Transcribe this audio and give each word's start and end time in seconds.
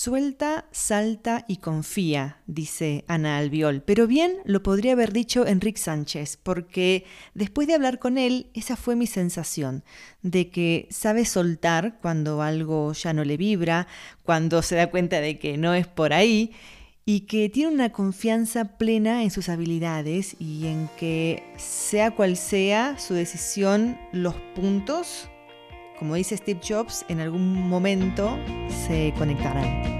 Suelta, 0.00 0.66
salta 0.70 1.44
y 1.48 1.56
confía, 1.56 2.38
dice 2.46 3.04
Ana 3.08 3.36
Albiol, 3.36 3.82
pero 3.82 4.06
bien 4.06 4.36
lo 4.44 4.62
podría 4.62 4.92
haber 4.92 5.12
dicho 5.12 5.44
Enrique 5.44 5.80
Sánchez, 5.80 6.38
porque 6.40 7.04
después 7.34 7.66
de 7.66 7.74
hablar 7.74 7.98
con 7.98 8.16
él, 8.16 8.48
esa 8.54 8.76
fue 8.76 8.94
mi 8.94 9.08
sensación, 9.08 9.82
de 10.22 10.50
que 10.50 10.86
sabe 10.92 11.24
soltar 11.24 11.98
cuando 12.00 12.42
algo 12.42 12.92
ya 12.92 13.12
no 13.12 13.24
le 13.24 13.36
vibra, 13.36 13.88
cuando 14.22 14.62
se 14.62 14.76
da 14.76 14.88
cuenta 14.88 15.20
de 15.20 15.40
que 15.40 15.58
no 15.58 15.74
es 15.74 15.88
por 15.88 16.12
ahí, 16.12 16.52
y 17.04 17.22
que 17.22 17.48
tiene 17.48 17.74
una 17.74 17.90
confianza 17.90 18.78
plena 18.78 19.24
en 19.24 19.32
sus 19.32 19.48
habilidades 19.48 20.36
y 20.38 20.68
en 20.68 20.88
que 20.96 21.42
sea 21.56 22.12
cual 22.12 22.36
sea 22.36 23.00
su 23.00 23.14
decisión, 23.14 23.98
los 24.12 24.36
puntos 24.54 25.28
como 25.98 26.14
dice 26.14 26.36
Steve 26.36 26.60
Jobs, 26.66 27.04
en 27.08 27.20
algún 27.20 27.68
momento 27.68 28.38
se 28.86 29.12
conectarán. 29.18 29.98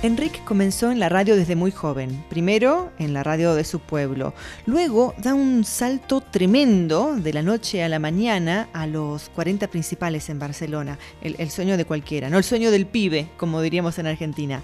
Enrique 0.00 0.40
comenzó 0.44 0.92
en 0.92 1.00
la 1.00 1.08
radio 1.08 1.34
desde 1.34 1.56
muy 1.56 1.72
joven, 1.72 2.24
primero 2.28 2.92
en 3.00 3.12
la 3.12 3.24
radio 3.24 3.56
de 3.56 3.64
su 3.64 3.80
pueblo, 3.80 4.32
luego 4.64 5.12
da 5.18 5.34
un 5.34 5.64
salto 5.64 6.20
tremendo 6.20 7.16
de 7.16 7.32
la 7.32 7.42
noche 7.42 7.82
a 7.82 7.88
la 7.88 7.98
mañana 7.98 8.68
a 8.72 8.86
los 8.86 9.28
40 9.30 9.66
principales 9.66 10.28
en 10.28 10.38
Barcelona, 10.38 11.00
el, 11.20 11.34
el 11.38 11.50
sueño 11.50 11.76
de 11.76 11.84
cualquiera, 11.84 12.30
no 12.30 12.38
el 12.38 12.44
sueño 12.44 12.70
del 12.70 12.86
pibe, 12.86 13.28
como 13.36 13.60
diríamos 13.60 13.98
en 13.98 14.06
Argentina. 14.06 14.62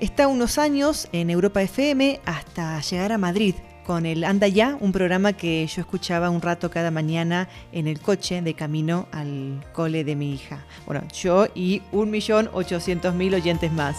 Está 0.00 0.26
unos 0.26 0.58
años 0.58 1.08
en 1.12 1.30
Europa 1.30 1.62
FM 1.62 2.20
hasta 2.24 2.80
llegar 2.80 3.12
a 3.12 3.18
Madrid, 3.18 3.54
con 3.86 4.04
el 4.04 4.24
Anda 4.24 4.48
Ya, 4.48 4.76
un 4.80 4.90
programa 4.90 5.32
que 5.34 5.64
yo 5.64 5.80
escuchaba 5.80 6.28
un 6.28 6.42
rato 6.42 6.70
cada 6.70 6.90
mañana 6.90 7.48
en 7.70 7.86
el 7.86 8.00
coche 8.00 8.42
de 8.42 8.54
camino 8.54 9.06
al 9.12 9.64
cole 9.72 10.02
de 10.02 10.16
mi 10.16 10.34
hija. 10.34 10.64
Bueno, 10.86 11.06
yo 11.14 11.46
y 11.54 11.82
1.800.000 11.92 13.34
oyentes 13.34 13.72
más. 13.72 13.96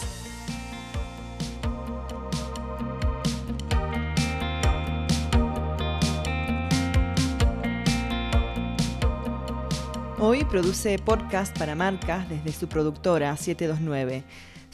Hoy 10.20 10.44
produce 10.44 11.00
podcast 11.00 11.58
para 11.58 11.76
marcas 11.76 12.28
desde 12.28 12.52
su 12.52 12.68
productora 12.68 13.38
729. 13.38 14.26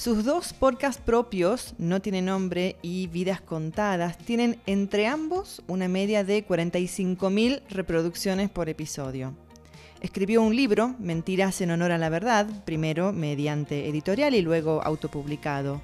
Sus 0.04 0.26
dos 0.26 0.52
podcasts 0.52 1.02
propios, 1.02 1.76
No 1.78 2.02
tiene 2.02 2.22
nombre 2.22 2.76
y 2.82 3.08
Vidas 3.08 3.40
contadas, 3.40 4.18
tienen 4.18 4.60
entre 4.66 5.08
ambos 5.08 5.64
una 5.66 5.88
media 5.88 6.26
de 6.26 6.46
45.000 6.46 7.62
reproducciones 7.70 8.50
por 8.50 8.68
episodio. 8.68 9.34
Escribió 10.02 10.42
un 10.42 10.58
libro, 10.58 10.94
Mentiras 11.00 11.62
en 11.62 11.72
honor 11.72 11.94
a 11.94 11.98
la 11.98 12.10
verdad, 12.10 12.66
primero 12.66 13.14
mediante 13.14 13.88
editorial 13.88 14.36
y 14.36 14.42
luego 14.42 14.84
autopublicado 14.84 15.82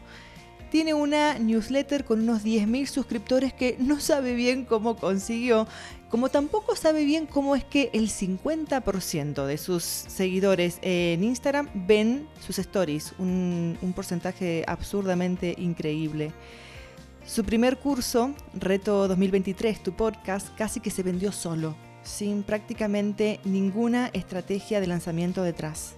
tiene 0.70 0.94
una 0.94 1.38
newsletter 1.40 2.06
con 2.06 2.22
unos 2.22 2.44
10.000 2.44 2.86
suscriptores 2.86 3.54
que 3.54 3.76
no 3.80 4.00
sabe 4.00 4.34
bien 4.34 4.66
cómo 4.66 4.96
consiguió, 4.96 5.68
como 6.10 6.30
tampoco 6.30 6.76
sabe 6.76 7.06
bien 7.06 7.26
cómo 7.26 7.56
es 7.56 7.64
que 7.64 7.90
el 7.94 8.10
50% 8.10 9.46
de 9.46 9.58
sus 9.58 9.84
seguidores 9.84 10.80
en 10.82 11.24
Instagram 11.24 11.70
ven 11.74 12.28
sus 12.40 12.60
stories, 12.60 13.14
un, 13.20 13.78
un 13.82 13.94
porcentaje 13.94 14.64
absurdamente 14.68 15.56
increíble. 15.58 16.32
Su 17.26 17.44
primer 17.44 17.78
curso, 17.78 18.34
Reto 18.56 19.08
2023, 19.08 19.84
tu 19.84 19.94
podcast, 19.94 20.50
casi 20.56 20.80
que 20.80 20.90
se 20.90 21.04
vendió 21.04 21.32
solo, 21.32 21.76
sin 22.02 22.42
prácticamente 22.42 23.40
ninguna 23.44 24.10
estrategia 24.14 24.80
de 24.82 24.88
lanzamiento 24.88 25.44
detrás. 25.44 25.96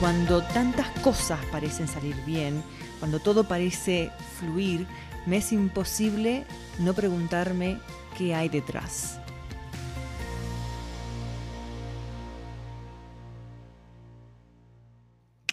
Cuando 0.00 0.42
tantas 0.42 0.88
cosas 1.00 1.38
parecen 1.52 1.86
salir 1.86 2.16
bien, 2.24 2.62
cuando 3.00 3.18
todo 3.18 3.44
parece 3.44 4.10
fluir, 4.38 4.86
me 5.26 5.36
es 5.36 5.52
imposible 5.52 6.44
no 6.78 6.94
preguntarme 6.94 7.76
qué 8.16 8.34
hay 8.34 8.48
detrás. 8.48 9.20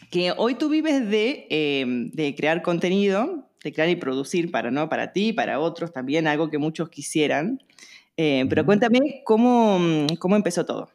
Que 0.10 0.32
hoy 0.38 0.56
tú 0.56 0.70
vives 0.70 1.10
de, 1.10 1.48
em, 1.50 2.10
de, 2.12 2.34
crear 2.34 2.62
contenido, 2.62 3.50
de 3.62 3.74
crear 3.74 3.90
y 3.90 3.98
producir 3.98 4.50
para, 4.50 4.72
¿no? 4.72 4.88
para 4.88 5.12
ti, 5.12 5.34
para 5.34 5.60
otros 5.60 5.92
también, 5.92 6.26
algo 6.26 6.50
que 6.50 6.58
muchos 6.58 6.88
quisieran. 6.88 7.62
Eh, 8.16 8.46
pero 8.48 8.66
cuéntame 8.66 9.24
cómo, 9.26 10.08
cómo 10.20 10.38
empezó 10.38 10.66
todo. 10.66 10.90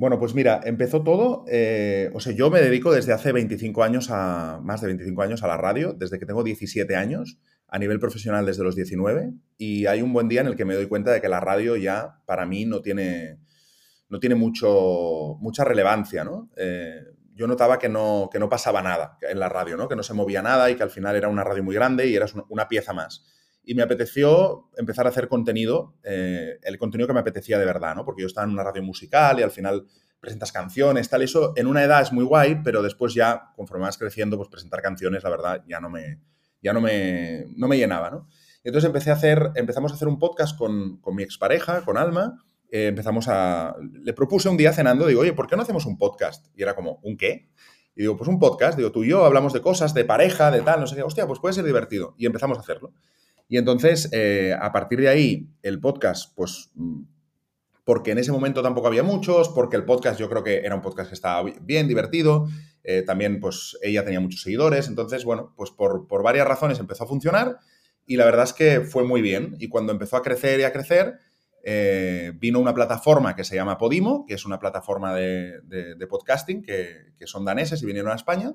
Bueno, 0.00 0.18
pues 0.18 0.34
mira, 0.34 0.62
empezó 0.64 1.02
todo, 1.02 1.44
eh, 1.46 2.10
o 2.14 2.20
sea, 2.20 2.32
yo 2.32 2.48
me 2.48 2.62
dedico 2.62 2.90
desde 2.90 3.12
hace 3.12 3.32
25 3.32 3.82
años 3.82 4.08
a, 4.10 4.58
más 4.62 4.80
de 4.80 4.86
25 4.86 5.20
años 5.20 5.42
a 5.42 5.46
la 5.46 5.58
radio, 5.58 5.92
desde 5.92 6.18
que 6.18 6.24
tengo 6.24 6.42
17 6.42 6.96
años, 6.96 7.38
a 7.68 7.78
nivel 7.78 8.00
profesional 8.00 8.46
desde 8.46 8.64
los 8.64 8.74
19, 8.74 9.34
y 9.58 9.84
hay 9.84 10.00
un 10.00 10.14
buen 10.14 10.26
día 10.26 10.40
en 10.40 10.46
el 10.46 10.56
que 10.56 10.64
me 10.64 10.74
doy 10.74 10.86
cuenta 10.86 11.12
de 11.12 11.20
que 11.20 11.28
la 11.28 11.38
radio 11.38 11.76
ya 11.76 12.22
para 12.24 12.46
mí 12.46 12.64
no 12.64 12.80
tiene, 12.80 13.40
no 14.08 14.18
tiene 14.20 14.36
mucho, 14.36 15.36
mucha 15.38 15.64
relevancia, 15.64 16.24
¿no? 16.24 16.50
Eh, 16.56 17.04
yo 17.34 17.46
notaba 17.46 17.78
que 17.78 17.90
no, 17.90 18.30
que 18.32 18.38
no 18.38 18.48
pasaba 18.48 18.80
nada 18.80 19.18
en 19.20 19.38
la 19.38 19.50
radio, 19.50 19.76
¿no? 19.76 19.86
Que 19.86 19.96
no 19.96 20.02
se 20.02 20.14
movía 20.14 20.40
nada 20.40 20.70
y 20.70 20.76
que 20.76 20.82
al 20.82 20.90
final 20.90 21.14
era 21.14 21.28
una 21.28 21.44
radio 21.44 21.62
muy 21.62 21.74
grande 21.74 22.06
y 22.06 22.16
eras 22.16 22.32
una 22.48 22.68
pieza 22.68 22.94
más 22.94 23.22
y 23.70 23.74
me 23.76 23.84
apeteció 23.84 24.68
empezar 24.76 25.06
a 25.06 25.10
hacer 25.10 25.28
contenido, 25.28 25.94
eh, 26.02 26.58
el 26.64 26.76
contenido 26.76 27.06
que 27.06 27.14
me 27.14 27.20
apetecía 27.20 27.56
de 27.56 27.64
verdad, 27.64 27.94
¿no? 27.94 28.04
Porque 28.04 28.22
yo 28.22 28.26
estaba 28.26 28.44
en 28.44 28.52
una 28.52 28.64
radio 28.64 28.82
musical 28.82 29.38
y 29.38 29.44
al 29.44 29.52
final 29.52 29.86
presentas 30.18 30.50
canciones, 30.50 31.08
tal, 31.08 31.22
eso 31.22 31.52
en 31.54 31.68
una 31.68 31.84
edad 31.84 32.02
es 32.02 32.10
muy 32.10 32.24
guay, 32.24 32.62
pero 32.64 32.82
después 32.82 33.14
ya, 33.14 33.52
conforme 33.54 33.84
vas 33.84 33.96
creciendo, 33.96 34.36
pues 34.36 34.48
presentar 34.48 34.82
canciones, 34.82 35.22
la 35.22 35.30
verdad, 35.30 35.62
ya 35.68 35.78
no 35.78 35.88
me, 35.88 36.18
ya 36.60 36.72
no 36.72 36.80
me, 36.80 37.44
no 37.54 37.68
me 37.68 37.78
llenaba, 37.78 38.10
¿no? 38.10 38.26
Entonces 38.64 38.88
empecé 38.88 39.10
a 39.10 39.12
hacer, 39.12 39.52
empezamos 39.54 39.92
a 39.92 39.94
hacer 39.94 40.08
un 40.08 40.18
podcast 40.18 40.58
con, 40.58 41.00
con 41.00 41.14
mi 41.14 41.22
expareja, 41.22 41.82
con 41.82 41.96
Alma, 41.96 42.42
eh, 42.72 42.88
empezamos 42.88 43.28
a, 43.28 43.76
le 44.02 44.12
propuse 44.14 44.48
un 44.48 44.56
día 44.56 44.72
cenando, 44.72 45.06
digo, 45.06 45.20
oye, 45.20 45.32
¿por 45.32 45.46
qué 45.46 45.54
no 45.54 45.62
hacemos 45.62 45.86
un 45.86 45.96
podcast? 45.96 46.48
Y 46.56 46.62
era 46.64 46.74
como, 46.74 46.98
¿un 47.04 47.16
qué? 47.16 47.50
Y 47.94 48.00
digo, 48.00 48.16
pues 48.16 48.26
un 48.26 48.40
podcast, 48.40 48.76
digo, 48.76 48.90
tú 48.90 49.04
y 49.04 49.10
yo 49.10 49.24
hablamos 49.24 49.52
de 49.52 49.62
cosas, 49.62 49.94
de 49.94 50.04
pareja, 50.04 50.50
de 50.50 50.62
tal, 50.62 50.80
no 50.80 50.88
sé 50.88 50.96
qué, 50.96 51.04
hostia, 51.04 51.28
pues 51.28 51.38
puede 51.38 51.54
ser 51.54 51.64
divertido. 51.64 52.16
Y 52.18 52.26
empezamos 52.26 52.58
a 52.58 52.62
hacerlo. 52.62 52.94
Y 53.50 53.58
entonces, 53.58 54.08
eh, 54.12 54.56
a 54.58 54.70
partir 54.70 55.00
de 55.00 55.08
ahí, 55.08 55.48
el 55.62 55.80
podcast, 55.80 56.32
pues, 56.36 56.70
mm, 56.76 57.02
porque 57.84 58.12
en 58.12 58.18
ese 58.18 58.30
momento 58.30 58.62
tampoco 58.62 58.86
había 58.86 59.02
muchos, 59.02 59.48
porque 59.48 59.74
el 59.74 59.84
podcast 59.84 60.20
yo 60.20 60.30
creo 60.30 60.44
que 60.44 60.58
era 60.58 60.76
un 60.76 60.80
podcast 60.80 61.08
que 61.08 61.16
estaba 61.16 61.50
bien, 61.60 61.88
divertido, 61.88 62.46
eh, 62.84 63.02
también, 63.02 63.40
pues, 63.40 63.76
ella 63.82 64.04
tenía 64.04 64.20
muchos 64.20 64.42
seguidores, 64.42 64.86
entonces, 64.86 65.24
bueno, 65.24 65.52
pues 65.56 65.72
por, 65.72 66.06
varias 66.22 66.46
razones 66.46 66.78
empezó 66.78 67.02
a 67.02 67.08
funcionar 67.08 67.58
y 68.06 68.16
la 68.16 68.24
verdad 68.24 68.44
es 68.44 68.52
que 68.52 68.82
fue 68.82 69.02
muy 69.02 69.20
bien. 69.20 69.56
Y 69.58 69.68
cuando 69.68 69.92
empezó 69.92 70.16
a 70.16 70.22
crecer 70.22 70.60
y 70.60 70.62
a 70.62 70.72
crecer, 70.72 71.18
eh, 71.64 72.32
vino 72.36 72.60
una 72.60 72.72
plataforma 72.72 73.34
que 73.34 73.42
se 73.42 73.56
llama 73.56 73.78
Podimo, 73.78 74.26
que 74.26 74.34
es 74.34 74.46
una 74.46 74.60
plataforma 74.60 75.12
de, 75.12 76.06
podcasting 76.08 76.62
que, 76.62 77.14
que, 77.18 77.26
son 77.26 77.44
daneses 77.44 77.82
y 77.82 77.86
vinieron 77.86 78.12
a 78.12 78.14
España 78.14 78.54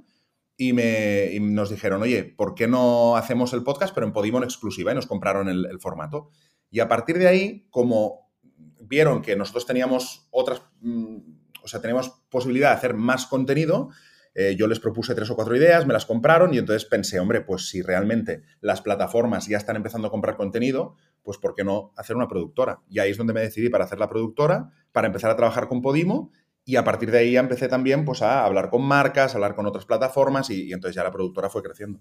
y, 0.57 0.73
me, 0.73 1.37
nos 1.39 1.69
dijeron, 1.69 2.01
oye, 2.01 2.23
¿por 2.23 2.55
qué 2.55 2.67
no 2.67 3.17
hacemos 3.17 3.53
el 3.53 3.63
podcast 3.63 3.93
pero 3.93 4.07
en 4.07 4.13
Podimo 4.13 4.37
en 4.37 4.45
exclusiva? 4.45 4.91
Y 4.91 4.95
nos 4.95 5.07
compraron 5.07 5.49
el, 5.49 5.79
formato. 5.79 6.29
Y 6.71 6.79
a 6.79 6.87
partir 6.87 7.17
de 7.17 7.27
ahí, 7.27 7.67
como 7.69 8.31
vieron 8.79 9.21
que 9.21 9.35
nosotros 9.35 9.65
teníamos 9.65 10.27
otras, 10.31 10.61
mm, 10.81 11.17
o 11.63 11.67
sea, 11.67 11.81
teníamos 11.81 12.09
posibilidad 12.29 12.69
de 12.69 12.75
hacer 12.75 12.93
más 12.93 13.25
contenido, 13.25 13.89
eh, 14.33 14.55
yo 14.57 14.67
les 14.67 14.79
propuse 14.79 15.15
tres 15.15 15.29
o 15.29 15.35
cuatro 15.35 15.55
ideas, 15.55 15.87
me 15.87 15.93
las 15.93 16.05
compraron 16.05 16.53
y 16.53 16.57
entonces 16.57 16.85
pensé, 16.85 17.19
hombre, 17.19 17.41
pues 17.41 17.69
si 17.69 17.81
realmente 17.81 18.43
las 18.59 18.81
plataformas 18.81 19.47
ya 19.47 19.57
están 19.57 19.77
empezando 19.77 20.09
a 20.09 20.11
comprar 20.11 20.35
contenido, 20.35 20.95
pues 21.23 21.37
¿por 21.37 21.55
qué 21.55 21.63
no 21.63 21.93
hacer 21.95 22.17
una 22.17 22.27
productora? 22.27 22.81
Y 22.89 22.99
ahí 22.99 23.11
es 23.11 23.17
donde 23.17 23.33
me 23.33 23.39
decidí 23.39 23.69
para 23.69 23.85
hacer 23.85 23.97
la 23.97 24.09
productora, 24.09 24.71
para 24.91 25.07
empezar 25.07 25.31
a 25.31 25.37
trabajar 25.37 25.69
con 25.69 25.81
Podimo 25.81 26.31
y 26.67 26.75
a 26.77 26.83
partir 26.83 27.11
de 27.11 27.19
ahí 27.19 27.33
ya 27.33 27.39
empecé 27.39 27.67
también 27.67 28.03
pues, 28.03 28.23
a 28.23 28.43
hablar 28.43 28.71
con 28.71 28.81
marcas, 28.81 29.33
a 29.33 29.37
hablar 29.37 29.55
con 29.55 29.67
otras 29.67 29.85
plataformas 29.85 30.49
y, 30.49 30.73
entonces 30.73 30.95
ya 30.95 31.03
la 31.03 31.11
productora 31.11 31.49
fue 31.49 31.61
creciendo. 31.61 31.99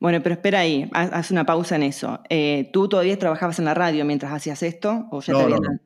Bueno, 0.00 0.22
pero 0.22 0.34
espera 0.34 0.60
ahí, 0.60 0.88
haz 0.94 1.30
una 1.30 1.44
pausa 1.44 1.76
en 1.76 1.82
eso. 1.82 2.20
Eh, 2.30 2.70
¿Tú 2.72 2.88
todavía 2.88 3.18
trabajabas 3.18 3.58
en 3.58 3.66
la 3.66 3.74
radio 3.74 4.06
mientras 4.06 4.32
hacías 4.32 4.62
esto? 4.62 5.06
¿o 5.10 5.20
ya 5.20 5.34
no, 5.34 5.48
no, 5.48 5.56
no. 5.56 5.78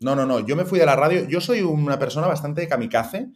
no, 0.00 0.14
no, 0.14 0.26
no. 0.26 0.46
Yo 0.46 0.54
me 0.54 0.64
fui 0.64 0.78
de 0.78 0.86
la 0.86 0.94
radio. 0.94 1.26
Yo 1.28 1.40
soy 1.40 1.60
una 1.62 1.98
persona 1.98 2.28
bastante 2.28 2.68
kamikaze 2.68 3.30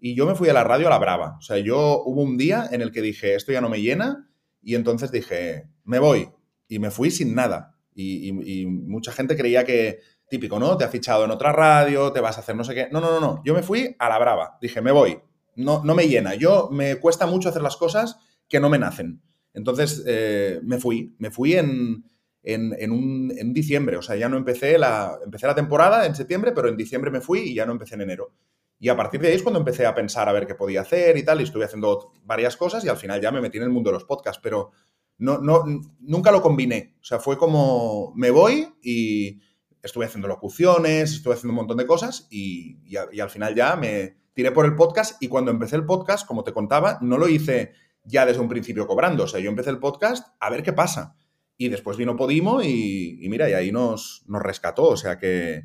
y 0.00 0.16
yo 0.16 0.26
me 0.26 0.34
fui 0.34 0.48
de 0.48 0.54
la 0.54 0.64
radio 0.64 0.88
a 0.88 0.90
la 0.90 0.98
brava. 0.98 1.36
O 1.38 1.42
sea, 1.42 1.58
yo 1.58 2.02
hubo 2.04 2.22
un 2.22 2.36
día 2.36 2.68
en 2.72 2.82
el 2.82 2.90
que 2.90 3.02
dije, 3.02 3.36
esto 3.36 3.52
ya 3.52 3.60
no 3.60 3.68
me 3.68 3.80
llena 3.80 4.28
y 4.60 4.74
entonces 4.74 5.12
dije, 5.12 5.68
me 5.84 6.00
voy. 6.00 6.28
Y 6.66 6.80
me 6.80 6.90
fui 6.90 7.12
sin 7.12 7.34
nada. 7.36 7.76
y 7.94 8.66
mucha 8.66 9.12
gente 9.12 9.36
creía 9.36 9.64
que, 9.64 10.00
típico, 10.28 10.58
¿no? 10.58 10.76
Te 10.76 10.84
ha 10.84 10.88
fichado 10.88 11.24
en 11.24 11.30
otra 11.30 11.52
radio, 11.52 12.12
te 12.12 12.20
vas 12.20 12.36
a 12.36 12.40
hacer 12.40 12.54
no 12.56 12.64
sé 12.64 12.74
qué. 12.74 12.88
No, 12.90 13.00
no, 13.00 13.10
no, 13.10 13.20
no. 13.20 13.42
Yo 13.44 13.54
me 13.54 13.62
fui 13.62 13.96
a 13.98 14.08
la 14.08 14.18
brava. 14.18 14.58
Dije, 14.60 14.80
me 14.80 14.92
voy. 14.92 15.18
No, 15.56 15.82
no 15.84 15.94
me 15.94 16.08
llena. 16.08 16.34
Yo 16.34 16.68
me 16.70 16.96
cuesta 16.96 17.26
mucho 17.26 17.48
hacer 17.48 17.62
las 17.62 17.76
cosas 17.76 18.18
que 18.48 18.60
no 18.60 18.68
me 18.68 18.78
nacen. 18.78 19.22
Entonces 19.54 20.04
eh, 20.06 20.60
me 20.62 20.78
fui, 20.78 21.14
me 21.18 21.30
fui 21.30 21.54
en, 21.54 22.04
en, 22.42 22.92
un, 22.92 23.32
en, 23.36 23.52
diciembre, 23.52 23.96
o 23.96 24.02
sea, 24.02 24.16
ya 24.16 24.28
no 24.28 24.36
empecé 24.36 24.78
la, 24.78 25.18
empecé 25.24 25.46
la 25.46 25.54
temporada 25.54 26.06
en 26.06 26.14
septiembre, 26.14 26.52
pero 26.52 26.68
en 26.68 26.76
diciembre 26.76 27.10
me 27.10 27.20
fui 27.20 27.40
y 27.40 27.54
ya 27.54 27.66
no 27.66 27.72
empecé 27.72 27.96
en 27.96 28.02
enero. 28.02 28.32
Y 28.80 28.88
a 28.88 28.96
partir 28.96 29.20
de 29.20 29.28
ahí 29.28 29.34
es 29.34 29.42
cuando 29.42 29.58
empecé 29.58 29.84
a 29.84 29.94
pensar 29.94 30.28
a 30.28 30.32
ver 30.32 30.46
qué 30.46 30.54
podía 30.54 30.82
hacer 30.82 31.16
y 31.16 31.24
tal, 31.24 31.40
y 31.40 31.44
estuve 31.44 31.64
haciendo 31.64 32.12
varias 32.24 32.56
cosas 32.56 32.84
y 32.84 32.88
al 32.88 32.96
final 32.96 33.20
ya 33.20 33.32
me 33.32 33.40
metí 33.40 33.58
en 33.58 33.64
el 33.64 33.70
mundo 33.70 33.90
de 33.90 33.94
los 33.94 34.04
podcasts, 34.04 34.40
pero 34.42 34.70
no, 35.18 35.38
no, 35.38 35.64
nunca 36.00 36.30
lo 36.30 36.40
combiné. 36.40 36.94
O 37.00 37.04
sea, 37.04 37.18
fue 37.18 37.36
como 37.36 38.12
me 38.14 38.30
voy 38.30 38.68
y 38.82 39.40
estuve 39.82 40.06
haciendo 40.06 40.28
locuciones, 40.28 41.12
estuve 41.12 41.34
haciendo 41.34 41.52
un 41.52 41.56
montón 41.56 41.76
de 41.76 41.86
cosas 41.86 42.26
y, 42.30 42.78
y 42.84 43.20
al 43.20 43.30
final 43.30 43.54
ya 43.54 43.76
me 43.76 44.16
tiré 44.34 44.52
por 44.52 44.66
el 44.66 44.76
podcast 44.76 45.20
y 45.22 45.28
cuando 45.28 45.50
empecé 45.50 45.76
el 45.76 45.84
podcast, 45.84 46.26
como 46.26 46.44
te 46.44 46.52
contaba, 46.52 46.98
no 47.02 47.18
lo 47.18 47.28
hice 47.28 47.72
ya 48.04 48.26
desde 48.26 48.40
un 48.40 48.48
principio 48.48 48.86
cobrando. 48.86 49.24
O 49.24 49.26
sea, 49.26 49.40
yo 49.40 49.50
empecé 49.50 49.70
el 49.70 49.78
podcast 49.78 50.28
a 50.40 50.50
ver 50.50 50.62
qué 50.62 50.72
pasa. 50.72 51.16
Y 51.56 51.68
después 51.68 51.96
vino 51.96 52.16
Podimo 52.16 52.62
y, 52.62 53.26
mira, 53.28 53.50
y 53.50 53.52
ahí 53.52 53.72
nos, 53.72 54.22
nos, 54.26 54.42
rescató. 54.42 54.84
O 54.84 54.96
sea 54.96 55.18
que 55.18 55.64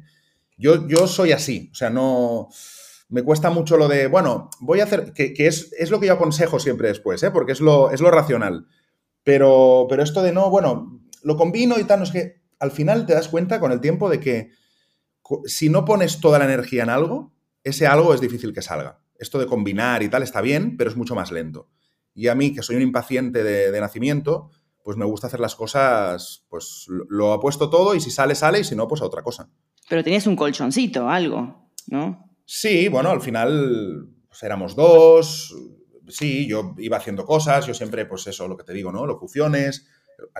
yo, 0.58 0.88
yo 0.88 1.08
soy 1.08 1.32
así. 1.32 1.70
O 1.72 1.76
sea, 1.76 1.90
no. 1.90 2.50
Me 3.10 3.22
cuesta 3.22 3.52
mucho 3.52 3.78
lo 3.78 3.88
de, 3.88 4.08
bueno, 4.08 4.50
voy 4.60 4.80
a 4.80 4.86
hacer. 4.86 5.14
Que, 5.14 5.34
es, 5.38 5.72
es, 5.78 5.92
lo 5.92 6.00
que 6.00 6.08
yo 6.08 6.14
aconsejo 6.14 6.60
siempre 6.60 6.88
después, 6.88 7.22
¿eh? 7.22 7.30
porque 7.30 7.52
es 7.52 7.62
lo, 7.62 7.92
es 7.92 8.02
lo 8.02 8.10
racional. 8.10 8.66
Pero, 9.24 9.86
pero 9.88 10.02
esto 10.02 10.24
de 10.24 10.34
no, 10.34 10.50
bueno, 10.50 11.00
lo 11.22 11.38
combino 11.38 11.78
y 11.80 11.84
tal, 11.84 12.00
no 12.00 12.06
es 12.06 12.12
que 12.12 12.43
al 12.64 12.72
final 12.72 13.06
te 13.06 13.14
das 13.14 13.28
cuenta 13.28 13.60
con 13.60 13.74
el 13.74 13.82
tiempo 13.82 14.10
de 14.10 14.22
que 14.22 14.52
si 15.46 15.68
no 15.68 15.84
pones 15.84 16.22
toda 16.22 16.40
la 16.40 16.46
energía 16.46 16.84
en 16.84 16.90
algo, 16.90 17.34
ese 17.62 17.88
algo 17.88 18.14
es 18.14 18.22
difícil 18.22 18.54
que 18.54 18.62
salga. 18.62 19.02
Esto 19.20 19.38
de 19.38 19.48
combinar 19.48 20.02
y 20.02 20.08
tal 20.08 20.24
está 20.24 20.40
bien, 20.40 20.78
pero 20.78 20.90
es 20.90 20.96
mucho 20.96 21.14
más 21.14 21.30
lento. 21.32 21.70
Y 22.16 22.30
a 22.30 22.36
mí, 22.36 22.54
que 22.54 22.64
soy 22.64 22.78
un 22.78 22.82
impaciente 22.82 23.44
de, 23.44 23.82
nacimiento, 23.82 24.50
pues 24.82 24.96
me 24.96 25.06
gusta 25.06 25.28
hacer 25.28 25.42
las 25.42 25.56
cosas, 25.56 26.46
pues 26.48 26.86
lo, 26.88 27.34
apuesto 27.34 27.70
todo 27.70 27.96
y 27.96 28.00
si 28.00 28.12
sale, 28.12 28.34
sale 28.34 28.60
y 28.60 28.64
si 28.64 28.76
no, 28.76 28.88
pues 28.88 29.02
a 29.02 29.06
otra 29.06 29.24
cosa. 29.24 29.50
Pero 29.90 30.04
tenías 30.04 30.26
un 30.26 30.38
colchoncito, 30.38 31.10
algo, 31.10 31.70
¿no? 31.88 32.30
Sí, 32.46 32.88
bueno, 32.88 33.10
al 33.10 33.22
final 33.22 34.08
pues, 34.30 34.42
éramos 34.44 34.74
dos, 34.78 35.54
sí, 36.08 36.48
yo 36.48 36.76
iba 36.78 36.96
haciendo 36.96 37.26
cosas, 37.26 37.66
yo 37.66 37.74
siempre, 37.74 38.06
pues 38.06 38.26
eso, 38.28 38.48
lo 38.48 38.56
que 38.56 38.64
te 38.64 38.74
digo, 38.74 38.94
¿no? 38.94 39.06
Locuciones, 39.06 39.86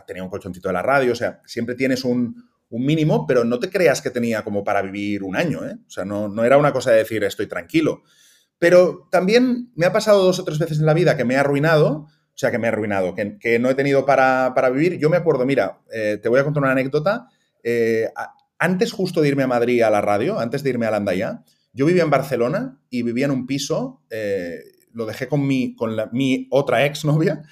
tenía 0.06 0.24
un 0.24 0.30
colchoncito 0.30 0.70
de 0.70 0.74
la 0.74 0.82
radio, 0.82 1.12
o 1.12 1.16
sea, 1.16 1.42
siempre 1.46 1.76
tienes 1.76 2.04
un, 2.04 2.52
mínimo, 2.70 3.28
pero 3.28 3.44
no 3.44 3.60
te 3.60 3.70
creas 3.70 4.02
que 4.02 4.10
tenía 4.10 4.44
como 4.44 4.64
para 4.64 4.82
vivir 4.82 5.22
un 5.22 5.36
año, 5.36 5.64
¿eh? 5.64 5.76
O 5.86 5.92
sea, 5.92 6.06
no, 6.06 6.28
no 6.28 6.44
era 6.44 6.58
una 6.58 6.74
cosa 6.74 6.90
de 6.90 6.98
decir 6.98 7.24
estoy 7.24 7.46
tranquilo. 7.46 8.02
Pero 8.58 9.08
también 9.12 9.72
me 9.76 9.86
ha 9.86 9.94
pasado 9.94 10.24
dos 10.24 10.40
o 10.40 10.44
tres 10.44 10.58
veces 10.58 10.80
en 10.80 10.88
la 10.88 10.96
vida 10.96 11.16
que 11.16 11.24
me 11.24 11.36
ha 11.36 11.42
arruinado, 11.42 12.08
o 12.34 12.38
sea, 12.38 12.50
que 12.50 12.58
me 12.58 12.68
ha 12.68 12.72
arruinado, 12.72 13.14
que, 13.14 13.60
no 13.60 13.70
he 13.70 13.76
tenido 13.76 14.06
para, 14.08 14.70
vivir. 14.72 14.98
Yo 14.98 15.12
me 15.12 15.18
acuerdo, 15.18 15.46
mira, 15.46 15.82
eh, 15.92 16.18
te 16.20 16.30
voy 16.30 16.40
a 16.40 16.44
contar 16.44 16.64
una 16.64 16.72
anécdota. 16.72 17.28
Eh, 17.64 18.10
antes 18.58 18.92
justo 18.92 19.22
de 19.22 19.28
irme 19.28 19.44
a 19.44 19.48
Madrid 19.48 19.82
a 19.82 19.92
la 19.92 20.02
radio, 20.02 20.40
antes 20.40 20.64
de 20.64 20.72
irme 20.72 20.86
a 20.88 20.92
Landaya, 20.92 21.44
yo 21.74 21.86
vivía 21.86 22.04
en 22.04 22.10
Barcelona 22.10 22.80
y 22.90 23.04
vivía 23.04 23.26
en 23.26 23.32
un 23.32 23.46
piso, 23.46 24.02
eh, 24.10 24.62
lo 24.94 25.06
dejé 25.06 25.28
con 25.28 25.46
mi, 25.46 25.76
con 25.76 25.96
mi 26.12 26.48
otra 26.50 26.86
exnovia, 26.86 27.44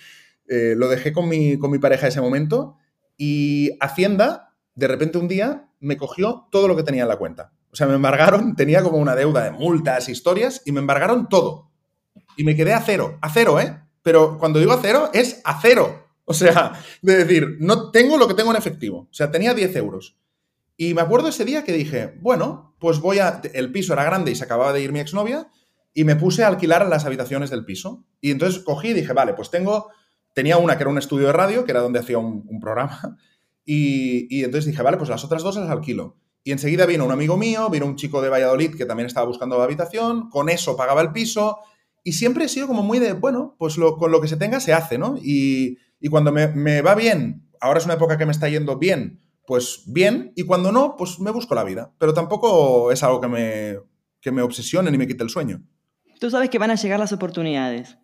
lo 0.75 0.89
dejé 0.89 1.13
con 1.13 1.29
mi, 1.29 1.57
con 1.57 1.71
mi 1.71 1.79
pareja 1.79 2.07
ese 2.07 2.19
momento 2.19 2.75
y 3.17 3.77
Hacienda, 3.79 4.55
de 4.75 4.87
repente 4.87 5.17
un 5.17 5.27
día, 5.27 5.69
me 5.79 5.95
cogió 5.95 6.47
todo 6.51 6.67
lo 6.67 6.75
que 6.75 6.83
tenía 6.83 7.03
en 7.03 7.07
la 7.07 7.17
cuenta. 7.17 7.53
O 7.71 7.75
sea, 7.75 7.87
me 7.87 7.93
embargaron, 7.93 8.55
tenía 8.55 8.83
como 8.83 8.97
una 8.97 9.15
deuda 9.15 9.43
de 9.43 9.51
multas, 9.51 10.09
historias, 10.09 10.61
y 10.65 10.71
me 10.71 10.79
embargaron 10.79 11.29
todo. 11.29 11.71
Y 12.35 12.43
me 12.43 12.55
quedé 12.55 12.73
a 12.73 12.81
cero, 12.81 13.17
a 13.21 13.29
cero, 13.29 13.59
¿eh? 13.59 13.79
Pero 14.01 14.37
cuando 14.37 14.59
digo 14.59 14.73
a 14.73 14.79
cero, 14.81 15.09
es 15.13 15.41
a 15.43 15.61
cero. 15.61 16.07
O 16.25 16.33
sea, 16.33 16.73
de 17.01 17.17
decir, 17.17 17.57
no 17.59 17.91
tengo 17.91 18.17
lo 18.17 18.27
que 18.27 18.33
tengo 18.33 18.51
en 18.51 18.57
efectivo. 18.57 19.01
O 19.01 19.13
sea, 19.13 19.31
tenía 19.31 19.53
10 19.53 19.75
euros. 19.75 20.17
Y 20.77 20.93
me 20.93 21.01
acuerdo 21.01 21.27
ese 21.27 21.45
día 21.45 21.63
que 21.63 21.73
dije, 21.73 22.17
bueno, 22.21 22.75
pues 22.79 22.99
voy 22.99 23.19
a... 23.19 23.41
El 23.53 23.71
piso 23.71 23.93
era 23.93 24.03
grande 24.03 24.31
y 24.31 24.35
se 24.35 24.45
acababa 24.45 24.73
de 24.73 24.81
ir 24.81 24.91
mi 24.91 24.99
exnovia 24.99 25.47
y 25.93 26.05
me 26.05 26.15
puse 26.15 26.43
a 26.43 26.47
alquilar 26.47 26.87
las 26.87 27.05
habitaciones 27.05 27.49
del 27.49 27.65
piso. 27.65 28.03
Y 28.19 28.31
entonces 28.31 28.63
cogí 28.63 28.89
y 28.89 28.93
dije, 28.93 29.13
vale, 29.13 29.33
pues 29.33 29.51
tengo... 29.51 29.89
Tenía 30.33 30.57
una 30.57 30.77
que 30.77 30.83
era 30.83 30.89
un 30.89 30.97
estudio 30.97 31.27
de 31.27 31.33
radio, 31.33 31.65
que 31.65 31.71
era 31.71 31.81
donde 31.81 31.99
hacía 31.99 32.17
un, 32.17 32.59
programa. 32.59 33.17
Y, 33.63 34.43
entonces 34.43 34.65
dije, 34.65 34.81
vale, 34.81 34.97
pues 34.97 35.09
las 35.09 35.23
otras 35.23 35.43
dos 35.43 35.55
las 35.55 35.69
alquilo. 35.69 36.17
Y 36.43 36.51
enseguida 36.51 36.87
vino 36.87 37.05
un 37.05 37.11
amigo 37.11 37.37
mío, 37.37 37.69
vino 37.69 37.85
un 37.85 37.95
chico 37.95 38.21
de 38.21 38.27
Valladolid 38.27 38.75
que 38.75 38.85
también 38.85 39.05
estaba 39.05 39.27
buscando 39.27 39.61
habitación, 39.61 40.29
con 40.29 40.49
eso 40.49 40.75
pagaba 40.75 41.01
el 41.01 41.11
piso 41.11 41.59
y 42.03 42.13
siempre 42.13 42.45
he 42.45 42.49
sido 42.49 42.67
como 42.67 42.83
muy 42.83 42.99
de, 42.99 43.13
bueno, 43.13 43.55
pues 43.59 43.75
con 43.75 44.11
lo 44.11 44.21
que 44.21 44.27
se 44.27 44.37
tenga 44.37 44.59
se 44.59 44.73
hace, 44.73 44.97
¿no? 44.97 45.15
Y, 45.21 45.77
cuando 46.09 46.31
me, 46.31 46.81
va 46.81 46.95
bien, 46.95 47.47
ahora 47.59 47.79
es 47.79 47.85
una 47.85 47.93
época 47.93 48.17
que 48.17 48.25
me 48.25 48.31
está 48.31 48.49
yendo 48.49 48.79
bien, 48.79 49.21
pues 49.45 49.83
bien, 49.85 50.33
y 50.35 50.43
cuando 50.43 50.71
no, 50.71 50.95
pues 50.97 51.19
me 51.19 51.31
busco 51.31 51.53
la 51.53 51.63
vida. 51.63 51.93
Pero 51.99 52.13
tampoco 52.13 52.91
es 52.91 53.03
algo 53.03 53.21
que 53.21 53.27
me, 53.27 53.77
que 54.19 54.31
me 54.31 54.41
obsesione 54.41 54.89
ni 54.89 54.97
me 54.97 55.07
quite 55.07 55.23
el 55.23 55.29
sueño. 55.29 55.61
Tú 56.19 56.31
sabes 56.31 56.49
que 56.49 56.57
van 56.57 56.71
a 56.71 56.75
llegar 56.75 56.99
las 56.99 57.13
oportunidades. 57.13 57.97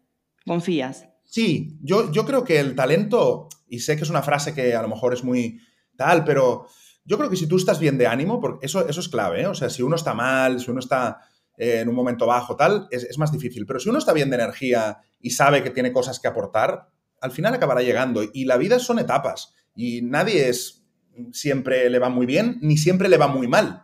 ¿Confías? 0.46 1.10
Sí, 1.28 1.78
yo, 1.82 2.12
yo 2.12 2.26
creo 2.26 2.44
que 2.44 2.60
el 2.60 2.74
talento, 2.74 3.50
y 3.68 3.80
sé 3.80 3.96
que 3.96 4.04
es 4.04 4.10
una 4.10 4.24
frase 4.24 4.56
que 4.56 4.74
a 4.74 4.82
lo 4.82 4.88
mejor 4.88 5.14
es 5.14 5.24
muy 5.24 5.60
tal, 5.96 6.24
pero 6.24 6.68
yo 7.06 7.18
creo 7.18 7.30
que 7.30 7.36
si 7.36 7.48
tú 7.48 7.58
estás 7.58 7.80
bien 7.80 7.98
de 7.98 8.08
ánimo, 8.08 8.40
porque 8.40 8.66
eso, 8.66 8.88
eso 8.88 9.00
es 9.00 9.10
clave, 9.10 9.44
¿eh? 9.44 9.48
O 9.48 9.54
sea, 9.54 9.70
si 9.70 9.84
uno 9.84 9.96
está 9.96 10.14
mal, 10.14 10.60
si 10.60 10.72
uno 10.72 10.80
está 10.80 11.20
eh, 11.58 11.80
en 11.80 11.90
un 11.90 11.96
momento 11.96 12.26
bajo, 12.26 12.56
tal, 12.56 12.88
es, 12.92 13.18
más 13.18 13.32
difícil. 13.32 13.66
Pero 13.66 13.80
si 13.80 13.90
uno 13.90 14.00
está 14.00 14.14
bien 14.14 14.30
de 14.30 14.36
energía 14.36 15.00
y 15.20 15.32
sabe 15.32 15.64
que 15.64 15.72
tiene 15.72 15.92
cosas 15.92 16.20
que 16.20 16.28
aportar, 16.28 16.90
al 17.22 17.32
final 17.32 17.54
acabará 17.54 17.82
llegando. 17.82 18.24
Y 18.34 18.46
la 18.46 18.58
vida 18.58 18.80
son 18.80 19.00
etapas. 19.00 19.56
Y 19.76 20.02
nadie 20.02 20.50
es 20.50 20.86
siempre 21.32 21.90
le 21.90 22.00
va 22.00 22.10
muy 22.10 22.26
bien, 22.26 22.60
ni 22.62 22.78
siempre 22.78 23.10
le 23.10 23.18
va 23.18 23.28
muy 23.28 23.48
mal. 23.48 23.84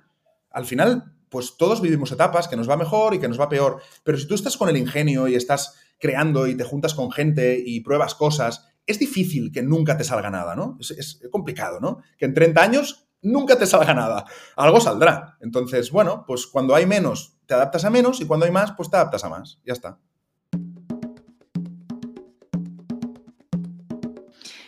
Al 0.52 0.66
final, 0.66 1.16
pues 1.34 1.58
todos 1.58 1.82
vivimos 1.82 2.12
etapas 2.12 2.48
que 2.48 2.56
nos 2.56 2.70
va 2.70 2.78
mejor 2.78 3.16
y 3.16 3.20
que 3.20 3.28
nos 3.28 3.40
va 3.40 3.50
peor. 3.50 3.82
Pero 4.04 4.20
si 4.20 4.28
tú 4.28 4.36
estás 4.36 4.56
con 4.56 4.70
el 4.70 4.78
ingenio 4.78 5.28
y 5.28 5.34
estás 5.34 5.74
creando 6.00 6.46
y 6.46 6.56
te 6.56 6.64
juntas 6.64 6.94
con 6.94 7.12
gente 7.12 7.60
y 7.66 7.80
pruebas 7.80 8.14
cosas, 8.14 8.68
es 8.86 9.00
difícil 9.00 9.52
que 9.52 9.64
nunca 9.64 9.98
te 9.98 10.04
salga 10.04 10.30
nada, 10.30 10.56
¿no? 10.56 10.78
Es, 10.80 11.20
complicado, 11.32 11.80
¿no? 11.80 12.04
Que 12.20 12.26
en 12.26 12.36
30 12.36 12.62
años 12.62 13.08
nunca 13.24 13.58
te 13.58 13.66
salga 13.66 13.96
nada. 13.96 14.26
Algo 14.56 14.80
saldrá. 14.80 15.40
Entonces, 15.42 15.90
bueno, 15.90 16.24
pues 16.28 16.46
cuando 16.46 16.76
hay 16.76 16.86
menos, 16.86 17.40
te 17.48 17.56
adaptas 17.56 17.84
a 17.86 17.90
menos 17.90 18.22
y 18.22 18.28
cuando 18.28 18.46
hay 18.46 18.52
más, 18.52 18.74
pues 18.74 18.92
te 18.92 18.98
adaptas 18.98 19.24
a 19.24 19.30
más. 19.30 19.60
Ya 19.66 19.74
está. 19.74 19.98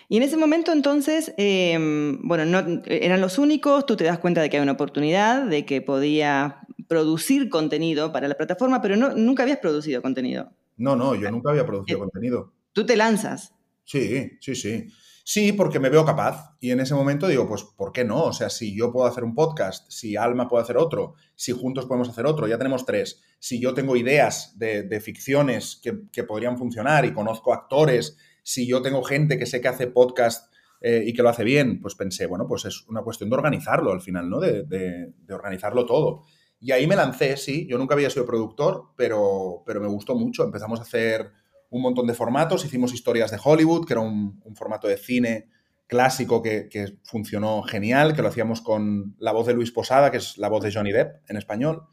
Y 0.09 0.17
en 0.17 0.23
ese 0.23 0.37
momento 0.37 0.71
entonces, 0.71 1.33
em, 1.37 2.19
bueno, 2.27 2.45
no, 2.45 2.81
eran 2.85 3.21
los 3.21 3.37
únicos, 3.37 3.85
tú 3.85 3.95
te 3.95 4.03
das 4.03 4.19
cuenta 4.19 4.41
de 4.41 4.49
que 4.49 4.57
hay 4.57 4.63
una 4.63 4.73
oportunidad, 4.73 5.45
de 5.45 5.65
que 5.65 5.81
podía 5.81 6.59
producir 6.87 7.49
contenido 7.49 8.11
para 8.11 8.27
la 8.27 8.35
plataforma, 8.35 8.81
pero 8.81 8.95
no, 8.95 9.15
nunca 9.15 9.43
habías 9.43 9.59
producido 9.59 10.01
contenido. 10.01 10.51
No, 10.77 10.95
no, 10.95 11.15
yo 11.15 11.31
nunca 11.31 11.51
había 11.51 11.65
producido 11.65 11.97
eh, 11.97 12.01
contenido. 12.01 12.53
Tú 12.73 12.85
te 12.85 12.95
lanzas. 12.95 13.53
Sí, 13.83 14.37
sí, 14.41 14.55
sí. 14.55 14.87
Sí, 15.27 15.53
porque 15.53 15.79
me 15.79 15.89
veo 15.89 16.05
capaz. 16.05 16.55
Y 16.59 16.69
en 16.69 16.79
ese 16.81 16.93
momento 16.93 17.27
digo, 17.27 17.47
pues, 17.47 17.63
¿por 17.63 17.91
qué 17.91 18.05
no? 18.05 18.25
O 18.25 18.33
sea, 18.33 18.51
si 18.51 18.77
yo 18.77 18.91
puedo 18.91 19.07
hacer 19.07 19.23
un 19.23 19.33
podcast, 19.33 19.89
si 19.89 20.15
Alma 20.15 20.47
puede 20.47 20.63
hacer 20.63 20.77
otro, 20.77 21.15
si 21.33 21.51
juntos 21.51 21.87
podemos 21.87 22.09
hacer 22.09 22.27
otro, 22.27 22.47
ya 22.47 22.59
tenemos 22.59 22.85
tres. 22.85 23.23
Si 23.39 23.59
yo 23.59 23.73
tengo 23.73 23.95
ideas 23.95 24.53
de, 24.59 25.01
ficciones 25.01 25.81
que, 25.81 26.23
podrían 26.23 26.59
funcionar 26.59 27.05
y 27.05 27.13
conozco 27.13 27.55
actores, 27.55 28.17
si 28.45 28.67
yo 28.67 28.83
tengo 28.83 29.01
gente 29.03 29.39
que 29.39 29.47
sé 29.47 29.59
que 29.59 29.67
hace 29.69 29.87
podcast 29.87 30.53
eh, 30.79 31.03
y 31.03 31.13
que 31.13 31.23
lo 31.23 31.29
hace 31.29 31.43
bien, 31.43 31.81
pues 31.81 31.95
pensé, 31.95 32.27
bueno, 32.27 32.45
pues 32.47 32.65
es 32.65 32.87
una 32.87 33.01
cuestión 33.01 33.27
de 33.31 33.35
organizarlo 33.35 33.91
al 33.91 34.01
final, 34.01 34.29
¿no? 34.29 34.39
De, 34.39 35.13
organizarlo 35.31 35.87
todo. 35.87 36.21
Y 36.59 36.71
ahí 36.71 36.85
me 36.85 36.95
lancé, 36.95 37.37
sí. 37.37 37.65
Yo 37.67 37.79
nunca 37.79 37.95
había 37.95 38.11
sido 38.11 38.23
productor, 38.23 38.91
pero, 38.95 39.63
pero 39.65 39.81
me 39.81 39.87
gustó 39.87 40.13
mucho. 40.13 40.43
Empezamos 40.43 40.79
a 40.79 40.83
hacer 40.83 41.31
un 41.71 41.81
montón 41.81 42.05
de 42.05 42.13
formatos. 42.13 42.63
Hicimos 42.63 42.93
historias 42.93 43.31
de 43.31 43.39
Hollywood, 43.43 43.87
que 43.87 43.93
era 43.93 44.01
un, 44.01 44.39
formato 44.55 44.87
de 44.87 44.97
cine 44.97 45.49
clásico 45.87 46.43
que, 46.43 46.99
funcionó 47.03 47.63
genial, 47.63 48.13
que 48.13 48.21
lo 48.21 48.27
hacíamos 48.27 48.61
con 48.61 49.15
la 49.17 49.31
voz 49.31 49.47
de 49.47 49.55
Luis 49.55 49.71
Posada, 49.71 50.11
que 50.11 50.17
es 50.17 50.37
la 50.37 50.49
voz 50.49 50.63
de 50.63 50.71
Johnny 50.71 50.91
Depp 50.91 51.27
en 51.27 51.37
español. 51.37 51.87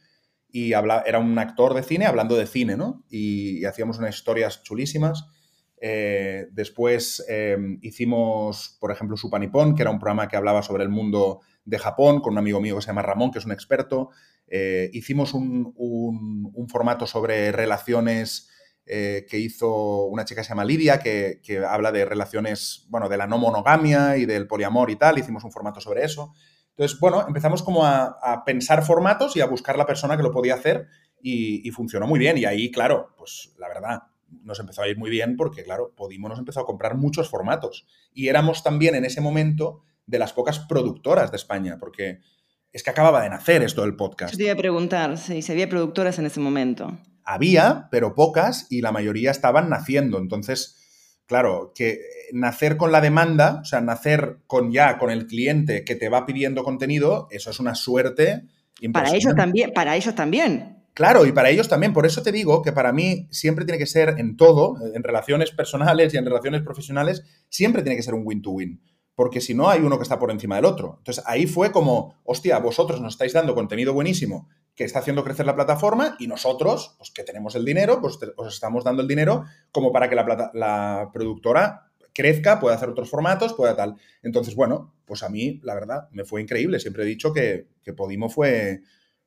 Y 0.50 0.74
habla, 0.74 1.02
era 1.06 1.18
un 1.18 1.38
actor 1.38 1.72
de 1.72 1.82
cine 1.82 2.04
hablando 2.04 2.36
de 2.36 2.46
cine, 2.46 2.76
¿no? 2.76 3.06
Y, 3.08 3.64
hacíamos 3.64 3.96
unas 3.96 4.14
historias 4.14 4.62
chulísimas. 4.62 5.24
Eh, 5.84 6.46
después 6.52 7.24
eh, 7.28 7.58
hicimos, 7.80 8.76
por 8.80 8.92
ejemplo, 8.92 9.16
Supanipón, 9.16 9.74
que 9.74 9.82
era 9.82 9.90
un 9.90 9.98
programa 9.98 10.28
que 10.28 10.36
hablaba 10.36 10.62
sobre 10.62 10.84
el 10.84 10.90
mundo 10.90 11.40
de 11.64 11.78
Japón, 11.80 12.20
con 12.20 12.34
un 12.34 12.38
amigo 12.38 12.60
mío 12.60 12.76
que 12.76 12.82
se 12.82 12.86
llama 12.86 13.02
Ramón, 13.02 13.32
que 13.32 13.40
es 13.40 13.44
un 13.44 13.50
experto. 13.50 14.10
Eh, 14.46 14.90
hicimos 14.92 15.34
un, 15.34 15.72
un, 15.74 16.68
formato 16.68 17.06
sobre 17.06 17.50
relaciones 17.50 18.48
eh, 18.86 19.26
que 19.28 19.38
hizo 19.38 20.04
una 20.04 20.24
chica 20.24 20.40
que 20.40 20.44
se 20.44 20.50
llama 20.50 20.64
Lidia, 20.64 20.98
que, 20.98 21.40
habla 21.68 21.90
de 21.90 22.04
relaciones, 22.04 22.86
bueno, 22.88 23.08
de 23.08 23.16
la 23.16 23.26
no 23.26 23.38
monogamia 23.38 24.16
y 24.16 24.26
del 24.26 24.46
poliamor 24.46 24.90
y 24.90 24.96
tal, 24.96 25.18
hicimos 25.18 25.42
un 25.42 25.50
formato 25.50 25.80
sobre 25.80 26.04
eso. 26.04 26.32
Entonces, 26.70 27.00
bueno, 27.00 27.24
empezamos 27.26 27.62
como 27.62 27.84
a, 27.84 28.42
pensar 28.44 28.84
formatos 28.84 29.36
y 29.36 29.40
a 29.40 29.46
buscar 29.46 29.76
la 29.76 29.86
persona 29.86 30.16
que 30.16 30.22
lo 30.22 30.32
podía 30.32 30.54
hacer 30.54 30.86
y, 31.20 31.70
funcionó 31.70 32.06
muy 32.06 32.18
bien. 32.18 32.38
Y 32.38 32.44
ahí, 32.44 32.70
claro, 32.70 33.14
pues 33.16 33.54
la 33.58 33.68
verdad, 33.68 34.02
nos 34.42 34.60
empezó 34.60 34.82
a 34.82 34.88
ir 34.88 34.98
muy 34.98 35.10
bien 35.10 35.36
porque, 35.36 35.62
claro, 35.62 35.92
Podimo 35.96 36.28
nos 36.28 36.38
empezó 36.38 36.60
a 36.60 36.66
comprar 36.66 36.96
muchos 36.96 37.28
formatos. 37.28 37.86
Y 38.12 38.28
éramos 38.28 38.62
también 38.62 38.94
en 38.94 39.04
ese 39.04 39.20
momento 39.20 39.82
de 40.06 40.18
las 40.18 40.32
pocas 40.32 40.58
productoras 40.60 41.30
de 41.30 41.36
España, 41.36 41.76
porque 41.78 42.20
es 42.72 42.82
que 42.82 42.90
acababa 42.90 43.22
de 43.22 43.30
nacer 43.30 43.62
esto 43.62 43.82
del 43.82 43.96
podcast. 43.96 44.32
Yo 44.32 44.38
te 44.38 44.44
iba 44.44 44.52
a 44.52 44.56
preguntar 44.56 45.18
si 45.18 45.52
había 45.52 45.68
productoras 45.68 46.18
en 46.18 46.26
ese 46.26 46.40
momento. 46.40 46.98
Había, 47.24 47.88
pero 47.90 48.14
pocas, 48.14 48.66
y 48.70 48.80
la 48.80 48.92
mayoría 48.92 49.30
estaban 49.30 49.68
naciendo. 49.68 50.18
Entonces, 50.18 51.22
claro, 51.26 51.72
que 51.74 52.00
nacer 52.32 52.76
con 52.76 52.90
la 52.90 53.00
demanda, 53.00 53.60
o 53.62 53.64
sea, 53.64 53.80
nacer 53.80 54.38
con 54.46 54.72
ya 54.72 54.98
con 54.98 55.10
el 55.10 55.26
cliente 55.26 55.84
que 55.84 55.94
te 55.94 56.08
va 56.08 56.26
pidiendo 56.26 56.64
contenido, 56.64 57.28
eso 57.30 57.50
es 57.50 57.60
una 57.60 57.74
suerte. 57.74 58.42
Para 58.92 59.14
ellos 59.14 59.34
también, 59.36 59.72
para 59.72 59.94
ellos 59.94 60.14
también. 60.14 60.81
Claro, 60.94 61.24
y 61.24 61.32
para 61.32 61.50
ellos 61.50 61.68
también. 61.68 61.92
Por 61.92 62.06
eso 62.06 62.22
te 62.22 62.32
digo 62.32 62.62
que 62.62 62.72
para 62.72 62.92
mí 62.92 63.28
siempre 63.30 63.64
tiene 63.64 63.78
que 63.78 63.86
ser 63.86 64.16
en 64.18 64.36
todo, 64.36 64.76
en 64.94 65.02
relaciones 65.02 65.50
personales 65.50 66.12
y 66.12 66.18
en 66.18 66.24
relaciones 66.24 66.62
profesionales, 66.62 67.22
siempre 67.48 67.82
tiene 67.82 67.96
que 67.96 68.02
ser 68.02 68.14
un 68.14 68.22
win-to-win. 68.26 68.82
Porque 69.14 69.40
si 69.40 69.54
no, 69.54 69.68
hay 69.68 69.80
uno 69.80 69.98
que 69.98 70.02
está 70.02 70.18
por 70.18 70.30
encima 70.30 70.56
del 70.56 70.64
otro. 70.64 70.96
Entonces 70.98 71.22
ahí 71.26 71.46
fue 71.46 71.70
como, 71.70 72.20
hostia, 72.24 72.58
vosotros 72.58 73.00
nos 73.00 73.14
estáis 73.14 73.32
dando 73.32 73.54
contenido 73.54 73.92
buenísimo 73.92 74.48
que 74.74 74.84
está 74.84 75.00
haciendo 75.00 75.22
crecer 75.22 75.44
la 75.44 75.54
plataforma 75.54 76.16
y 76.18 76.26
nosotros, 76.26 76.94
pues 76.96 77.10
que 77.10 77.24
tenemos 77.24 77.54
el 77.54 77.64
dinero, 77.64 78.00
pues 78.00 78.18
os 78.36 78.54
estamos 78.54 78.84
dando 78.84 79.02
el 79.02 79.08
dinero 79.08 79.44
como 79.70 79.92
para 79.92 80.08
que 80.08 80.14
la, 80.14 80.50
la 80.54 81.10
productora 81.12 81.92
crezca, 82.14 82.60
pueda 82.60 82.76
hacer 82.76 82.88
otros 82.88 83.10
formatos, 83.10 83.54
pueda 83.54 83.76
tal. 83.76 83.96
Entonces, 84.22 84.54
bueno, 84.54 84.94
pues 85.04 85.22
a 85.22 85.28
mí, 85.28 85.60
la 85.62 85.74
verdad, 85.74 86.08
me 86.10 86.24
fue 86.24 86.40
increíble. 86.40 86.80
Siempre 86.80 87.02
he 87.02 87.06
dicho 87.06 87.32
que, 87.32 87.68
que 87.82 87.92
Podimo 87.92 88.28
fue, 88.28 88.80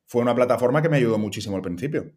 fue 0.06 0.22
una 0.22 0.34
plataforma 0.34 0.82
que 0.82 0.88
me 0.88 0.96
ayudó 0.96 1.18
muchísimo 1.18 1.56
al 1.56 1.62
principio. 1.62 2.12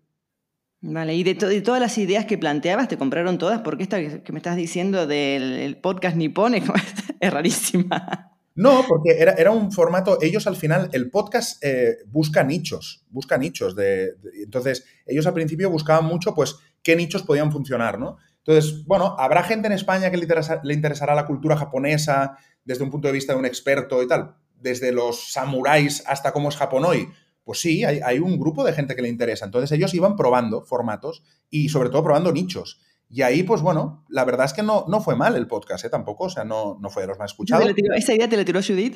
Vale, 0.81 1.13
y 1.13 1.24
de, 1.24 1.36
todas 1.36 1.81
las 1.81 1.98
ideas 1.98 2.25
que 2.25 2.38
planteabas, 2.38 2.88
¿te 2.88 2.98
compraron 2.98 3.38
todas? 3.38 3.62
Porque 3.62 3.84
esta 3.84 4.24
que 4.24 4.31
me 4.31 4.39
estás 4.39 4.55
diciendo 4.55 5.08
del 5.08 5.77
podcast 5.81 6.15
nipón 6.15 6.55
es, 6.55 6.63
es 7.19 7.34
rarísima. 7.34 8.31
No, 8.55 8.86
porque 8.88 9.12
era, 9.12 9.34
era, 9.34 9.51
un 9.51 9.72
formato, 9.72 10.17
ellos 10.22 10.48
al 10.48 10.55
final, 10.55 10.89
el 10.93 11.10
podcast 11.10 11.63
eh, 11.63 11.98
busca 12.08 12.43
nichos, 12.43 13.05
busca 13.10 13.38
nichos. 13.38 13.75
De, 13.75 14.15
entonces, 14.43 14.86
ellos 15.05 15.25
al 15.27 15.34
principio 15.34 15.69
buscaban 15.69 16.05
mucho, 16.05 16.34
pues, 16.34 16.58
qué 16.81 16.96
nichos 16.96 17.24
podían 17.24 17.51
funcionar, 17.51 18.00
¿no? 18.00 18.17
Entonces, 18.38 18.86
bueno, 18.86 19.15
habrá 19.17 19.43
gente 19.43 19.67
en 19.67 19.74
España 19.74 20.10
que 20.12 20.17
le, 20.17 20.27
le 20.63 20.74
interesará 20.74 21.13
la 21.13 21.25
cultura 21.25 21.58
japonesa 21.58 22.38
desde 22.63 22.84
un 22.84 22.89
punto 22.89 23.08
de 23.08 23.13
vista 23.13 23.34
de 23.34 23.39
un 23.39 23.46
experto 23.46 24.01
y 24.01 24.08
tal, 24.08 24.36
desde 24.55 24.91
los 24.91 25.31
samuráis 25.31 26.03
hasta 26.08 26.31
cómo 26.31 26.50
es 26.50 26.55
Japón 26.55 26.86
hoy 26.86 27.10
pues 27.50 27.62
sí, 27.62 27.84
hay, 27.84 28.20
un 28.20 28.38
grupo 28.38 28.63
de 28.63 28.74
gente 28.74 28.96
que 28.96 29.01
le 29.01 29.10
interesa. 29.10 29.44
Entonces 29.44 29.72
ellos 29.72 29.91
iban 29.96 30.15
probando 30.15 30.62
formatos 30.62 31.24
y 31.50 31.70
sobre 31.70 31.89
todo 31.89 32.03
probando 32.03 32.32
nichos. 32.32 32.79
Y 33.10 33.24
ahí, 33.24 33.41
pues 33.41 33.63
bueno, 33.63 34.06
la 34.08 34.24
verdad 34.24 34.46
es 34.46 34.53
que 34.53 34.62
no, 34.62 34.86
no 34.88 35.01
fue 35.01 35.15
mal 35.15 35.36
el 35.36 35.48
podcast, 35.48 35.84
¿eh? 35.84 35.89
Tampoco, 35.89 36.25
o 36.25 36.29
sea, 36.29 36.44
no, 36.44 36.77
no 36.79 36.91
fue 36.91 37.01
de 37.01 37.08
los 37.08 37.18
más 37.18 37.32
escuchados. 37.32 37.68
¿Esa 37.96 38.13
idea 38.13 38.29
te 38.29 38.38
la 38.38 38.46
tiró 38.46 38.62
Judith? 38.62 38.96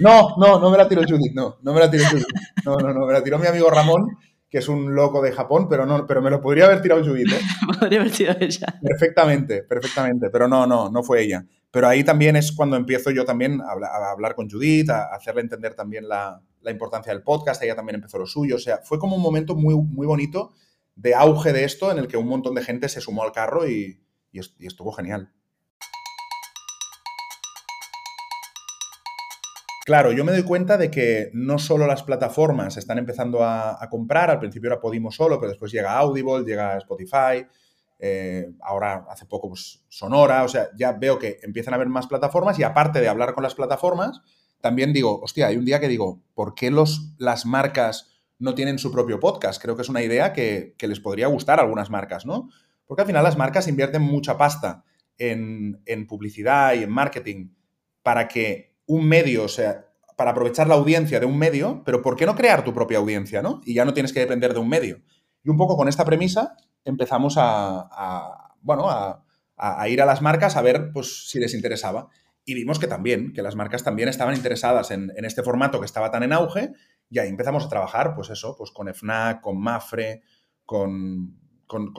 No, 0.00 0.34
no, 0.38 0.58
no 0.58 0.72
me 0.72 0.76
la 0.76 0.88
tiró 0.88 1.02
Judith, 1.02 1.34
no, 1.34 1.58
no 1.62 1.72
me 1.72 1.78
la 1.78 1.88
tiró 1.88 2.04
Judith. 2.10 2.26
No, 2.64 2.74
no, 2.78 2.92
no, 2.92 3.06
me 3.06 3.12
la 3.12 3.22
tiró 3.22 3.38
mi 3.38 3.46
amigo 3.46 3.70
Ramón, 3.70 4.18
que 4.50 4.58
es 4.58 4.66
un 4.66 4.92
loco 4.92 5.22
de 5.22 5.30
Japón, 5.30 5.68
pero 5.68 5.86
no, 5.86 6.04
pero 6.04 6.20
me 6.20 6.30
lo 6.30 6.40
podría 6.40 6.64
haber 6.64 6.82
tirado 6.82 7.04
Judith, 7.04 7.32
¿eh? 7.32 7.40
podría 7.78 8.00
haber 8.00 8.10
tirado 8.10 8.40
ella. 8.40 8.80
Perfectamente, 8.82 9.62
perfectamente, 9.62 10.30
pero 10.30 10.48
no, 10.48 10.66
no, 10.66 10.90
no 10.90 11.04
fue 11.04 11.22
ella. 11.22 11.46
Pero 11.70 11.86
ahí 11.86 12.02
también 12.02 12.34
es 12.34 12.50
cuando 12.50 12.76
empiezo 12.76 13.12
yo 13.12 13.24
también 13.24 13.60
a, 13.60 14.10
hablar 14.10 14.34
con 14.34 14.50
Judith, 14.50 14.90
a 14.90 15.14
hacerle 15.14 15.42
entender 15.42 15.74
también 15.74 16.08
la, 16.08 16.40
importancia 16.70 17.12
del 17.12 17.22
podcast, 17.22 17.62
ella 17.62 17.76
también 17.76 17.96
empezó 17.96 18.18
lo 18.18 18.26
suyo, 18.26 18.56
o 18.56 18.58
sea, 18.58 18.78
fue 18.84 18.98
como 18.98 19.16
un 19.16 19.22
momento 19.22 19.54
muy, 19.54 19.74
muy 19.74 20.06
bonito 20.06 20.52
de 20.96 21.14
auge 21.14 21.52
de 21.52 21.64
esto 21.64 21.90
en 21.90 21.98
el 21.98 22.08
que 22.08 22.16
un 22.16 22.28
montón 22.28 22.54
de 22.54 22.62
gente 22.62 22.88
se 22.88 23.00
sumó 23.00 23.22
al 23.22 23.32
carro 23.32 23.68
y, 23.68 24.00
estuvo 24.58 24.90
genial. 24.92 25.32
Claro, 29.86 30.10
yo 30.10 30.24
me 30.24 30.32
doy 30.32 30.42
cuenta 30.42 30.76
de 30.76 30.90
que 30.90 31.30
no 31.34 31.58
solo 31.58 31.86
las 31.86 32.02
plataformas 32.02 32.76
están 32.76 32.98
empezando 32.98 33.44
a, 33.44 33.82
a, 33.82 33.88
comprar, 33.88 34.30
al 34.30 34.40
principio 34.40 34.68
era 34.68 34.80
Podimo 34.80 35.12
solo, 35.12 35.38
pero 35.38 35.50
después 35.50 35.70
llega 35.70 35.96
Audible, 35.96 36.42
llega 36.42 36.78
Spotify, 36.78 37.46
eh, 38.06 38.52
ahora 38.60 39.06
hace 39.08 39.24
poco 39.24 39.48
pues, 39.48 39.84
Sonora, 39.88 40.42
o 40.44 40.48
sea, 40.48 40.68
ya 40.76 40.92
veo 40.92 41.18
que 41.18 41.38
empiezan 41.42 41.74
a 41.74 41.76
haber 41.76 41.88
más 41.88 42.06
plataformas 42.06 42.58
y 42.58 42.62
aparte 42.62 43.00
de 43.00 43.08
hablar 43.08 43.34
con 43.34 43.42
las 43.42 43.54
plataformas, 43.54 44.20
también 44.64 44.94
digo, 44.94 45.20
hostia, 45.20 45.48
hay 45.48 45.58
un 45.58 45.66
día 45.66 45.78
que 45.78 45.88
digo, 45.88 46.22
¿por 46.32 46.54
qué 46.54 46.70
los, 46.70 47.12
las 47.18 47.44
marcas 47.44 48.22
no 48.38 48.54
tienen 48.54 48.78
su 48.78 48.90
propio 48.90 49.20
podcast? 49.20 49.60
Creo 49.60 49.76
que 49.76 49.82
es 49.82 49.90
una 49.90 50.02
idea 50.02 50.32
que, 50.32 50.74
les 50.78 51.00
podría 51.00 51.26
gustar 51.26 51.58
a 51.58 51.64
algunas 51.64 51.90
marcas, 51.90 52.24
¿no? 52.24 52.48
Porque 52.86 53.02
al 53.02 53.06
final 53.06 53.24
las 53.24 53.36
marcas 53.36 53.68
invierten 53.68 54.00
mucha 54.00 54.38
pasta 54.38 54.82
en, 55.18 55.82
en 55.84 56.06
publicidad 56.06 56.72
y 56.72 56.82
en 56.82 56.90
marketing 56.90 57.50
para 58.02 58.26
que 58.26 58.78
un 58.86 59.06
medio, 59.06 59.44
o 59.44 59.48
sea, 59.48 59.92
para 60.16 60.30
aprovechar 60.30 60.66
la 60.66 60.76
audiencia 60.76 61.20
de 61.20 61.26
un 61.26 61.36
medio, 61.36 61.82
pero 61.84 62.00
¿por 62.00 62.16
qué 62.16 62.24
no 62.24 62.34
crear 62.34 62.64
tu 62.64 62.72
propia 62.72 62.96
audiencia, 62.96 63.42
no? 63.42 63.60
Y 63.66 63.74
ya 63.74 63.84
no 63.84 63.92
tienes 63.92 64.14
que 64.14 64.20
depender 64.20 64.54
de 64.54 64.60
un 64.60 64.68
medio. 64.70 65.02
Y 65.42 65.50
un 65.50 65.58
poco 65.58 65.76
con 65.76 65.88
esta 65.88 66.06
premisa 66.06 66.56
empezamos 66.86 67.34
a, 67.36 68.56
bueno, 68.62 68.88
a, 68.88 69.88
ir 69.90 70.00
a 70.00 70.06
las 70.06 70.22
marcas 70.22 70.56
a 70.56 70.62
ver 70.62 70.90
pues, 70.90 71.28
si 71.28 71.38
les 71.38 71.52
interesaba. 71.52 72.08
Y 72.44 72.54
vimos 72.54 72.78
que 72.78 72.86
también, 72.86 73.32
que 73.32 73.42
las 73.42 73.56
marcas 73.56 73.82
también 73.82 74.08
estaban 74.08 74.34
interesadas 74.34 74.90
en, 74.90 75.12
este 75.16 75.42
formato 75.42 75.80
que 75.80 75.86
estaba 75.86 76.10
tan 76.10 76.22
en 76.22 76.32
auge, 76.32 76.72
y 77.08 77.18
ahí 77.18 77.28
empezamos 77.28 77.64
a 77.64 77.68
trabajar, 77.68 78.14
pues 78.14 78.30
eso, 78.30 78.54
pues 78.56 78.70
con 78.70 78.92
FNAC, 78.92 79.40
con 79.40 79.60
Mafre, 79.60 80.22
con, 80.64 81.38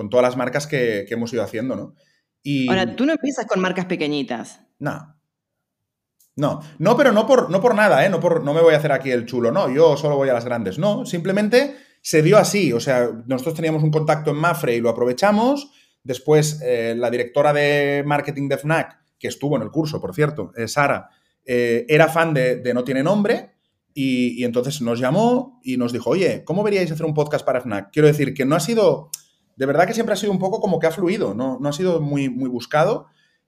todas 0.09 0.23
las 0.23 0.37
marcas 0.37 0.67
que, 0.67 1.05
hemos 1.09 1.33
ido 1.33 1.43
haciendo, 1.43 1.75
¿no? 1.75 1.95
Y... 2.43 2.69
Ahora, 2.69 2.95
tú 2.95 3.05
no 3.05 3.13
empiezas 3.13 3.45
con 3.45 3.59
marcas 3.59 3.85
pequeñitas. 3.85 4.61
No. 4.77 5.15
No, 6.35 6.59
no, 6.79 6.97
pero 6.97 7.11
no 7.13 7.25
por, 7.25 7.49
no 7.49 7.61
por 7.61 7.75
nada, 7.75 8.05
¿eh? 8.05 8.09
No, 8.09 8.19
por, 8.19 8.43
no 8.43 8.53
me 8.53 8.61
voy 8.61 8.73
a 8.73 8.77
hacer 8.77 8.91
aquí 8.91 9.09
el 9.09 9.25
chulo, 9.25 9.51
no, 9.51 9.73
yo 9.73 9.95
solo 9.95 10.17
voy 10.17 10.27
a 10.27 10.33
las 10.33 10.43
grandes, 10.43 10.77
no, 10.77 11.05
simplemente 11.05 11.77
se 12.01 12.21
dio 12.21 12.37
así, 12.37 12.73
o 12.73 12.79
sea, 12.81 13.09
nosotros 13.25 13.55
teníamos 13.55 13.83
un 13.83 13.89
contacto 13.89 14.31
en 14.31 14.37
Mafre 14.37 14.75
y 14.75 14.81
lo 14.81 14.89
aprovechamos, 14.89 15.71
después 16.03 16.61
eh, 16.61 16.93
la 16.95 17.09
directora 17.09 17.53
de 17.53 18.03
marketing 18.05 18.49
de 18.49 18.57
FNAC, 18.57 18.99
que 19.19 19.27
estuvo 19.27 19.55
en 19.55 19.61
el 19.61 19.71
curso, 19.71 20.01
por 20.01 20.13
cierto, 20.13 20.51
eh, 20.55 20.67
Sara, 20.67 21.09
eh, 21.45 21.85
era 21.87 22.07
fan 22.07 22.33
de, 22.33 22.71
No 22.73 22.83
Tiene 22.83 23.03
Nombre 23.03 23.51
y, 23.93 24.43
entonces 24.43 24.81
nos 24.81 24.99
llamó 24.99 25.59
y 25.63 25.77
nos 25.77 25.93
dijo, 25.93 26.09
oye, 26.09 26.43
¿cómo 26.43 26.63
veríais 26.63 26.91
hacer 26.91 27.05
un 27.05 27.13
podcast 27.13 27.45
para 27.45 27.61
FNAC? 27.61 27.91
Quiero 27.91 28.07
decir 28.07 28.33
que 28.33 28.45
no 28.45 28.55
ha 28.55 28.59
sido, 28.59 29.09
de 29.55 29.65
verdad 29.65 29.87
que 29.87 29.93
siempre 29.93 30.13
ha 30.13 30.17
sido 30.17 30.31
un 30.31 30.39
poco 30.39 30.59
como 30.59 30.79
que 30.79 30.87
ha 30.87 30.91
fluido, 30.91 31.33
no, 31.33 31.57
no 31.59 31.69
ha 31.69 31.73
sido 31.73 32.01
muy, 32.01 32.27
buscado. 32.27 33.07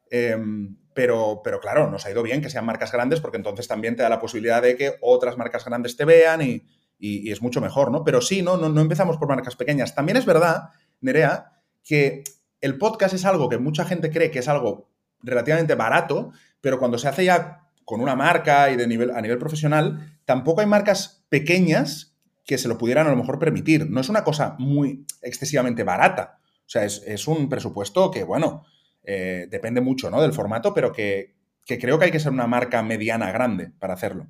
Em, 0.10 0.78
pero, 0.94 1.42
pero 1.44 1.60
claro, 1.60 1.92
nos 1.92 2.06
ha 2.06 2.12
ido 2.12 2.24
bien 2.24 2.42
que 2.42 2.50
sean 2.50 2.66
marcas 2.66 2.92
grandes 2.92 3.20
porque 3.20 3.38
entonces 3.38 3.68
también 3.68 3.96
te 3.96 4.04
da 4.04 4.10
la 4.10 4.20
posibilidad 4.20 4.62
de 4.62 4.78
que 4.78 4.94
otras 5.02 5.38
marcas 5.38 5.66
grandes 5.66 5.98
te 5.98 6.06
vean 6.06 6.42
y, 6.42 6.64
y, 7.00 7.32
es 7.32 7.42
mucho 7.42 7.62
mejor, 7.62 7.92
¿no? 7.92 8.04
Pero 8.04 8.22
sí, 8.22 8.42
¿no? 8.42 8.58
¿no? 8.58 8.82
empezamos 8.82 9.18
por 9.18 9.28
marcas 9.28 9.56
pequeñas. 9.56 9.96
También 9.96 10.18
es 10.18 10.26
verdad, 10.26 10.70
Nerea, 11.02 11.52
que 11.84 12.24
el 12.62 12.78
podcast 12.78 13.14
es 13.14 13.26
algo 13.26 13.50
que 13.50 13.58
mucha 13.58 13.86
gente 13.86 14.10
cree 14.10 14.32
que 14.32 14.40
es 14.40 14.48
algo 14.48 14.90
relativamente 15.22 15.76
barato, 15.76 16.32
pero 16.62 16.80
cuando 16.80 16.98
se 16.98 17.08
hace 17.08 17.26
ya 17.26 17.68
con 17.86 18.02
una 18.02 18.16
marca 18.16 18.70
y 18.70 18.76
de 18.76 18.88
nivel, 18.88 19.12
a 19.12 19.22
nivel 19.22 19.38
profesional, 19.38 20.18
tampoco 20.26 20.62
hay 20.62 20.68
marcas 20.68 21.26
pequeñas 21.30 22.18
que 22.46 22.58
se 22.58 22.68
lo 22.68 22.78
pudieran 22.78 23.08
a 23.08 23.12
lo 23.12 23.18
mejor 23.18 23.40
permitir. 23.40 23.90
No 23.90 24.02
es 24.02 24.10
una 24.10 24.24
cosa 24.24 24.56
muy 24.60 25.06
excesivamente 25.22 25.84
barata. 25.84 26.40
O 26.66 26.70
sea, 26.70 26.84
es, 26.84 27.28
un 27.28 27.48
presupuesto 27.48 28.12
que, 28.12 28.24
bueno, 28.24 28.66
eh, 29.04 29.48
depende 29.50 29.80
mucho 29.80 30.10
¿no? 30.10 30.22
del 30.22 30.34
formato, 30.34 30.74
pero 30.74 30.92
que, 30.92 31.36
que 31.66 31.78
creo 31.78 31.98
que 31.98 32.06
hay 32.06 32.12
que 32.12 32.20
ser 32.20 32.32
una 32.32 32.48
marca 32.48 32.84
mediana 32.84 33.32
grande 33.32 33.72
para 33.80 33.94
hacerlo. 33.94 34.28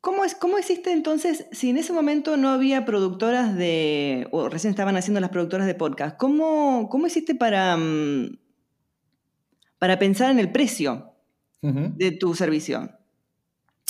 ¿Cómo, 0.00 0.24
es, 0.24 0.34
¿Cómo 0.34 0.58
existe 0.58 0.92
entonces, 0.92 1.46
si 1.50 1.70
en 1.70 1.76
ese 1.76 1.92
momento 1.92 2.36
no 2.36 2.50
había 2.50 2.84
productoras 2.84 3.56
de, 3.56 4.28
o 4.30 4.48
recién 4.48 4.70
estaban 4.70 4.96
haciendo 4.96 5.20
las 5.20 5.30
productoras 5.30 5.66
de 5.66 5.74
podcast, 5.74 6.16
¿cómo, 6.16 6.88
cómo 6.88 7.06
existe 7.06 7.34
para, 7.34 7.76
mm, 7.76 8.38
para 9.78 9.98
pensar 9.98 10.30
en 10.30 10.38
el 10.38 10.50
precio 10.50 11.12
de 11.60 12.12
tu 12.12 12.34
servicio? 12.34 12.90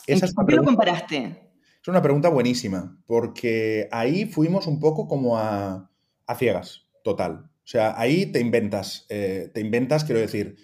Esa 0.07 0.27
¿Qué 0.47 0.57
lo 0.57 0.65
comparaste? 0.65 1.51
Es 1.83 1.89
una 1.89 2.03
pregunta 2.03 2.29
buenísima, 2.29 2.99
porque 3.07 3.89
ahí 3.93 4.27
fuimos 4.27 4.67
un 4.67 4.81
poco 4.81 5.07
como 5.07 5.39
a, 5.39 5.91
a 6.27 6.35
ciegas, 6.35 6.87
total. 7.05 7.51
O 7.69 7.71
sea, 7.71 8.01
ahí 8.01 8.27
te 8.27 8.41
inventas, 8.41 9.05
eh, 9.11 9.51
te 9.53 9.61
inventas, 9.61 10.05
quiero 10.05 10.21
decir, 10.21 10.57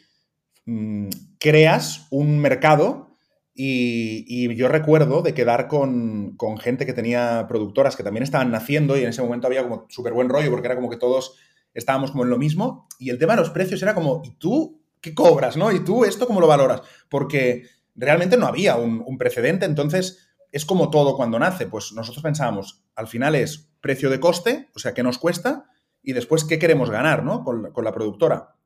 mm, 0.64 1.08
creas 1.38 2.06
un 2.10 2.38
mercado 2.38 3.18
y, 3.54 4.54
yo 4.56 4.68
recuerdo 4.68 5.22
de 5.22 5.34
quedar 5.34 5.68
con, 5.68 6.36
gente 6.58 6.86
que 6.86 6.92
tenía 6.92 7.44
productoras 7.46 7.94
que 7.94 8.02
también 8.02 8.22
estaban 8.22 8.50
naciendo 8.50 8.96
y 8.96 9.02
en 9.02 9.10
ese 9.10 9.22
momento 9.22 9.46
había 9.46 9.62
como 9.62 9.86
súper 9.90 10.12
buen 10.12 10.28
rollo 10.28 10.50
porque 10.50 10.66
era 10.66 10.76
como 10.76 10.90
que 10.90 10.96
todos 10.96 11.36
estábamos 11.74 12.10
como 12.10 12.24
en 12.24 12.30
lo 12.30 12.38
mismo 12.38 12.88
y 12.98 13.10
el 13.10 13.18
tema 13.18 13.34
de 13.34 13.40
los 13.40 13.50
precios 13.50 13.82
era 13.82 13.94
como, 13.94 14.22
¿y 14.24 14.30
tú 14.36 14.82
qué 15.04 15.14
cobras? 15.14 15.56
¿no? 15.56 15.70
¿Y 15.70 15.84
tú 15.84 16.04
esto 16.04 16.26
cómo 16.26 16.40
lo 16.40 16.46
valoras? 16.46 16.82
Porque 17.08 17.68
realmente 17.94 18.36
no 18.36 18.46
había 18.46 18.76
un, 18.76 19.18
precedente, 19.18 19.66
entonces 19.66 20.30
es 20.50 20.64
como 20.64 20.90
todo 20.90 21.16
cuando 21.16 21.38
nace, 21.38 21.66
pues 21.66 21.92
nosotros 21.92 22.22
pensábamos, 22.22 22.84
al 22.96 23.06
final 23.06 23.34
es 23.34 23.70
precio 23.80 24.08
de 24.08 24.20
coste, 24.20 24.70
o 24.74 24.78
sea, 24.78 24.94
¿qué 24.94 25.02
nos 25.02 25.18
cuesta? 25.18 25.66
y 26.04 26.12
después 26.12 26.44
qué 26.44 26.58
queremos 26.58 26.90
ganar, 26.90 27.24
¿no? 27.24 27.42
Con, 27.42 27.72
con 27.72 27.82
la 27.82 27.92
productora. 27.92 28.56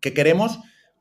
¿Qué 0.00 0.14
queremos? 0.14 0.60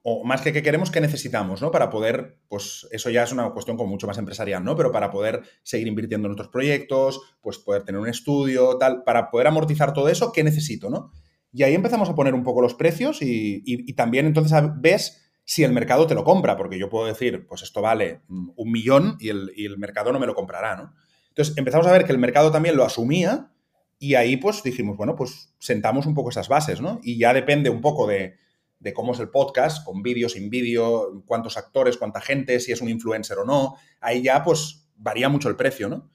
o 0.10 0.24
más 0.24 0.42
que 0.42 0.54
qué 0.54 0.64
queremos, 0.64 0.90
qué 0.90 1.02
necesitamos, 1.02 1.62
¿no? 1.62 1.70
Para 1.70 1.90
poder, 1.90 2.40
pues 2.48 2.88
eso 2.92 3.10
ya 3.10 3.24
es 3.24 3.34
una 3.34 3.50
cuestión 3.50 3.76
como 3.76 3.90
mucho 3.90 4.08
más 4.08 4.18
empresarial, 4.18 4.64
¿no? 4.64 4.74
Pero 4.78 4.90
para 4.90 5.12
poder 5.12 5.44
seguir 5.64 5.86
invirtiendo 5.86 6.30
en 6.30 6.32
otros 6.32 6.48
proyectos, 6.48 7.20
pues 7.42 7.58
poder 7.58 7.84
tener 7.84 8.00
un 8.00 8.08
estudio, 8.08 8.78
tal, 8.78 9.04
para 9.04 9.30
poder 9.30 9.48
amortizar 9.48 9.92
todo 9.92 10.08
eso, 10.08 10.32
¿qué 10.32 10.46
necesito, 10.46 10.90
¿no? 10.90 11.12
Y 11.58 11.64
ahí 11.64 11.74
empezamos 11.74 12.08
a 12.08 12.14
poner 12.14 12.36
un 12.36 12.44
poco 12.44 12.62
los 12.62 12.76
precios 12.76 13.20
y, 13.22 13.92
también 13.94 14.28
entonces 14.28 14.56
ves 14.76 15.24
si 15.44 15.64
el 15.64 15.72
mercado 15.72 16.06
te 16.06 16.14
lo 16.14 16.24
compra, 16.24 16.56
porque 16.56 16.78
yo 16.78 16.88
puedo 16.88 17.08
decir, 17.08 17.48
pues 17.48 17.64
esto 17.64 17.82
vale 17.82 18.22
mm, 18.28 18.50
un 18.56 18.72
millón 18.72 19.18
y 19.20 19.30
el, 19.30 19.78
mercado 19.80 20.12
no 20.12 20.20
me 20.20 20.28
lo 20.28 20.36
comprará, 20.36 20.76
¿no? 20.76 20.94
Entonces 21.30 21.58
empezamos 21.58 21.88
a 21.88 21.92
ver 21.92 22.06
que 22.06 22.12
el 22.12 22.20
mercado 22.20 22.52
también 22.52 22.76
lo 22.76 22.84
asumía 22.84 23.52
y 23.98 24.14
ahí 24.14 24.38
pues 24.38 24.62
dijimos, 24.62 24.98
bueno, 24.98 25.16
pues 25.16 25.56
sentamos 25.58 26.06
un 26.06 26.14
poco 26.14 26.30
esas 26.30 26.48
bases, 26.48 26.80
¿no? 26.80 27.00
Y 27.02 27.18
ya 27.18 27.34
depende 27.34 27.72
un 27.72 27.82
poco 27.82 28.06
de 28.06 28.36
de 28.80 28.94
cómo 28.94 29.14
es 29.14 29.20
el 29.20 29.30
podcast, 29.30 29.84
con 29.84 30.04
vídeo, 30.04 30.30
sin 30.30 30.52
vídeo, 30.52 31.24
cuántos 31.26 31.58
actores, 31.58 31.98
cuánta 31.98 32.22
gente, 32.22 32.60
si 32.60 32.72
es 32.72 32.82
un 32.82 32.90
influencer 32.90 33.40
o 33.40 33.46
no. 33.46 33.76
Ahí 34.00 34.22
ya, 34.22 34.44
pues, 34.44 34.88
varía 34.96 35.30
mucho 35.30 35.50
el 35.50 35.56
precio, 35.56 35.90
¿no? 35.90 36.12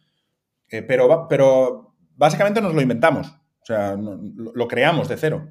Eh, 0.69 0.83
pero, 0.83 1.27
pero 1.29 1.95
básicamente 2.15 2.61
nos 2.61 2.75
lo 2.75 2.81
inventamos, 2.81 3.35
o 3.63 3.67
sea, 3.67 3.97
lo 3.97 4.69
creamos 4.69 5.09
de 5.09 5.17
cero. 5.17 5.49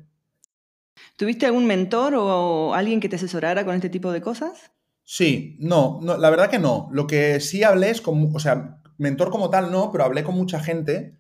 ¿Tuviste 1.15 1.45
algún 1.45 1.65
mentor 1.65 2.13
o 2.15 2.73
alguien 2.73 2.99
que 2.99 3.09
te 3.09 3.15
asesorara 3.15 3.65
con 3.65 3.75
este 3.75 3.89
tipo 3.89 4.11
de 4.11 4.21
cosas? 4.21 4.71
Sí, 5.03 5.57
no, 5.59 5.99
no, 6.01 6.17
la 6.17 6.29
verdad 6.29 6.49
que 6.49 6.59
no. 6.59 6.89
Lo 6.91 7.07
que 7.07 7.39
sí 7.39 7.63
hablé 7.63 7.89
es 7.89 8.01
con, 8.01 8.31
o 8.33 8.39
sea, 8.39 8.81
mentor 8.97 9.29
como 9.29 9.49
tal 9.49 9.71
no, 9.71 9.91
pero 9.91 10.03
hablé 10.03 10.23
con 10.23 10.35
mucha 10.35 10.59
gente 10.59 11.17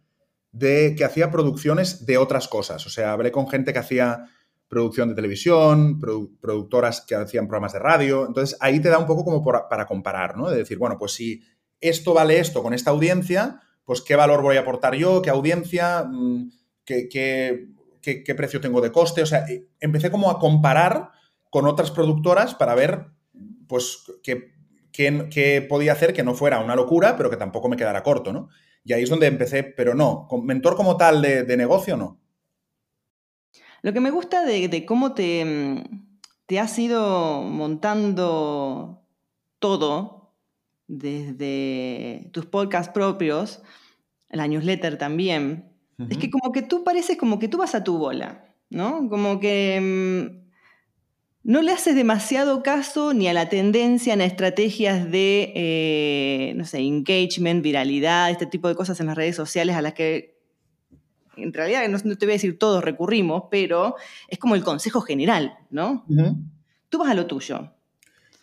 de 0.51 0.95
que 0.97 1.05
hacía 1.05 1.31
producciones 1.31 2.05
de 2.05 2.17
otras 2.17 2.47
cosas. 2.47 2.85
O 2.85 2.89
sea, 2.89 3.13
hablé 3.13 3.31
con 3.31 3.47
gente 3.47 3.73
que 3.73 3.79
hacía 3.79 4.25
producción 4.67 5.09
de 5.09 5.15
televisión, 5.15 5.99
productoras 5.99 7.01
que 7.01 7.15
hacían 7.15 7.47
programas 7.47 7.73
de 7.73 7.79
radio. 7.79 8.25
Entonces 8.25 8.57
ahí 8.61 8.79
te 8.79 8.89
da 8.89 8.97
un 8.97 9.05
poco 9.05 9.25
como 9.25 9.43
para 9.43 9.85
comparar, 9.85 10.37
¿no? 10.37 10.49
De 10.49 10.57
decir, 10.57 10.77
bueno, 10.77 10.97
pues 10.97 11.11
si 11.13 11.43
esto 11.81 12.13
vale 12.13 12.39
esto 12.39 12.63
con 12.63 12.73
esta 12.73 12.91
audiencia, 12.91 13.59
pues 13.83 14.01
qué 14.01 14.15
valor 14.15 14.41
voy 14.41 14.55
a 14.55 14.61
aportar 14.61 14.95
yo, 14.95 15.21
qué 15.21 15.29
audiencia, 15.29 16.05
mm, 16.09 16.49
qué, 16.85 17.07
qué, 18.01 18.35
precio 18.35 18.61
tengo 18.61 18.81
de 18.81 18.91
coste. 18.91 19.21
O 19.21 19.25
sea, 19.25 19.45
eh, 19.47 19.67
empecé 19.79 20.11
como 20.11 20.29
a 20.29 20.39
comparar 20.39 21.11
con 21.49 21.65
otras 21.65 21.91
productoras 21.91 22.55
para 22.55 22.75
ver, 22.75 23.07
pues, 23.67 24.03
qué, 24.23 24.53
qué, 24.91 25.65
podía 25.67 25.93
hacer 25.93 26.13
que 26.13 26.23
no 26.23 26.33
fuera 26.33 26.59
una 26.59 26.75
locura, 26.75 27.17
pero 27.17 27.29
que 27.29 27.37
tampoco 27.37 27.69
me 27.69 27.77
quedara 27.77 28.03
corto, 28.03 28.33
¿no? 28.33 28.49
Y 28.83 28.93
ahí 28.93 29.03
es 29.03 29.09
donde 29.09 29.27
empecé, 29.27 29.63
pero 29.63 29.93
no, 29.93 30.27
con 30.27 30.45
mentor 30.45 30.75
como 30.75 30.97
tal 30.97 31.21
de 31.21 31.57
negocio, 31.57 31.97
no. 31.97 32.21
Lo 33.81 33.93
que 33.93 33.99
me 33.99 34.11
gusta 34.11 34.45
de, 34.45 34.85
cómo 34.85 35.13
te, 35.13 35.83
te 36.45 36.59
has 36.59 36.77
ido 36.77 37.41
montando 37.41 39.03
todo, 39.59 40.35
desde 40.87 42.29
tus 42.31 42.45
podcasts 42.45 42.93
propios, 42.93 43.63
la 44.29 44.47
newsletter 44.47 44.97
también, 44.97 45.70
es 46.09 46.17
que 46.17 46.29
como 46.29 46.51
que 46.51 46.61
tú 46.61 46.83
pareces 46.83 47.17
como 47.17 47.39
que 47.39 47.47
tú 47.47 47.57
vas 47.57 47.75
a 47.75 47.83
tu 47.83 47.97
bola, 47.97 48.45
¿no? 48.69 49.07
Como 49.09 49.39
que 49.39 49.79
mm, 49.81 50.41
no 51.43 51.61
le 51.61 51.71
haces 51.71 51.95
demasiado 51.95 52.61
caso 52.63 53.13
ni 53.13 53.27
a 53.27 53.33
la 53.33 53.49
tendencia 53.49 54.15
ni 54.15 54.23
a 54.23 54.25
estrategias 54.25 55.09
de, 55.09 55.51
eh, 55.55 56.53
no 56.55 56.65
sé, 56.65 56.79
engagement, 56.79 57.63
viralidad, 57.63 58.29
este 58.29 58.45
tipo 58.45 58.67
de 58.67 58.75
cosas 58.75 58.99
en 58.99 59.07
las 59.07 59.15
redes 59.15 59.35
sociales 59.35 59.75
a 59.75 59.81
las 59.81 59.93
que 59.93 60.39
en 61.37 61.53
realidad 61.53 61.87
no, 61.87 61.99
te 61.99 62.25
voy 62.25 62.33
a 62.33 62.35
decir 62.35 62.59
todos 62.59 62.83
recurrimos, 62.83 63.43
pero 63.49 63.95
es 64.27 64.37
como 64.37 64.55
el 64.55 64.63
consejo 64.63 65.01
general, 65.01 65.57
¿no? 65.69 66.05
Tú 66.89 66.99
vas 66.99 67.09
a 67.09 67.13
lo 67.13 67.25
tuyo. 67.25 67.71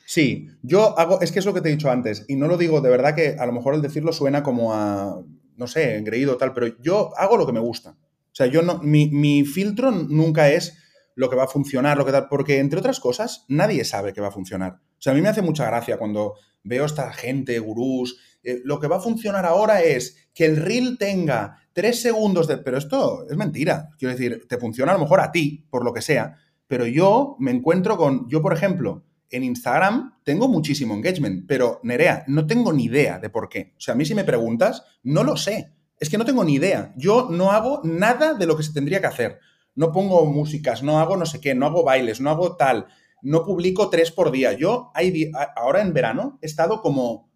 Sí, 0.06 0.48
yo 0.62 0.98
hago, 0.98 1.20
es 1.20 1.30
que 1.32 1.38
es 1.38 1.44
lo 1.44 1.52
que 1.52 1.60
te 1.60 1.68
he 1.68 1.72
dicho 1.72 1.90
antes, 1.90 2.24
y 2.28 2.36
no 2.36 2.48
lo 2.48 2.56
digo 2.56 2.80
de 2.80 2.88
verdad 2.88 3.14
que 3.14 3.36
a 3.38 3.44
lo 3.44 3.52
mejor 3.52 3.74
el 3.74 3.82
decirlo 3.82 4.12
suena 4.12 4.42
como 4.42 4.72
a, 4.72 5.22
no 5.58 5.66
sé, 5.66 5.96
engreído 5.96 6.38
tal, 6.38 6.54
pero 6.54 6.68
yo 6.80 7.10
hago 7.18 7.36
lo 7.36 7.46
que 7.46 7.52
me 7.52 7.60
gusta. 7.60 7.90
O 7.90 8.34
sea, 8.38 8.46
yo 8.46 8.62
no, 8.62 8.78
mi, 8.78 9.10
mi 9.10 9.44
filtro 9.44 9.90
nunca 9.90 10.48
es 10.50 10.78
lo 11.14 11.28
que 11.28 11.36
va 11.36 11.44
a 11.44 11.48
funcionar, 11.48 11.98
lo 11.98 12.06
que 12.06 12.12
tal, 12.12 12.28
porque 12.28 12.58
entre 12.58 12.78
otras 12.78 13.00
cosas, 13.00 13.44
nadie 13.48 13.84
sabe 13.84 14.12
que 14.12 14.20
va 14.20 14.28
a 14.28 14.32
funcionar. 14.32 14.74
O 14.74 15.00
sea, 15.00 15.12
a 15.12 15.16
mí 15.16 15.20
me 15.20 15.28
hace 15.28 15.42
mucha 15.42 15.66
gracia 15.66 15.98
cuando 15.98 16.34
veo 16.62 16.84
esta 16.84 17.12
gente, 17.12 17.58
gurús, 17.58 18.18
eh, 18.42 18.60
lo 18.64 18.78
que 18.78 18.86
va 18.86 18.96
a 18.96 19.00
funcionar 19.00 19.44
ahora 19.44 19.82
es 19.82 20.28
que 20.32 20.44
el 20.44 20.56
reel 20.56 20.96
tenga 20.98 21.58
tres 21.72 22.00
segundos 22.00 22.46
de... 22.46 22.58
Pero 22.58 22.78
esto 22.78 23.26
es 23.28 23.36
mentira. 23.36 23.90
Quiero 23.98 24.14
decir, 24.14 24.46
te 24.48 24.58
funciona 24.58 24.92
a 24.92 24.94
lo 24.94 25.00
mejor 25.00 25.20
a 25.20 25.32
ti, 25.32 25.66
por 25.70 25.84
lo 25.84 25.92
que 25.92 26.02
sea, 26.02 26.36
pero 26.68 26.86
yo 26.86 27.36
me 27.40 27.50
encuentro 27.50 27.96
con, 27.96 28.28
yo 28.28 28.42
por 28.42 28.52
ejemplo, 28.52 29.04
en 29.30 29.44
Instagram 29.44 30.18
tengo 30.24 30.48
muchísimo 30.48 30.94
engagement, 30.94 31.46
pero 31.46 31.80
Nerea, 31.82 32.24
no 32.26 32.46
tengo 32.46 32.72
ni 32.72 32.84
idea 32.84 33.18
de 33.18 33.30
por 33.30 33.48
qué. 33.48 33.74
O 33.76 33.80
sea, 33.80 33.94
a 33.94 33.96
mí 33.96 34.04
si 34.04 34.14
me 34.14 34.24
preguntas, 34.24 34.84
no 35.02 35.24
lo 35.24 35.36
sé. 35.36 35.72
Es 36.00 36.08
que 36.08 36.18
no 36.18 36.24
tengo 36.24 36.44
ni 36.44 36.54
idea. 36.54 36.92
Yo 36.96 37.28
no 37.30 37.52
hago 37.52 37.80
nada 37.84 38.34
de 38.34 38.46
lo 38.46 38.56
que 38.56 38.62
se 38.62 38.72
tendría 38.72 39.00
que 39.00 39.06
hacer. 39.06 39.40
No 39.74 39.92
pongo 39.92 40.24
músicas, 40.26 40.82
no 40.82 40.98
hago 40.98 41.16
no 41.16 41.26
sé 41.26 41.40
qué, 41.40 41.54
no 41.54 41.66
hago 41.66 41.84
bailes, 41.84 42.20
no 42.20 42.30
hago 42.30 42.56
tal, 42.56 42.86
no 43.22 43.44
publico 43.44 43.90
tres 43.90 44.10
por 44.10 44.30
día. 44.30 44.52
Yo 44.52 44.90
hay, 44.94 45.30
ahora 45.56 45.82
en 45.82 45.92
verano 45.92 46.38
he 46.42 46.46
estado 46.46 46.82
como 46.82 47.28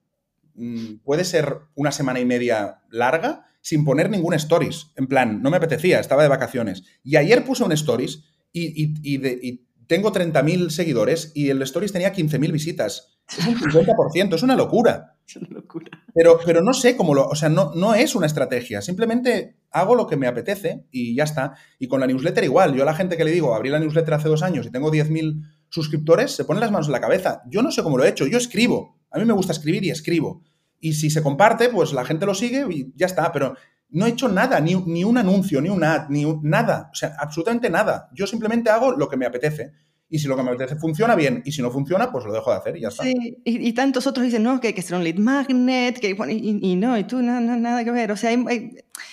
Mm, 0.55 0.99
puede 1.03 1.25
ser 1.25 1.61
una 1.75 1.93
semana 1.93 2.21
y 2.21 2.25
media 2.25 2.83
larga 2.91 3.47
sin 3.61 3.85
poner 3.85 4.11
ningún 4.11 4.35
stories. 4.35 4.93
En 4.97 5.07
plan, 5.07 5.43
no 5.43 5.51
me 5.51 5.57
apetecía, 5.57 6.01
estaba 6.01 6.23
de 6.23 6.29
vacaciones. 6.29 6.85
Y 7.03 7.17
ayer 7.17 7.45
puse 7.45 7.65
un 7.65 7.73
stories 7.73 8.25
y, 8.53 8.93
y, 9.03 9.67
tengo 9.93 10.11
30.000 10.11 10.71
seguidores 10.71 11.33
y 11.35 11.51
el 11.51 11.61
stories 11.61 11.93
tenía 11.93 12.15
15.000 12.15 12.51
visitas. 12.51 13.19
Es 13.29 13.47
un 13.47 13.59
50%, 13.59 14.35
es 14.35 14.43
una 14.43 14.57
locura. 14.57 15.19
Es 15.29 15.37
una 15.37 15.51
locura. 15.51 15.91
Pero, 16.15 16.41
pero 16.47 16.63
no 16.63 16.73
sé 16.73 16.97
cómo 16.97 17.13
lo. 17.13 17.27
O 17.27 17.35
sea, 17.35 17.51
no, 17.51 17.73
no 17.75 17.95
es 17.95 18.15
una 18.15 18.25
estrategia. 18.25 18.81
Simplemente 18.81 19.59
hago 19.71 19.95
lo 19.95 20.07
que 20.07 20.17
me 20.17 20.27
apetece 20.27 20.87
y 20.91 21.15
ya 21.15 21.25
está. 21.25 21.57
Y 21.79 21.89
con 21.89 22.01
la 22.01 22.07
newsletter 22.07 22.43
igual. 22.43 22.75
Yo 22.75 22.85
a 22.85 22.87
la 22.87 22.95
gente 22.95 23.19
que 23.19 23.25
le 23.25 23.33
digo, 23.33 23.55
abrí 23.55 23.69
la 23.69 23.81
newsletter 23.81 24.15
hace 24.15 24.31
dos 24.31 24.43
años 24.43 24.65
y 24.65 24.71
tengo 24.71 24.91
10.000 24.91 25.43
suscriptores, 25.69 26.31
se 26.31 26.47
ponen 26.47 26.63
las 26.63 26.73
manos 26.73 26.87
en 26.87 26.93
la 26.93 27.01
cabeza. 27.03 27.43
Yo 27.51 27.63
no 27.63 27.71
sé 27.71 27.83
cómo 27.83 27.99
lo 27.99 28.05
he 28.05 28.09
hecho. 28.09 28.27
Yo 28.27 28.39
escribo. 28.39 28.99
A 29.11 29.19
mí 29.19 29.27
me 29.27 29.35
gusta 29.35 29.53
escribir 29.53 29.85
y 29.85 29.91
escribo. 29.91 30.43
Y 30.81 30.95
si 30.95 31.11
se 31.11 31.23
comparte, 31.23 31.69
pues 31.69 31.93
la 31.93 32.07
gente 32.07 32.25
lo 32.25 32.35
sigue 32.35 32.65
y 32.71 32.95
ya 32.97 33.05
está. 33.05 33.31
Pero 33.31 33.57
no 33.93 34.07
he 34.07 34.11
hecho 34.11 34.29
nada, 34.29 34.59
ni, 34.61 34.75
ni 34.75 35.05
un 35.05 35.19
anuncio, 35.19 35.61
ni 35.61 35.69
un 35.69 35.85
ad, 35.85 36.09
ni 36.09 36.25
nada. 36.43 36.89
O 36.93 36.95
sea, 36.95 37.15
absolutamente 37.19 37.69
nada. 37.71 38.09
Yo 38.13 38.27
simplemente 38.27 38.71
hago 38.71 38.93
lo 38.93 39.09
que 39.09 39.17
me 39.17 39.27
apetece. 39.27 39.73
Y 40.09 40.19
si 40.19 40.29
lo 40.29 40.37
que 40.37 40.43
me 40.43 40.51
apetece 40.51 40.77
funciona 40.77 41.15
bien, 41.15 41.43
y 41.47 41.53
si 41.53 41.63
no 41.63 41.71
funciona, 41.71 42.13
pues 42.13 42.27
lo 42.27 42.33
dejo 42.35 42.51
de 42.51 42.59
hacer 42.59 42.77
y 42.77 42.81
ya 42.83 42.89
está. 42.89 43.03
Sí, 43.03 43.39
y, 43.45 43.73
tantos 43.73 44.07
otros 44.07 44.27
dicen, 44.27 44.43
no, 44.43 44.61
que 44.61 44.69
hay 44.69 44.73
que 44.75 44.83
ser 44.83 44.99
un 44.99 45.05
lead 45.05 45.17
magnet, 45.17 45.99
que, 45.99 46.11
y, 46.11 46.77
no, 46.77 46.99
y 46.99 47.05
tú 47.05 47.23
no, 47.23 47.41
no, 47.41 47.57
nada 47.57 47.83
que 47.83 47.91
ver. 47.91 48.13
O 48.13 48.17
sea, 48.17 48.31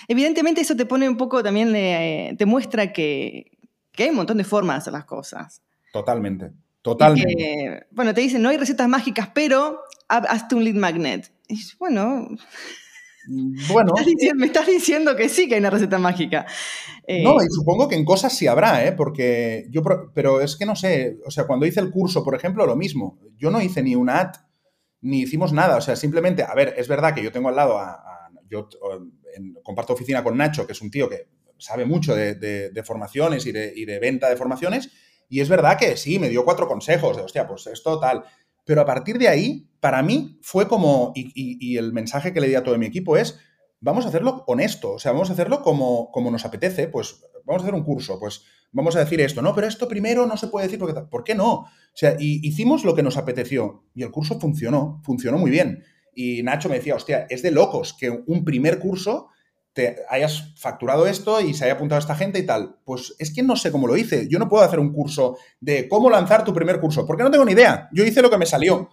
evidentemente 0.09 0.59
eso 0.59 0.75
te 0.75 0.85
pone 0.85 1.07
un 1.07 1.15
poco 1.15 1.41
también, 1.41 1.71
te 2.37 2.45
muestra 2.45 2.91
que, 2.91 3.57
que, 3.93 4.03
hay 4.03 4.09
un 4.09 4.17
montón 4.17 4.37
de 4.37 4.43
formas 4.43 4.75
de 4.75 4.77
hacer 4.79 4.93
las 4.93 5.05
cosas. 5.05 5.61
Totalmente, 5.93 6.51
totalmente. 6.81 7.87
bueno, 7.91 8.13
te 8.13 8.19
dicen, 8.19 8.41
no 8.41 8.49
hay 8.49 8.57
recetas 8.57 8.89
mágicas, 8.89 9.29
pero 9.33 9.79
hazte 10.09 10.55
un 10.55 10.65
lead 10.65 10.75
magnet. 10.75 11.31
Y 11.47 11.61
bueno, 11.79 12.27
bueno. 13.29 13.93
Me 14.35 14.45
estás, 14.45 14.67
diciendo, 14.67 15.15
que 15.15 15.29
sí 15.29 15.47
que 15.47 15.55
hay 15.55 15.59
una 15.59 15.69
receta 15.69 15.99
mágica. 15.99 16.45
Eh, 17.05 17.23
no, 17.23 17.35
y 17.41 17.47
supongo 17.49 17.87
que 17.87 17.95
en 17.95 18.05
cosas 18.05 18.35
sí 18.35 18.47
habrá, 18.47 18.85
¿eh? 18.85 18.91
Porque 18.91 19.67
yo, 19.69 19.81
pero 20.13 20.41
es 20.41 20.55
que 20.55 20.65
no 20.65 20.75
sé, 20.75 21.17
o 21.25 21.31
sea, 21.31 21.45
cuando 21.45 21.65
hice 21.65 21.79
el 21.79 21.91
curso, 21.91 22.23
por 22.23 22.35
ejemplo, 22.35 22.65
lo 22.65 22.75
mismo. 22.75 23.19
Yo 23.37 23.51
no 23.51 23.61
hice 23.61 23.83
ni 23.83 23.95
una 23.95 24.19
ad, 24.19 24.31
ni 25.01 25.21
hicimos 25.21 25.53
nada. 25.53 25.77
O 25.77 25.81
sea, 25.81 25.95
simplemente, 25.95 26.43
a 26.43 26.53
ver, 26.53 26.73
es 26.77 26.87
verdad 26.87 27.13
que 27.13 27.23
yo 27.23 27.31
tengo 27.31 27.49
al 27.49 27.55
lado 27.55 27.77
a, 27.77 28.03
yo 28.49 28.67
comparto 29.63 29.93
oficina 29.93 30.23
con 30.23 30.35
Nacho, 30.35 30.65
que 30.65 30.73
es 30.73 30.81
un 30.81 30.89
tío 30.89 31.07
que 31.07 31.27
sabe 31.57 31.85
mucho 31.85 32.15
de, 32.15 32.83
formaciones 32.83 33.45
y 33.45 33.51
de, 33.51 33.71
y 33.75 33.85
de 33.85 33.99
venta 33.99 34.29
de 34.29 34.35
formaciones. 34.35 34.89
Y 35.29 35.41
es 35.41 35.49
verdad 35.49 35.77
que 35.77 35.95
sí, 35.95 36.17
me 36.17 36.29
dio 36.29 36.43
cuatro 36.43 36.67
consejos 36.67 37.15
de, 37.15 37.23
hostia, 37.23 37.47
pues 37.47 37.67
esto 37.67 37.99
tal. 37.99 38.23
Pero 38.69 38.81
a 38.81 38.85
partir 38.85 39.17
de 39.17 39.27
ahí, 39.27 39.67
para 39.79 40.03
mí 40.03 40.37
fue 40.43 40.67
como, 40.67 41.11
y, 41.15 41.75
el 41.75 41.91
mensaje 41.91 42.31
que 42.31 42.39
le 42.39 42.47
di 42.47 42.53
a 42.53 42.61
todo 42.61 42.77
mi 42.77 42.85
equipo 42.85 43.17
es, 43.17 43.39
vamos 43.79 44.05
a 44.05 44.09
hacerlo 44.09 44.43
honesto, 44.45 44.91
o 44.91 44.99
sea, 44.99 45.11
vamos 45.11 45.31
a 45.31 45.33
hacerlo 45.33 45.63
como, 45.63 46.11
como 46.11 46.29
nos 46.29 46.45
apetece, 46.45 46.87
pues 46.87 47.19
vamos 47.45 47.63
a 47.63 47.65
hacer 47.65 47.73
un 47.73 47.83
curso, 47.83 48.19
pues 48.19 48.43
vamos 48.71 48.95
a 48.95 48.99
decir 48.99 49.21
esto, 49.21 49.41
no, 49.41 49.55
pero 49.55 49.65
esto 49.65 49.87
primero 49.87 50.27
no 50.27 50.37
se 50.37 50.49
puede 50.49 50.67
decir 50.67 50.77
porque, 50.77 51.01
¿por 51.01 51.23
qué 51.23 51.33
no? 51.33 51.51
O 51.51 51.67
sea, 51.95 52.15
y 52.19 52.47
hicimos 52.47 52.83
lo 52.83 52.93
que 52.93 53.01
nos 53.01 53.17
apeteció 53.17 53.85
y 53.95 54.03
el 54.03 54.11
curso 54.11 54.39
funcionó, 54.39 55.01
funcionó 55.03 55.39
muy 55.39 55.49
bien. 55.49 55.83
Y 56.13 56.43
Nacho 56.43 56.69
me 56.69 56.75
decía, 56.75 56.93
hostia, 56.93 57.25
es 57.27 57.41
de 57.41 57.49
locos 57.49 57.95
que 57.99 58.11
un 58.11 58.45
primer 58.45 58.77
curso 58.77 59.29
te 59.73 59.97
hayas 60.09 60.53
facturado 60.57 61.07
esto 61.07 61.39
y 61.41 61.53
se 61.53 61.65
haya 61.65 61.73
apuntado 61.73 61.97
a 61.97 62.01
esta 62.01 62.15
gente 62.15 62.39
y 62.39 62.45
tal. 62.45 62.77
Pues 62.83 63.15
es 63.19 63.33
que 63.33 63.43
no 63.43 63.55
sé 63.55 63.71
cómo 63.71 63.87
lo 63.87 63.97
hice. 63.97 64.27
Yo 64.27 64.39
no 64.39 64.49
puedo 64.49 64.63
hacer 64.63 64.79
un 64.79 64.91
curso 64.91 65.37
de 65.59 65.87
cómo 65.87 66.09
lanzar 66.09 66.43
tu 66.43 66.53
primer 66.53 66.79
curso, 66.79 67.05
porque 67.05 67.23
no 67.23 67.31
tengo 67.31 67.45
ni 67.45 67.53
idea. 67.53 67.89
Yo 67.93 68.03
hice 68.03 68.21
lo 68.21 68.29
que 68.29 68.37
me 68.37 68.45
salió. 68.45 68.89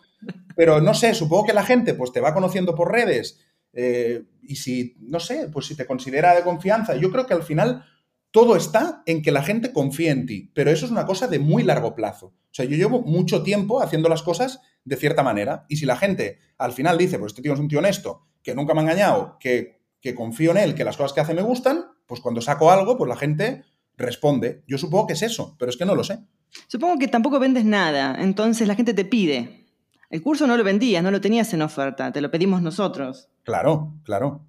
Pero 0.54 0.80
no 0.80 0.94
sé, 0.94 1.14
supongo 1.14 1.46
que 1.46 1.52
la 1.52 1.64
gente 1.64 1.94
pues 1.94 2.12
te 2.12 2.20
va 2.20 2.34
conociendo 2.34 2.74
por 2.74 2.90
redes 2.90 3.40
eh, 3.72 4.24
y 4.42 4.56
si, 4.56 4.96
no 5.00 5.20
sé, 5.20 5.48
pues 5.52 5.66
si 5.66 5.76
te 5.76 5.86
considera 5.86 6.34
de 6.34 6.42
confianza. 6.42 6.96
Yo 6.96 7.10
creo 7.10 7.26
que 7.26 7.34
al 7.34 7.42
final 7.42 7.84
todo 8.30 8.56
está 8.56 9.02
en 9.06 9.22
que 9.22 9.32
la 9.32 9.42
gente 9.42 9.72
confíe 9.72 10.10
en 10.10 10.26
ti, 10.26 10.50
pero 10.54 10.70
eso 10.70 10.86
es 10.86 10.92
una 10.92 11.06
cosa 11.06 11.28
de 11.28 11.38
muy 11.38 11.62
largo 11.62 11.94
plazo. 11.94 12.26
O 12.26 12.54
sea, 12.56 12.64
yo 12.64 12.76
llevo 12.76 13.02
mucho 13.02 13.42
tiempo 13.42 13.82
haciendo 13.82 14.08
las 14.08 14.22
cosas 14.22 14.60
de 14.84 14.96
cierta 14.96 15.22
manera 15.22 15.66
y 15.68 15.76
si 15.76 15.86
la 15.86 15.96
gente 15.96 16.38
al 16.58 16.72
final 16.72 16.96
dice, 16.96 17.18
pues 17.18 17.32
este 17.32 17.42
tío 17.42 17.54
es 17.54 17.60
un 17.60 17.68
tío 17.68 17.80
honesto, 17.80 18.26
que 18.42 18.54
nunca 18.54 18.72
me 18.72 18.80
ha 18.80 18.84
engañado, 18.84 19.36
que, 19.40 19.75
que 20.06 20.14
confío 20.14 20.52
en 20.52 20.58
él, 20.58 20.74
que 20.76 20.84
las 20.84 20.96
cosas 20.96 21.12
que 21.12 21.20
hace 21.20 21.34
me 21.34 21.42
gustan, 21.42 21.84
pues 22.06 22.20
cuando 22.20 22.40
saco 22.40 22.70
algo, 22.70 22.96
pues 22.96 23.08
la 23.08 23.16
gente 23.16 23.64
responde. 23.96 24.62
Yo 24.68 24.78
supongo 24.78 25.08
que 25.08 25.14
es 25.14 25.22
eso, 25.22 25.56
pero 25.58 25.68
es 25.68 25.76
que 25.76 25.84
no 25.84 25.96
lo 25.96 26.04
sé. 26.04 26.20
Supongo 26.68 26.96
que 26.96 27.08
tampoco 27.08 27.40
vendes 27.40 27.64
nada, 27.64 28.16
entonces 28.20 28.68
la 28.68 28.76
gente 28.76 28.94
te 28.94 29.04
pide. 29.04 29.66
El 30.08 30.22
curso 30.22 30.46
no 30.46 30.56
lo 30.56 30.62
vendías, 30.62 31.02
no 31.02 31.10
lo 31.10 31.20
tenías 31.20 31.52
en 31.54 31.62
oferta, 31.62 32.12
te 32.12 32.20
lo 32.20 32.30
pedimos 32.30 32.62
nosotros. 32.62 33.28
Claro, 33.42 33.94
claro. 34.04 34.46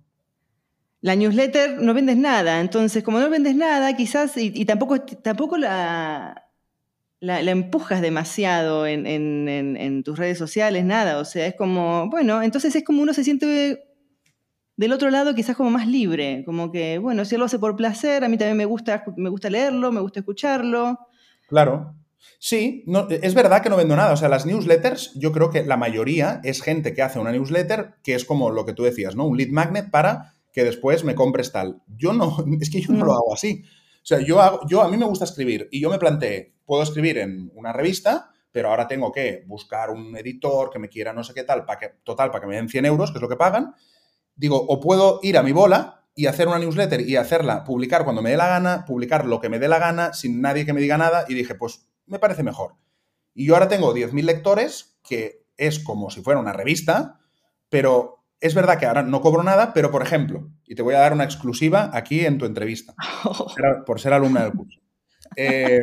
La 1.02 1.16
newsletter 1.16 1.82
no 1.82 1.96
vendes 1.96 2.18
nada, 2.18 2.60
entonces 2.60 3.04
como 3.04 3.20
no 3.20 3.28
vendes 3.28 3.56
nada, 3.56 3.96
quizás, 3.96 4.38
y, 4.38 4.64
tampoco, 4.66 5.02
tampoco 5.02 5.58
la, 5.58 6.50
la, 7.20 7.40
empujas 7.40 8.02
demasiado 8.02 8.86
en, 8.86 9.08
en, 9.08 10.04
tus 10.04 10.20
redes 10.20 10.38
sociales, 10.38 10.86
nada, 10.86 11.18
o 11.18 11.26
sea, 11.26 11.48
es 11.48 11.56
como, 11.56 12.10
bueno, 12.12 12.44
entonces 12.44 12.76
es 12.76 12.84
como 12.84 13.02
uno 13.02 13.16
se 13.16 13.24
siente 13.24 13.87
del 14.78 14.94
otro 14.94 15.10
lado 15.10 15.36
quizás 15.36 15.56
como 15.56 15.72
más 15.72 15.88
libre, 15.88 16.44
como 16.46 16.72
que, 16.72 17.00
bueno, 17.00 17.26
si 17.26 17.36
él 17.36 17.40
lo 17.40 17.46
hace 17.46 17.60
por 17.60 17.76
placer, 17.76 18.24
a 18.24 18.30
mí 18.30 18.38
también 18.38 18.58
me 18.58 18.66
gusta, 18.66 19.04
me 19.18 19.30
gusta 19.30 19.50
leerlo, 19.50 19.92
me 19.92 20.02
gusta 20.02 20.20
escucharlo. 20.20 21.00
Claro. 21.48 21.96
Sí, 22.40 22.84
no, 22.86 23.08
es 23.10 23.34
verdad 23.34 23.64
que 23.64 23.70
no 23.70 23.78
vendo 23.78 23.96
nada. 23.96 24.14
O 24.14 24.18
sea, 24.18 24.30
las 24.30 24.46
newsletters, 24.46 25.14
yo 25.16 25.32
creo 25.32 25.50
que 25.50 25.66
la 25.66 25.78
mayoría 25.78 26.40
es 26.44 26.62
gente 26.62 26.94
que 26.94 27.02
hace 27.02 27.20
una 27.20 27.32
newsletter 27.32 27.96
que 28.04 28.14
es 28.14 28.26
como 28.26 28.52
lo 28.52 28.66
que 28.66 28.74
tú 28.74 28.84
decías, 28.84 29.16
¿no? 29.16 29.26
Un 29.26 29.38
lead 29.38 29.50
magnet 29.50 29.90
para 29.90 30.34
que 30.54 30.64
después 30.64 31.04
me 31.04 31.16
compres 31.16 31.52
tal. 31.52 31.82
Yo 31.88 32.14
no, 32.14 32.38
es 32.62 32.70
que 32.70 32.82
yo 32.82 32.94
no, 32.94 33.06
lo 33.06 33.14
hago 33.14 33.34
así. 33.34 33.64
O 33.66 34.06
sea, 34.06 34.20
yo, 34.20 34.40
hago, 34.42 34.62
yo 34.70 34.84
a 34.84 34.90
mí 34.90 34.98
me 34.98 35.06
gusta 35.06 35.26
escribir 35.26 35.68
y 35.72 35.82
yo 35.82 35.90
me 35.90 35.98
planteé, 35.98 36.54
puedo 36.66 36.84
escribir 36.84 37.18
en 37.18 37.52
una 37.56 37.74
revista, 37.74 38.30
pero 38.52 38.70
ahora 38.70 38.88
tengo 38.88 39.12
que 39.12 39.44
buscar 39.48 39.90
un 39.90 40.16
editor 40.16 40.70
que 40.70 40.80
me 40.80 40.88
quiera 40.88 41.14
no 41.14 41.24
sé 41.24 41.34
qué 41.34 41.44
tal, 41.44 41.66
para 41.66 41.80
que, 41.80 41.90
total, 42.04 42.30
para 42.30 42.42
que 42.42 42.48
me 42.48 42.56
den 42.56 42.70
100 42.70 42.86
euros, 42.86 43.12
que 43.12 43.18
es 43.18 43.22
lo 43.22 43.30
que 43.30 43.36
pagan. 43.36 43.74
Digo, 44.38 44.66
o 44.68 44.80
puedo 44.80 45.20
ir 45.24 45.38
a 45.38 45.44
mi 45.44 45.52
bola 45.52 46.06
y 46.16 46.28
hacer 46.28 46.48
una 46.48 46.60
newsletter 46.60 47.02
y 47.02 47.16
hacerla, 47.16 47.64
publicar 47.64 48.04
cuando 48.04 48.22
me 48.22 48.32
dé 48.32 48.38
la 48.38 48.48
gana, 48.48 48.86
publicar 48.86 49.26
lo 49.26 49.42
que 49.42 49.50
me 49.50 49.60
dé 49.60 49.68
la 49.68 49.80
gana, 49.80 50.14
sin 50.14 50.42
nadie 50.42 50.66
que 50.66 50.74
me 50.74 50.82
diga 50.82 50.98
nada, 50.98 51.26
y 51.28 51.34
dije, 51.34 51.56
pues 51.56 51.88
me 52.06 52.20
parece 52.20 52.44
mejor. 52.44 52.76
Y 53.34 53.46
yo 53.46 53.54
ahora 53.54 53.68
tengo 53.68 53.94
10.000 53.94 54.24
lectores, 54.24 54.98
que 55.04 55.46
es 55.58 55.80
como 55.80 56.10
si 56.10 56.22
fuera 56.22 56.40
una 56.40 56.54
revista, 56.54 57.20
pero 57.70 58.24
es 58.40 58.56
verdad 58.56 58.80
que 58.80 58.86
ahora 58.86 59.04
no 59.04 59.22
cobro 59.22 59.44
nada, 59.44 59.74
pero 59.74 59.92
por 59.92 60.02
ejemplo, 60.02 60.50
y 60.66 60.76
te 60.76 60.82
voy 60.82 60.96
a 60.96 61.00
dar 61.00 61.14
una 61.14 61.24
exclusiva 61.24 61.92
aquí 61.94 62.26
en 62.26 62.38
tu 62.38 62.46
entrevista, 62.46 62.96
por 63.86 64.00
ser 64.00 64.14
alumna 64.14 64.44
del 64.44 64.54
curso. 64.54 64.80
Eh, 65.36 65.82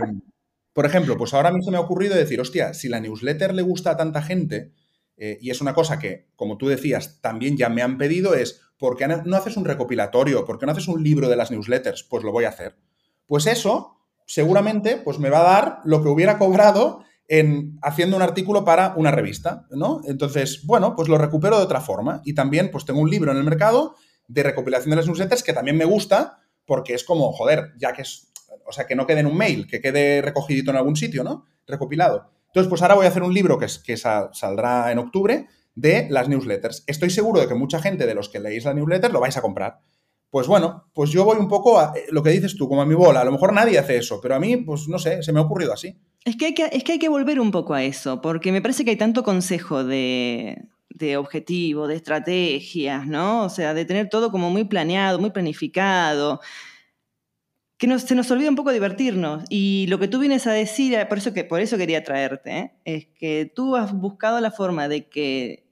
por 0.72 0.86
ejemplo, 0.86 1.16
pues 1.16 1.32
ahora 1.34 1.50
a 1.50 1.52
mí 1.52 1.62
se 1.62 1.70
me 1.70 1.76
ha 1.76 1.80
ocurrido 1.80 2.16
decir, 2.16 2.40
hostia, 2.40 2.74
si 2.74 2.88
la 2.88 3.00
newsletter 3.00 3.54
le 3.54 3.62
gusta 3.62 3.92
a 3.92 3.96
tanta 3.96 4.22
gente, 4.22 4.72
eh, 5.16 5.38
y 5.40 5.50
es 5.50 5.60
una 5.60 5.74
cosa 5.74 5.98
que, 5.98 6.28
como 6.36 6.56
tú 6.56 6.68
decías, 6.68 7.20
también 7.20 7.56
ya 7.56 7.68
me 7.68 7.82
han 7.82 7.98
pedido, 7.98 8.34
es, 8.34 8.60
¿por 8.78 8.96
qué 8.96 9.06
no 9.06 9.36
haces 9.36 9.56
un 9.56 9.64
recopilatorio? 9.64 10.44
¿Por 10.44 10.58
qué 10.58 10.66
no 10.66 10.72
haces 10.72 10.88
un 10.88 11.02
libro 11.02 11.28
de 11.28 11.36
las 11.36 11.50
newsletters? 11.50 12.04
Pues 12.04 12.24
lo 12.24 12.32
voy 12.32 12.44
a 12.44 12.50
hacer. 12.50 12.76
Pues 13.26 13.46
eso, 13.46 13.98
seguramente, 14.26 14.96
pues 14.96 15.18
me 15.18 15.30
va 15.30 15.40
a 15.40 15.60
dar 15.60 15.78
lo 15.84 16.02
que 16.02 16.08
hubiera 16.08 16.38
cobrado 16.38 17.04
en 17.26 17.78
haciendo 17.82 18.16
un 18.16 18.22
artículo 18.22 18.64
para 18.64 18.94
una 18.96 19.10
revista, 19.10 19.66
¿no? 19.70 20.00
Entonces, 20.04 20.66
bueno, 20.66 20.94
pues 20.94 21.08
lo 21.08 21.16
recupero 21.16 21.56
de 21.56 21.64
otra 21.64 21.80
forma. 21.80 22.20
Y 22.24 22.34
también, 22.34 22.70
pues 22.70 22.84
tengo 22.84 23.00
un 23.00 23.10
libro 23.10 23.32
en 23.32 23.38
el 23.38 23.44
mercado 23.44 23.94
de 24.28 24.42
recopilación 24.42 24.90
de 24.90 24.96
las 24.96 25.06
newsletters 25.06 25.42
que 25.42 25.52
también 25.52 25.76
me 25.76 25.84
gusta 25.84 26.40
porque 26.66 26.94
es 26.94 27.04
como, 27.04 27.32
joder, 27.32 27.72
ya 27.76 27.92
que 27.92 28.02
es, 28.02 28.32
o 28.66 28.72
sea, 28.72 28.86
que 28.86 28.94
no 28.94 29.06
quede 29.06 29.20
en 29.20 29.26
un 29.26 29.36
mail, 29.36 29.66
que 29.66 29.80
quede 29.80 30.22
recogidito 30.22 30.70
en 30.70 30.78
algún 30.78 30.96
sitio, 30.96 31.24
¿no? 31.24 31.44
Recopilado. 31.66 32.30
Entonces, 32.54 32.68
pues 32.68 32.82
ahora 32.82 32.94
voy 32.94 33.06
a 33.06 33.08
hacer 33.08 33.24
un 33.24 33.34
libro 33.34 33.58
que, 33.58 33.64
es, 33.64 33.80
que 33.80 33.96
saldrá 33.96 34.92
en 34.92 34.98
octubre 34.98 35.48
de 35.74 36.06
las 36.08 36.28
newsletters. 36.28 36.84
Estoy 36.86 37.10
seguro 37.10 37.40
de 37.40 37.48
que 37.48 37.56
mucha 37.56 37.80
gente 37.80 38.06
de 38.06 38.14
los 38.14 38.28
que 38.28 38.38
leéis 38.38 38.64
la 38.64 38.72
newsletter 38.74 39.12
lo 39.12 39.18
vais 39.18 39.36
a 39.36 39.42
comprar. 39.42 39.80
Pues 40.30 40.46
bueno, 40.46 40.88
pues 40.94 41.10
yo 41.10 41.24
voy 41.24 41.36
un 41.38 41.48
poco 41.48 41.80
a 41.80 41.92
eh, 41.96 42.04
lo 42.12 42.22
que 42.22 42.30
dices 42.30 42.54
tú, 42.54 42.68
como 42.68 42.80
a 42.80 42.86
mi 42.86 42.94
bola. 42.94 43.22
A 43.22 43.24
lo 43.24 43.32
mejor 43.32 43.52
nadie 43.52 43.76
hace 43.76 43.96
eso, 43.96 44.20
pero 44.22 44.36
a 44.36 44.38
mí, 44.38 44.56
pues 44.58 44.86
no 44.86 45.00
sé, 45.00 45.20
se 45.24 45.32
me 45.32 45.40
ha 45.40 45.42
ocurrido 45.42 45.72
así. 45.72 45.98
Es 46.24 46.36
que 46.36 46.46
hay 46.46 46.54
que, 46.54 46.68
es 46.70 46.84
que, 46.84 46.92
hay 46.92 46.98
que 47.00 47.08
volver 47.08 47.40
un 47.40 47.50
poco 47.50 47.74
a 47.74 47.82
eso, 47.82 48.20
porque 48.20 48.52
me 48.52 48.62
parece 48.62 48.84
que 48.84 48.92
hay 48.92 48.96
tanto 48.96 49.24
consejo 49.24 49.82
de, 49.82 50.68
de 50.90 51.16
objetivo, 51.16 51.88
de 51.88 51.96
estrategias, 51.96 53.04
¿no? 53.08 53.42
O 53.42 53.48
sea, 53.48 53.74
de 53.74 53.84
tener 53.84 54.08
todo 54.08 54.30
como 54.30 54.48
muy 54.50 54.62
planeado, 54.62 55.18
muy 55.18 55.30
planificado 55.30 56.40
que 57.78 57.98
se 57.98 58.14
nos 58.14 58.30
olvida 58.30 58.48
un 58.48 58.56
poco 58.56 58.72
divertirnos. 58.72 59.44
Y 59.48 59.86
lo 59.88 59.98
que 59.98 60.08
tú 60.08 60.18
vienes 60.20 60.46
a 60.46 60.52
decir, 60.52 60.96
por 61.08 61.18
eso, 61.18 61.32
que, 61.32 61.44
por 61.44 61.60
eso 61.60 61.76
quería 61.76 62.04
traerte, 62.04 62.58
¿eh? 62.58 62.72
es 62.84 63.06
que 63.06 63.50
tú 63.54 63.76
has 63.76 63.92
buscado 63.92 64.40
la 64.40 64.50
forma 64.50 64.88
de 64.88 65.08
que, 65.08 65.66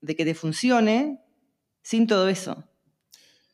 de 0.00 0.16
que 0.16 0.24
te 0.24 0.34
funcione 0.34 1.20
sin 1.82 2.06
todo 2.06 2.28
eso. 2.28 2.64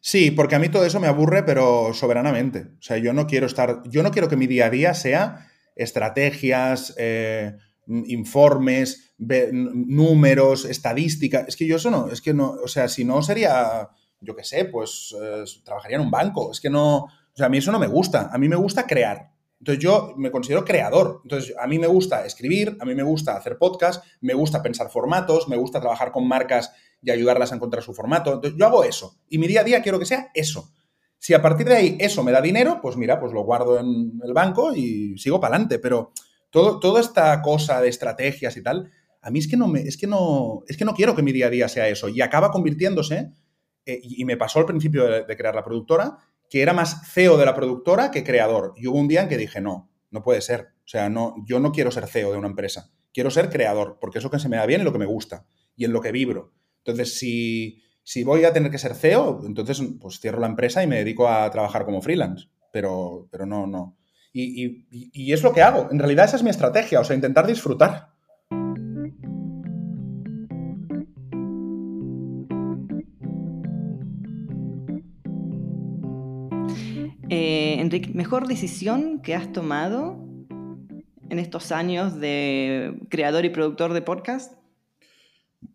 Sí, 0.00 0.30
porque 0.30 0.54
a 0.54 0.58
mí 0.58 0.70
todo 0.70 0.86
eso 0.86 0.98
me 0.98 1.08
aburre, 1.08 1.42
pero 1.42 1.92
soberanamente. 1.92 2.68
O 2.78 2.82
sea, 2.82 2.96
yo 2.96 3.12
no 3.12 3.26
quiero 3.26 3.46
estar, 3.46 3.82
yo 3.86 4.02
no 4.02 4.10
quiero 4.10 4.28
que 4.28 4.36
mi 4.36 4.46
día 4.46 4.66
a 4.66 4.70
día 4.70 4.94
sea 4.94 5.46
estrategias, 5.76 6.94
eh, 6.96 7.56
informes, 7.86 9.14
números, 9.18 10.64
estadística. 10.64 11.44
Es 11.46 11.56
que 11.56 11.66
yo 11.66 11.76
eso 11.76 11.90
no, 11.90 12.08
es 12.10 12.22
que 12.22 12.32
no, 12.32 12.52
o 12.64 12.68
sea, 12.68 12.88
si 12.88 13.04
no 13.04 13.22
sería, 13.22 13.88
yo 14.20 14.34
qué 14.34 14.44
sé, 14.44 14.64
pues 14.64 15.14
eh, 15.20 15.44
trabajaría 15.64 15.96
en 15.98 16.04
un 16.04 16.10
banco. 16.10 16.50
Es 16.50 16.60
que 16.60 16.70
no, 16.70 17.06
sea, 17.40 17.46
a 17.46 17.50
mí 17.50 17.58
eso 17.58 17.72
no 17.72 17.78
me 17.78 17.86
gusta. 17.86 18.30
A 18.32 18.38
mí 18.38 18.48
me 18.48 18.56
gusta 18.56 18.86
crear. 18.86 19.30
Entonces 19.60 19.82
yo 19.84 20.14
me 20.16 20.30
considero 20.30 20.64
creador. 20.64 21.20
Entonces 21.22 21.54
a 21.58 21.66
mí 21.66 21.78
me 21.78 21.86
gusta 21.86 22.24
escribir, 22.24 22.76
a 22.80 22.84
mí 22.84 22.94
me 22.94 23.02
gusta 23.02 23.36
hacer 23.36 23.58
podcast, 23.58 24.02
me 24.20 24.32
gusta 24.32 24.62
pensar 24.62 24.90
formatos, 24.90 25.48
me 25.48 25.56
gusta 25.56 25.80
trabajar 25.80 26.12
con 26.12 26.26
marcas 26.26 26.72
y 27.02 27.10
ayudarlas 27.10 27.52
a 27.52 27.56
encontrar 27.56 27.82
su 27.82 27.92
formato. 27.92 28.32
Entonces 28.32 28.58
yo 28.58 28.66
hago 28.66 28.84
eso. 28.84 29.18
Y 29.28 29.38
mi 29.38 29.46
día 29.46 29.60
a 29.60 29.64
día 29.64 29.82
quiero 29.82 29.98
que 29.98 30.06
sea 30.06 30.30
eso. 30.34 30.72
Si 31.18 31.34
a 31.34 31.42
partir 31.42 31.68
de 31.68 31.76
ahí 31.76 31.98
eso 32.00 32.24
me 32.24 32.32
da 32.32 32.40
dinero, 32.40 32.80
pues 32.80 32.96
mira, 32.96 33.20
pues 33.20 33.34
lo 33.34 33.42
guardo 33.42 33.78
en 33.78 34.18
el 34.24 34.32
banco 34.32 34.74
y 34.74 35.18
sigo 35.18 35.38
para 35.38 35.56
adelante. 35.56 35.78
Pero 35.78 36.12
todo, 36.48 36.80
toda 36.80 37.00
esta 37.00 37.42
cosa 37.42 37.82
de 37.82 37.90
estrategias 37.90 38.56
y 38.56 38.62
tal, 38.62 38.90
a 39.20 39.30
mí 39.30 39.40
es 39.40 39.46
que 39.46 39.58
no 39.58 39.68
me, 39.68 39.82
es 39.82 39.98
que 39.98 40.06
no, 40.06 40.62
es 40.66 40.78
que 40.78 40.86
no 40.86 40.94
quiero 40.94 41.14
que 41.14 41.22
mi 41.22 41.32
día 41.32 41.48
a 41.48 41.50
día 41.50 41.68
sea 41.68 41.86
eso. 41.88 42.08
Y 42.08 42.22
acaba 42.22 42.50
convirtiéndose, 42.50 43.30
eh, 43.84 44.00
y, 44.02 44.24
me 44.24 44.38
pasó 44.38 44.60
al 44.60 44.66
principio 44.66 45.06
de 45.06 45.36
crear 45.36 45.54
la 45.54 45.64
productora, 45.64 46.16
que 46.50 46.62
era 46.62 46.72
más 46.72 47.08
CEO 47.08 47.38
de 47.38 47.46
la 47.46 47.54
productora 47.54 48.10
que 48.10 48.24
creador. 48.24 48.74
Y 48.76 48.88
hubo 48.88 48.98
un 48.98 49.08
día 49.08 49.22
en 49.22 49.28
que 49.28 49.38
dije, 49.38 49.60
no, 49.60 49.88
no 50.10 50.22
puede 50.22 50.40
ser. 50.40 50.72
O 50.84 50.88
sea, 50.88 51.08
no, 51.08 51.36
yo 51.46 51.60
no 51.60 51.70
quiero 51.70 51.92
ser 51.92 52.08
CEO 52.08 52.32
de 52.32 52.38
una 52.38 52.48
empresa. 52.48 52.90
Quiero 53.14 53.30
ser 53.30 53.48
creador, 53.48 53.98
porque 54.00 54.18
es 54.18 54.24
lo 54.24 54.30
que 54.30 54.40
se 54.40 54.48
me 54.48 54.56
da 54.56 54.66
bien 54.66 54.80
y 54.80 54.84
lo 54.84 54.92
que 54.92 54.98
me 54.98 55.06
gusta 55.06 55.46
y 55.76 55.84
en 55.84 55.92
lo 55.92 56.00
que 56.00 56.10
vibro. 56.10 56.52
Entonces, 56.78 57.16
si, 57.16 57.80
si 58.02 58.24
voy 58.24 58.44
a 58.44 58.52
tener 58.52 58.70
que 58.72 58.78
ser 58.78 58.94
CEO, 58.94 59.42
entonces 59.46 59.80
pues 60.00 60.18
cierro 60.18 60.40
la 60.40 60.48
empresa 60.48 60.82
y 60.82 60.88
me 60.88 60.96
dedico 60.96 61.28
a 61.28 61.48
trabajar 61.50 61.84
como 61.84 62.02
freelance. 62.02 62.48
Pero, 62.72 63.28
pero 63.30 63.46
no, 63.46 63.66
no. 63.66 63.96
Y, 64.32 64.86
y 64.90 65.32
es 65.32 65.42
lo 65.42 65.52
que 65.52 65.62
hago. 65.62 65.88
En 65.90 65.98
realidad 65.98 66.24
esa 66.24 66.36
es 66.36 66.42
mi 66.42 66.50
estrategia, 66.50 67.00
o 67.00 67.04
sea, 67.04 67.16
intentar 67.16 67.46
disfrutar. 67.46 68.10
Enrique, 77.30 78.10
¿mejor 78.12 78.48
decisión 78.48 79.20
que 79.20 79.36
has 79.36 79.52
tomado 79.52 80.18
en 81.28 81.38
estos 81.38 81.70
años 81.70 82.18
de 82.18 82.98
creador 83.08 83.44
y 83.44 83.50
productor 83.50 83.92
de 83.92 84.02
podcast? 84.02 84.54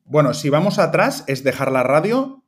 Bueno, 0.03 0.33
si 0.33 0.49
vamos 0.49 0.79
atrás, 0.79 1.23
es 1.27 1.43
dejar 1.43 1.71
la 1.71 1.83
radio, 1.83 2.43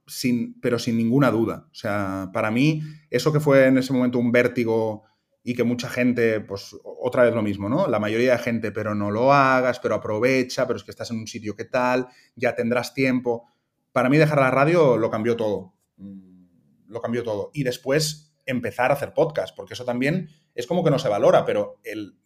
pero 0.62 0.78
sin 0.78 0.98
ninguna 0.98 1.32
duda. 1.32 1.68
O 1.72 1.76
sea, 1.76 2.32
para 2.34 2.52
mí, 2.52 2.82
eso 3.10 3.32
que 3.32 3.40
fue 3.40 3.68
en 3.68 3.78
ese 3.78 3.94
momento 3.94 4.20
un 4.20 4.32
vértigo 4.32 5.04
y 5.42 5.56
que 5.56 5.64
mucha 5.64 5.88
gente, 5.88 6.42
pues 6.42 6.76
otra 6.84 7.24
vez 7.24 7.34
lo 7.34 7.42
mismo, 7.42 7.70
¿no? 7.70 7.88
La 7.88 8.00
mayoría 8.00 8.34
de 8.34 8.40
gente, 8.40 8.74
pero 8.74 8.94
no 8.94 9.10
lo 9.10 9.32
hagas, 9.32 9.80
pero 9.80 9.96
aprovecha, 9.96 10.68
pero 10.68 10.76
es 10.76 10.84
que 10.84 10.92
estás 10.92 11.12
en 11.12 11.20
un 11.20 11.28
sitio 11.28 11.56
que 11.56 11.64
tal, 11.64 12.08
ya 12.36 12.54
tendrás 12.56 12.94
tiempo. 12.94 13.46
Para 13.94 14.10
mí 14.10 14.18
dejar 14.18 14.40
la 14.40 14.52
radio 14.52 14.98
lo 14.98 15.10
cambió 15.10 15.38
todo. 15.38 15.74
Mm, 15.96 16.90
lo 16.90 17.02
cambió 17.02 17.24
todo. 17.24 17.52
Y 17.54 17.64
después 17.64 18.27
empezar 18.48 18.90
a 18.90 18.96
hacer 18.96 19.14
podcast, 19.14 19.56
porque 19.56 19.76
eso 19.76 19.86
también 19.86 20.30
es 20.56 20.66
como 20.66 20.84
que 20.84 20.90
no 20.90 20.98
se 20.98 21.10
valora, 21.10 21.46
pero 21.46 21.80
el, 21.84 22.18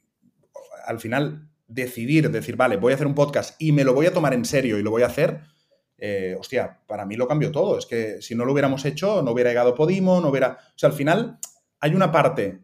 al 0.85 0.99
final 0.99 1.49
decidir, 1.67 2.31
decir, 2.31 2.55
vale, 2.55 2.77
voy 2.77 2.93
a 2.93 2.95
hacer 2.95 3.07
un 3.07 3.15
podcast 3.15 3.61
y 3.61 3.71
me 3.71 3.83
lo 3.83 3.93
voy 3.93 4.05
a 4.05 4.13
tomar 4.13 4.33
en 4.33 4.45
serio 4.45 4.77
y 4.77 4.83
lo 4.83 4.91
voy 4.91 5.03
a 5.03 5.07
hacer, 5.07 5.41
eh, 5.97 6.35
hostia, 6.39 6.79
para 6.87 7.05
mí 7.05 7.15
lo 7.15 7.27
cambió 7.27 7.51
todo. 7.51 7.77
Es 7.77 7.85
que 7.85 8.21
si 8.21 8.35
no 8.35 8.45
lo 8.45 8.53
hubiéramos 8.53 8.85
hecho, 8.85 9.21
no 9.21 9.31
hubiera 9.31 9.51
llegado 9.51 9.75
Podimo, 9.75 10.19
no 10.19 10.29
hubiera... 10.29 10.57
O 10.59 10.77
sea, 10.77 10.89
al 10.89 10.95
final 10.95 11.39
hay 11.79 11.93
una 11.93 12.11
parte 12.11 12.63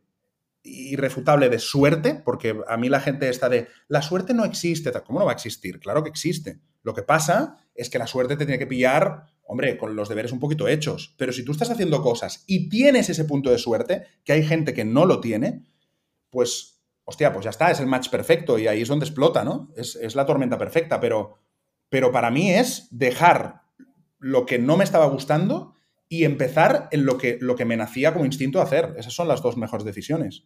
irrefutable 0.63 1.47
de 1.49 1.59
suerte, 1.59 2.21
porque 2.25 2.59
a 2.67 2.77
mí 2.77 2.89
la 2.89 2.99
gente 2.99 3.29
está 3.29 3.47
de, 3.47 3.67
la 3.87 4.01
suerte 4.01 4.33
no 4.33 4.43
existe, 4.43 4.91
¿cómo 5.05 5.19
no 5.19 5.25
va 5.25 5.31
a 5.31 5.35
existir? 5.35 5.79
Claro 5.79 6.03
que 6.03 6.09
existe. 6.09 6.59
Lo 6.83 6.93
que 6.93 7.03
pasa 7.03 7.57
es 7.73 7.89
que 7.89 7.99
la 7.99 8.07
suerte 8.07 8.35
te 8.35 8.45
tiene 8.45 8.59
que 8.59 8.67
pillar 8.67 9.25
hombre, 9.47 9.77
con 9.77 9.95
los 9.95 10.09
deberes 10.09 10.31
un 10.31 10.39
poquito 10.39 10.67
hechos. 10.67 11.15
Pero 11.17 11.31
si 11.31 11.43
tú 11.43 11.53
estás 11.53 11.69
haciendo 11.71 12.01
cosas 12.01 12.43
y 12.47 12.69
tienes 12.69 13.09
ese 13.09 13.25
punto 13.25 13.49
de 13.49 13.57
suerte, 13.57 14.03
que 14.23 14.33
hay 14.33 14.45
gente 14.45 14.73
que 14.73 14.85
no 14.85 15.05
lo 15.05 15.21
tiene, 15.21 15.63
pues, 16.29 16.81
hostia, 17.05 17.31
pues 17.33 17.45
ya 17.45 17.49
está, 17.49 17.71
es 17.71 17.79
el 17.79 17.87
match 17.87 18.09
perfecto 18.09 18.59
y 18.59 18.67
ahí 18.67 18.81
es 18.81 18.89
donde 18.89 19.05
explota, 19.05 19.43
¿no? 19.43 19.71
Es, 19.75 20.15
la 20.15 20.25
tormenta 20.25 20.57
perfecta, 20.57 20.99
pero, 20.99 21.37
pero 21.89 22.11
para 22.11 22.29
mí 22.29 22.51
es 22.51 22.87
dejar 22.91 23.61
lo 24.19 24.45
que 24.45 24.59
no 24.59 24.75
me 24.75 24.83
estaba 24.83 25.07
gustando 25.07 25.73
y 26.09 26.25
empezar 26.25 26.89
en 26.91 27.05
lo 27.05 27.17
que, 27.17 27.37
lo 27.39 27.55
que 27.55 27.65
me 27.65 27.77
nacía 27.77 28.13
como 28.13 28.25
instinto 28.25 28.61
hacer. 28.61 28.95
Esas 28.97 29.13
son 29.13 29.27
las 29.27 29.41
dos 29.41 29.55
mejores 29.55 29.85
decisiones. 29.85 30.43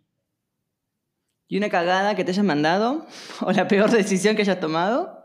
¿Y 1.48 1.58
una 1.58 1.70
cagada 1.70 2.16
que 2.16 2.24
te 2.24 2.32
hayas 2.32 2.46
mandado? 2.46 3.08
¿O 3.42 3.52
la 3.52 3.68
peor 3.68 3.90
decisión 3.90 4.36
que 4.36 4.44
hayas 4.44 4.60
tomado? 4.60 5.20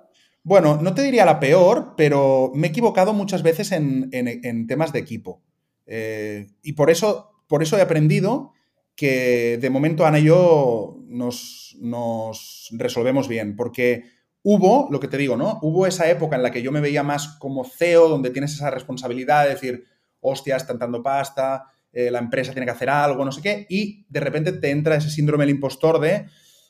Bueno, 0.47 0.79
no 0.81 0.95
te 0.95 1.03
diría 1.03 1.25
la 1.25 1.41
peor, 1.41 1.95
pero 1.97 2.53
me 2.55 2.69
he 2.69 2.71
equivocado 2.71 3.13
muchas 3.13 3.43
veces 3.43 3.73
en, 3.73 4.67
temas 4.69 4.93
de 4.93 5.01
equipo. 5.01 5.43
Eh, 5.87 6.47
y 6.63 6.75
por 6.75 6.89
eso, 6.89 7.33
por 7.49 7.65
eso 7.65 7.77
he 7.77 7.81
aprendido 7.81 8.53
que 8.95 9.59
de 9.61 9.71
momento 9.71 10.07
Ana 10.07 10.21
y 10.21 10.27
yo 10.27 10.99
nos, 11.09 11.77
resolvemos 12.71 13.27
bien, 13.27 13.57
porque 13.57 14.05
hubo, 14.45 14.87
lo 14.93 15.01
que 15.01 15.09
te 15.09 15.19
digo, 15.19 15.37
¿no? 15.37 15.59
Hubo 15.63 15.85
esa 15.85 16.09
época 16.09 16.37
en 16.37 16.45
la 16.45 16.53
que 16.53 16.63
yo 16.63 16.71
me 16.71 16.81
veía 16.81 17.03
más 17.03 17.27
como 17.41 17.65
CEO, 17.65 18.09
donde 18.09 18.31
tienes 18.31 18.53
esa 18.53 18.71
responsabilidad 18.71 19.43
de 19.43 19.51
decir, 19.51 19.85
hostia, 20.21 20.55
están 20.55 20.79
dando 20.79 21.03
pasta, 21.03 21.65
eh, 21.93 22.09
la 22.13 22.21
empresa 22.21 22.53
tiene 22.53 22.67
que 22.67 22.73
hacer 22.73 22.89
algo, 22.89 23.25
no 23.25 23.33
sé 23.33 23.43
qué, 23.43 23.67
y 23.69 24.07
de 24.09 24.21
repente 24.21 24.53
te 24.53 24.71
entra 24.71 24.95
ese 24.95 25.11
síndrome 25.11 25.43
del 25.43 25.57
impostor 25.57 25.99
de 25.99 26.27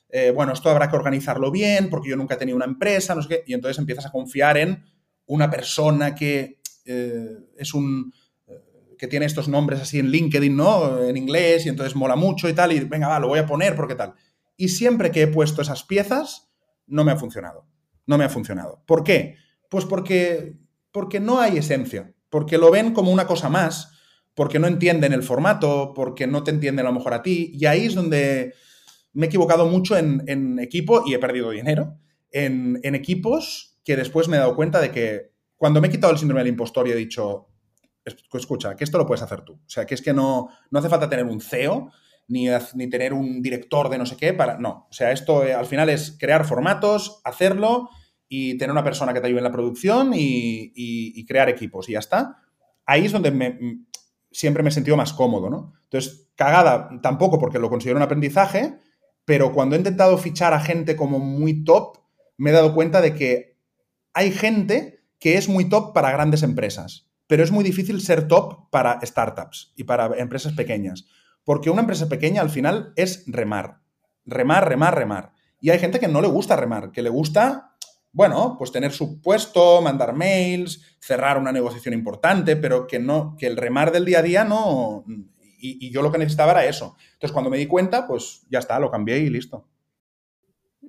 eh, 0.08 0.30
bueno, 0.30 0.52
esto 0.52 0.70
habrá 0.70 0.88
que 0.88 0.96
organizarlo 0.96 1.50
bien 1.50 1.90
porque 1.90 2.10
yo 2.10 2.16
nunca 2.16 2.34
he 2.34 2.38
tenido 2.38 2.56
una 2.56 2.64
empresa, 2.64 3.14
no 3.14 3.22
sé 3.22 3.28
qué, 3.28 3.44
y 3.46 3.54
entonces 3.54 3.78
empiezas 3.78 4.06
a 4.06 4.12
confiar 4.12 4.56
en 4.56 4.84
una 5.26 5.50
persona 5.50 6.14
que 6.14 6.60
eh, 6.84 7.36
es 7.56 7.74
un 7.74 8.12
eh, 8.46 8.52
que 8.96 9.08
tiene 9.08 9.26
estos 9.26 9.48
nombres 9.48 9.80
así 9.80 9.98
en 9.98 10.10
LinkedIn, 10.10 10.56
¿no? 10.56 11.02
En 11.02 11.16
inglés, 11.16 11.66
y 11.66 11.68
entonces 11.68 11.96
mola 11.96 12.16
mucho 12.16 12.48
y 12.48 12.52
tal, 12.52 12.72
y 12.72 12.80
venga, 12.80 13.08
va, 13.08 13.18
lo 13.18 13.28
voy 13.28 13.40
a 13.40 13.46
poner 13.46 13.74
porque 13.74 13.96
tal. 13.96 14.14
Y 14.56 14.68
siempre 14.68 15.10
que 15.10 15.22
he 15.22 15.26
puesto 15.26 15.60
esas 15.60 15.82
piezas, 15.82 16.48
no 16.86 17.04
me 17.04 17.12
ha 17.12 17.16
funcionado. 17.16 17.66
No 18.06 18.16
me 18.16 18.24
ha 18.24 18.28
funcionado. 18.28 18.82
¿Por 18.86 19.02
qué? 19.02 19.36
Pues 19.68 19.84
porque, 19.84 20.56
porque 20.92 21.18
no 21.18 21.40
hay 21.40 21.58
esencia, 21.58 22.14
porque 22.30 22.56
lo 22.56 22.70
ven 22.70 22.94
como 22.94 23.10
una 23.10 23.26
cosa 23.26 23.48
más, 23.48 23.92
porque 24.34 24.58
no 24.60 24.68
entienden 24.68 25.12
el 25.12 25.24
formato, 25.24 25.92
porque 25.94 26.26
no 26.26 26.44
te 26.44 26.52
entienden 26.52 26.86
a 26.86 26.90
lo 26.90 26.94
mejor 26.94 27.14
a 27.14 27.22
ti, 27.22 27.50
y 27.54 27.66
ahí 27.66 27.86
es 27.86 27.94
donde 27.94 28.54
me 29.16 29.26
he 29.26 29.28
equivocado 29.28 29.66
mucho 29.66 29.96
en, 29.96 30.58
equipo 30.58 31.02
y 31.06 31.14
he 31.14 31.18
perdido 31.18 31.50
dinero, 31.50 31.98
en, 32.30 32.78
equipos 32.94 33.78
que 33.82 33.96
después 33.96 34.28
me 34.28 34.36
he 34.36 34.40
dado 34.40 34.54
cuenta 34.54 34.78
de 34.78 34.90
que 34.90 35.32
cuando 35.56 35.80
me 35.80 35.88
he 35.88 35.90
quitado 35.90 36.12
el 36.12 36.18
síndrome 36.18 36.42
del 36.42 36.48
impostor 36.48 36.86
y 36.86 36.90
he 36.90 36.96
dicho, 36.96 37.48
escucha, 38.04 38.76
que 38.76 38.84
esto 38.84 38.98
lo 38.98 39.06
puedes 39.06 39.22
hacer 39.22 39.40
tú. 39.40 39.54
O 39.54 39.68
sea, 39.68 39.86
que 39.86 39.94
es 39.94 40.02
que 40.02 40.12
no, 40.12 40.50
no 40.70 40.78
hace 40.78 40.90
falta 40.90 41.08
tener 41.08 41.24
un 41.24 41.40
CEO 41.40 41.90
ni, 42.28 42.48
ni 42.74 42.90
tener 42.90 43.14
un 43.14 43.40
director 43.40 43.88
de 43.88 43.96
no 43.96 44.04
sé 44.04 44.18
qué 44.18 44.34
para... 44.34 44.58
No, 44.58 44.86
o 44.90 44.92
sea, 44.92 45.12
esto 45.12 45.46
eh, 45.46 45.54
al 45.54 45.64
final 45.64 45.88
es 45.88 46.18
crear 46.20 46.44
formatos, 46.44 47.22
hacerlo 47.24 47.88
y 48.28 48.58
tener 48.58 48.72
una 48.72 48.84
persona 48.84 49.14
que 49.14 49.20
te 49.22 49.28
ayude 49.28 49.38
en 49.38 49.44
la 49.44 49.52
producción 49.52 50.12
y, 50.14 51.24
crear 51.26 51.48
equipos 51.48 51.88
y 51.88 51.92
ya 51.92 52.00
está. 52.00 52.36
Ahí 52.84 53.06
es 53.06 53.12
donde 53.12 53.32
siempre 54.30 54.62
me 54.62 54.68
he 54.68 54.72
sentido 54.72 54.98
más 54.98 55.14
cómodo, 55.14 55.48
¿no? 55.48 55.72
Entonces, 55.84 56.28
cagada 56.34 56.90
tampoco 57.02 57.38
porque 57.38 57.58
lo 57.58 57.70
considero 57.70 57.96
un 57.96 58.02
aprendizaje, 58.02 58.78
pero 59.26 59.52
cuando 59.52 59.74
he 59.74 59.78
intentado 59.78 60.16
fichar 60.16 60.54
a 60.54 60.60
gente 60.60 60.96
como 60.96 61.18
muy 61.18 61.64
top, 61.64 61.98
me 62.38 62.50
he 62.50 62.52
dado 62.52 62.74
cuenta 62.74 63.02
de 63.02 63.12
que 63.12 63.58
hay 64.14 64.30
gente 64.30 65.04
que 65.18 65.36
es 65.36 65.48
muy 65.48 65.68
top 65.68 65.92
para 65.92 66.12
grandes 66.12 66.42
empresas, 66.42 67.10
pero 67.26 67.42
es 67.42 67.50
muy 67.50 67.64
difícil 67.64 68.00
ser 68.00 68.28
top 68.28 68.70
para 68.70 69.00
startups 69.04 69.72
y 69.76 69.84
para 69.84 70.16
empresas 70.16 70.52
pequeñas, 70.52 71.06
porque 71.44 71.70
una 71.70 71.80
empresa 71.80 72.08
pequeña 72.08 72.40
al 72.40 72.50
final 72.50 72.92
es 72.94 73.24
remar, 73.26 73.80
remar, 74.24 74.68
remar, 74.68 74.94
remar. 74.94 75.32
Y 75.60 75.70
hay 75.70 75.80
gente 75.80 75.98
que 75.98 76.08
no 76.08 76.20
le 76.20 76.28
gusta 76.28 76.54
remar, 76.54 76.92
que 76.92 77.02
le 77.02 77.10
gusta, 77.10 77.74
bueno, 78.12 78.54
pues 78.56 78.70
tener 78.70 78.92
su 78.92 79.20
puesto, 79.20 79.82
mandar 79.82 80.14
mails, 80.14 80.82
cerrar 81.00 81.36
una 81.36 81.50
negociación 81.50 81.94
importante, 81.94 82.54
pero 82.54 82.86
que 82.86 83.00
no, 83.00 83.34
que 83.36 83.48
el 83.48 83.56
remar 83.56 83.90
del 83.90 84.04
día 84.04 84.20
a 84.20 84.22
día 84.22 84.44
no, 84.44 85.04
y, 85.58 85.90
yo 85.90 86.02
lo 86.02 86.12
que 86.12 86.18
necesitaba 86.18 86.52
era 86.52 86.66
eso. 86.66 86.96
Entonces, 87.14 87.32
cuando 87.32 87.50
me 87.50 87.58
di 87.58 87.66
cuenta, 87.66 88.06
pues 88.06 88.42
ya 88.50 88.58
está, 88.58 88.78
lo 88.78 88.90
cambié 88.90 89.18
y 89.18 89.30
listo. 89.30 89.66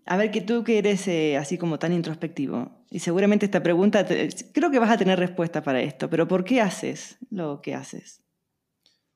A 0.06 0.18
ver, 0.18 0.32
que 0.32 0.42
tú 0.42 0.64
que 0.64 0.78
eres 0.78 1.08
eh, 1.08 1.38
así 1.38 1.58
como 1.58 1.80
tan 1.80 1.94
introspectivo, 1.94 2.72
y 2.90 3.00
seguramente 3.00 3.46
esta 3.46 3.64
pregunta, 3.64 4.06
creo 4.54 4.72
que 4.72 4.80
vas 4.80 4.92
a 4.92 4.98
tener 4.98 5.20
respuesta 5.20 5.64
para 5.64 5.82
esto, 5.82 6.10
pero 6.10 6.28
¿por 6.28 6.44
qué 6.44 6.62
haces 6.62 7.18
lo 7.30 7.62
que 7.62 7.76
haces? 7.76 8.22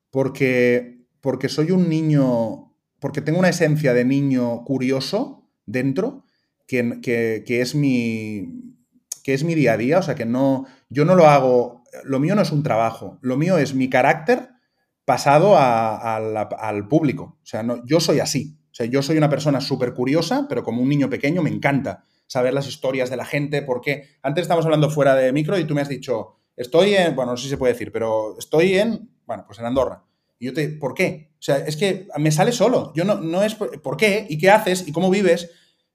Porque, 0.10 1.06
porque 1.22 1.48
soy 1.48 1.72
un 1.72 1.88
niño, 1.88 2.74
porque 3.00 3.22
tengo 3.22 3.40
una 3.40 3.50
esencia 3.50 3.94
de 3.94 4.04
niño 4.04 4.64
curioso 4.66 5.48
dentro, 5.66 6.26
que, 6.68 7.02
que, 7.46 7.62
es 7.62 7.76
mi, 7.76 8.76
que 9.24 9.34
es 9.34 9.44
mi 9.44 9.56
día 9.56 9.74
a 9.74 9.78
día, 9.78 10.00
o 10.00 10.02
sea, 10.02 10.16
que 10.16 10.26
no, 10.26 10.66
yo 10.90 11.06
no 11.06 11.16
lo 11.16 11.28
hago, 11.28 11.84
lo 12.04 12.20
mío 12.20 12.36
no 12.36 12.42
es 12.42 12.52
un 12.52 12.64
trabajo, 12.64 13.18
lo 13.22 13.38
mío 13.38 13.58
es 13.58 13.74
mi 13.74 13.90
carácter 13.90 14.50
pasado 15.06 15.56
al 15.58 16.88
público. 16.88 17.40
O 17.42 17.46
sea, 17.46 17.64
no, 17.64 17.86
yo 17.86 18.00
soy 18.00 18.20
así. 18.20 18.58
O 18.72 18.74
sea, 18.74 18.86
yo 18.86 19.02
soy 19.02 19.18
una 19.18 19.30
persona 19.30 19.60
súper 19.60 19.94
curiosa, 19.94 20.46
pero 20.48 20.64
como 20.64 20.82
un 20.82 20.90
niño 20.90 21.10
pequeño 21.10 21.42
me 21.42 21.50
encanta 21.50 22.06
saber 22.28 22.54
las 22.54 22.68
historias 22.68 23.10
de 23.10 23.18
la 23.18 23.26
gente, 23.26 23.62
porque 23.62 24.08
antes 24.22 24.44
estábamos 24.44 24.66
hablando 24.66 24.90
fuera 24.90 25.16
de 25.16 25.34
micro 25.34 25.60
y 25.60 25.66
tú 25.66 25.76
me 25.76 25.82
has 25.82 25.90
dicho, 25.90 26.38
estoy 26.56 26.96
en, 26.96 27.14
bueno, 27.14 27.32
no 27.32 27.38
sé 27.38 27.44
si 27.44 27.50
se 27.50 27.58
puede 27.58 27.74
decir, 27.74 27.92
pero 27.92 28.38
estoy 28.40 28.76
en, 28.76 29.10
bueno, 29.26 29.44
pues 29.46 29.60
en 29.60 29.66
Andorra. 29.66 30.06
Y 30.40 30.46
yo 30.46 30.54
te, 30.54 30.70
¿por 30.70 30.94
qué? 30.94 31.34
O 31.34 31.42
sea, 31.42 31.58
es 31.58 31.76
que 31.76 32.08
me 32.18 32.32
sale 32.32 32.54
solo. 32.54 32.94
Yo 32.96 33.04
no, 33.04 33.16
no 33.16 33.44
es, 33.44 33.56
¿por 33.56 33.98
qué? 33.98 34.26
¿Y 34.30 34.38
qué 34.38 34.50
haces? 34.50 34.88
¿Y 34.88 34.94
cómo 34.94 35.10
vives? 35.10 35.52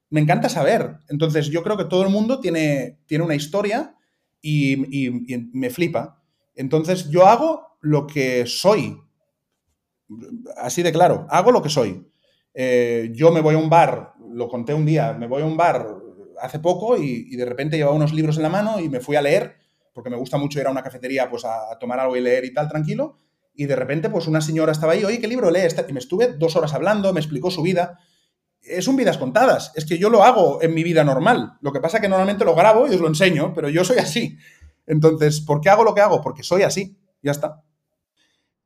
Me 0.09 0.21
encanta 0.21 0.47
saber. 0.47 0.97
Entonces, 1.09 1.47
yo 1.47 1.63
creo 1.63 1.75
que 1.75 1.85
todo 1.85 2.03
el 2.03 2.09
mundo 2.09 2.39
tiene, 2.39 2.99
tiene 3.07 3.23
una 3.23 3.35
historia 3.35 3.95
y 4.41 4.77
me 5.53 5.69
flipa. 5.69 6.21
Entonces, 6.55 7.09
yo 7.09 7.25
hago 7.25 7.66
lo 7.87 8.05
que 8.05 8.45
soy, 8.45 9.01
así 10.57 10.83
de 10.83 10.91
claro, 10.91 11.25
hago 11.29 11.51
lo 11.51 11.61
que 11.61 11.69
soy. 11.69 12.05
Eh, 12.53 13.11
yo 13.13 13.31
me 13.31 13.41
voy 13.41 13.55
a 13.55 13.57
un 13.57 13.69
bar, 13.69 14.13
lo 14.29 14.49
conté 14.49 14.73
un 14.73 14.85
día, 14.85 15.13
me 15.13 15.27
voy 15.27 15.41
a 15.41 15.45
un 15.45 15.55
bar 15.55 15.87
hace 16.41 16.59
poco 16.59 16.97
y, 16.97 17.35
de 17.35 17.45
repente 17.45 17.77
llevaba 17.77 17.95
unos 17.95 18.13
libros 18.13 18.37
en 18.37 18.43
la 18.43 18.49
mano 18.49 18.79
y 18.79 18.89
me 18.89 18.99
fui 18.99 19.15
a 19.15 19.21
leer, 19.21 19.55
porque 19.93 20.09
me 20.09 20.17
gusta 20.17 20.37
mucho 20.37 20.59
ir 20.59 20.67
a 20.67 20.71
una 20.71 20.83
cafetería 20.83 21.29
pues 21.29 21.45
a, 21.45 21.77
tomar 21.79 21.99
algo 21.99 22.17
y 22.17 22.21
leer 22.21 22.45
y 22.45 22.53
tal, 22.53 22.67
tranquilo. 22.67 23.19
Y 23.55 23.65
de 23.65 23.75
repente, 23.75 24.09
pues 24.09 24.27
una 24.27 24.41
señora 24.41 24.71
estaba 24.71 24.93
ahí, 24.93 25.03
oye, 25.03 25.19
¿qué 25.19 25.27
libro 25.27 25.49
lees? 25.49 25.75
Y 25.87 25.93
me 25.93 25.99
estuve 25.99 26.33
dos 26.33 26.55
horas 26.55 26.73
hablando, 26.73 27.11
me 27.13 27.19
explicó 27.19 27.49
su 27.49 27.63
vida. 27.63 27.99
Es 28.61 28.87
un 28.87 28.97
vidas 28.97 29.17
contadas, 29.17 29.71
es 29.75 29.85
que 29.85 29.97
yo 29.97 30.09
lo 30.09 30.23
hago 30.23 30.61
en 30.61 30.73
mi 30.73 30.83
vida 30.83 31.03
normal. 31.03 31.53
Lo 31.61 31.71
que 31.71 31.79
pasa 31.79 31.97
es 31.97 32.01
que 32.01 32.09
normalmente 32.09 32.45
lo 32.45 32.53
grabo 32.53 32.87
y 32.87 32.93
os 32.93 32.99
lo 32.99 33.07
enseño, 33.07 33.53
pero 33.55 33.69
yo 33.69 33.83
soy 33.83 33.97
así. 33.97 34.37
Entonces, 34.85 35.41
¿por 35.41 35.61
qué 35.61 35.69
hago 35.69 35.83
lo 35.83 35.95
que 35.95 36.01
hago? 36.01 36.21
Porque 36.21 36.43
soy 36.43 36.63
así, 36.63 36.97
ya 37.21 37.31
está. 37.31 37.63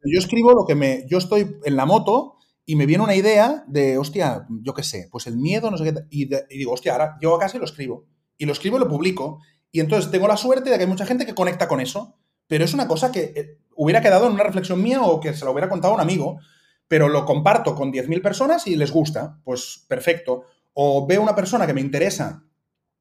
Yo 0.04 0.20
escribo 0.20 0.54
lo 0.54 0.66
que 0.66 0.76
me. 0.76 1.06
Yo 1.08 1.18
estoy 1.18 1.58
en 1.64 1.76
la 1.76 1.86
moto 1.86 2.38
y 2.66 2.76
me 2.76 2.86
viene 2.86 3.04
una 3.04 3.16
idea 3.16 3.64
de, 3.68 3.98
hostia, 3.98 4.46
yo 4.62 4.74
qué 4.74 4.84
sé, 4.84 5.08
pues 5.12 5.28
el 5.28 5.38
miedo, 5.38 5.70
no 5.70 5.78
sé 5.78 5.84
qué. 5.84 5.94
Y, 6.10 6.30
digo, 6.58 6.72
hostia, 6.72 6.94
ahora 6.94 7.18
casa 7.40 7.58
y 7.58 7.60
lo 7.60 7.66
escribo. 7.66 8.06
Y 8.38 8.46
lo 8.46 8.54
escribo 8.54 8.78
y 8.78 8.80
lo 8.80 8.88
publico. 8.88 9.40
Y 9.72 9.80
entonces 9.80 10.12
tengo 10.12 10.28
la 10.28 10.38
suerte 10.38 10.70
de 10.70 10.78
que 10.78 10.84
hay 10.84 10.90
mucha 10.90 11.06
gente 11.06 11.26
que 11.26 11.36
conecta 11.36 11.68
con 11.68 11.80
eso. 11.80 12.16
Pero 12.48 12.66
es 12.66 12.74
una 12.74 12.88
cosa 12.88 13.12
que 13.12 13.34
eh, 13.36 13.58
hubiera 13.76 14.02
quedado 14.02 14.28
en 14.28 14.34
una 14.34 14.44
reflexión 14.44 14.82
mía 14.82 15.02
o 15.02 15.20
que 15.20 15.34
se 15.34 15.46
lo 15.46 15.52
hubiera 15.52 15.70
contado 15.70 15.94
a 15.94 15.96
un 15.96 16.02
amigo. 16.02 16.40
Pero 16.88 17.08
lo 17.08 17.26
comparto 17.26 17.76
con 17.76 17.92
10.000 17.92 18.22
personas 18.22 18.68
y 18.68 18.76
les 18.76 18.92
gusta. 18.92 19.40
Pues 19.44 19.86
perfecto. 19.88 20.46
O 20.74 21.06
veo 21.08 21.22
una 21.22 21.36
persona 21.36 21.68
que 21.68 21.74
me 21.74 21.82
interesa 21.82 22.44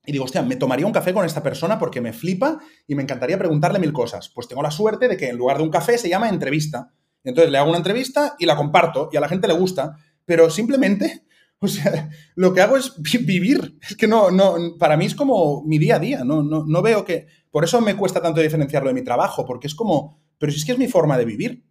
y 0.04 0.12
digo, 0.12 0.24
hostia, 0.24 0.42
me 0.42 0.56
tomaría 0.56 0.86
un 0.86 0.92
café 0.92 1.12
con 1.12 1.26
esta 1.26 1.42
persona 1.42 1.78
porque 1.78 2.00
me 2.00 2.12
flipa 2.12 2.58
y 2.86 2.94
me 2.94 3.02
encantaría 3.02 3.38
preguntarle 3.38 3.78
mil 3.78 3.92
cosas. 3.92 4.30
Pues 4.30 4.48
tengo 4.48 4.62
la 4.62 4.70
suerte 4.70 5.08
de 5.08 5.16
que 5.16 5.28
en 5.28 5.36
lugar 5.36 5.58
de 5.58 5.62
un 5.62 5.70
café 5.70 5.98
se 5.98 6.08
llama 6.08 6.28
entrevista. 6.28 6.92
Entonces 7.22 7.52
le 7.52 7.58
hago 7.58 7.68
una 7.68 7.78
entrevista 7.78 8.34
y 8.38 8.46
la 8.46 8.56
comparto 8.56 9.10
y 9.12 9.18
a 9.18 9.20
la 9.20 9.28
gente 9.28 9.46
le 9.46 9.54
gusta, 9.54 9.96
pero 10.24 10.48
simplemente, 10.48 11.24
o 11.58 11.68
sea, 11.68 12.08
lo 12.34 12.54
que 12.54 12.62
hago 12.62 12.76
es 12.76 12.94
vivir. 12.98 13.78
Es 13.88 13.96
que 13.96 14.06
no, 14.06 14.30
no, 14.30 14.76
para 14.78 14.96
mí 14.96 15.04
es 15.04 15.14
como 15.14 15.62
mi 15.64 15.78
día 15.78 15.96
a 15.96 16.00
día, 16.00 16.24
no, 16.24 16.42
no, 16.42 16.64
no 16.66 16.82
veo 16.82 17.04
que... 17.04 17.26
Por 17.50 17.64
eso 17.64 17.80
me 17.80 17.96
cuesta 17.96 18.22
tanto 18.22 18.40
diferenciarlo 18.40 18.88
de 18.88 18.94
mi 18.94 19.02
trabajo, 19.02 19.44
porque 19.44 19.66
es 19.66 19.74
como, 19.74 20.20
pero 20.38 20.52
si 20.52 20.58
es 20.58 20.64
que 20.64 20.72
es 20.72 20.78
mi 20.78 20.86
forma 20.86 21.18
de 21.18 21.24
vivir. 21.24 21.64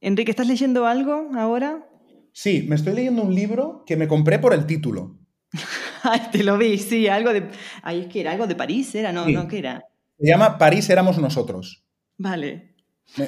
Enrique, 0.00 0.32
¿estás 0.32 0.48
leyendo 0.48 0.84
algo 0.84 1.30
ahora? 1.36 1.88
Sí, 2.32 2.66
me 2.68 2.74
estoy 2.74 2.94
leyendo 2.94 3.22
un 3.22 3.34
libro 3.34 3.84
que 3.86 3.96
me 3.96 4.08
compré 4.08 4.38
por 4.40 4.52
el 4.52 4.66
título. 4.66 5.16
Ay, 6.10 6.20
te 6.32 6.44
lo 6.44 6.58
vi, 6.58 6.78
sí, 6.78 7.08
algo 7.08 7.32
de. 7.32 7.48
Ay, 7.82 8.00
es 8.00 8.06
que 8.06 8.20
era 8.20 8.32
algo 8.32 8.46
de 8.46 8.54
París, 8.54 8.94
¿era? 8.94 9.12
No, 9.12 9.28
no, 9.28 9.48
¿qué 9.48 9.58
era? 9.58 9.84
Se 10.18 10.26
llama 10.26 10.58
París 10.58 10.88
éramos 10.90 11.18
nosotros. 11.18 11.84
Vale. 12.18 12.74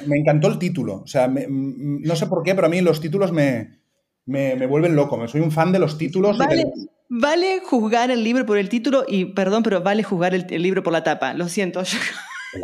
Me, 0.07 0.17
encantó 0.17 0.47
el 0.47 0.59
título. 0.59 1.01
O 1.03 1.07
sea, 1.07 1.27
no 1.27 2.15
sé 2.15 2.27
por 2.27 2.43
qué, 2.43 2.55
pero 2.55 2.67
a 2.67 2.69
mí 2.69 2.81
los 2.81 2.99
títulos 2.99 3.31
me, 3.31 3.79
me, 4.25 4.65
vuelven 4.67 4.95
loco. 4.95 5.17
Me 5.17 5.27
soy 5.27 5.41
un 5.41 5.51
fan 5.51 5.71
de 5.71 5.79
los 5.79 5.97
títulos. 5.97 6.37
Vale, 6.37 6.65
vale 7.09 7.61
juzgar 7.63 8.11
el 8.11 8.23
libro 8.23 8.45
por 8.45 8.57
el 8.57 8.69
título 8.69 9.05
y, 9.07 9.25
perdón, 9.25 9.63
pero 9.63 9.81
vale 9.81 10.03
juzgar 10.03 10.33
el, 10.33 10.45
libro 10.61 10.83
por 10.83 10.93
la 10.93 11.03
tapa. 11.03 11.33
Lo 11.33 11.47
siento. 11.47 11.81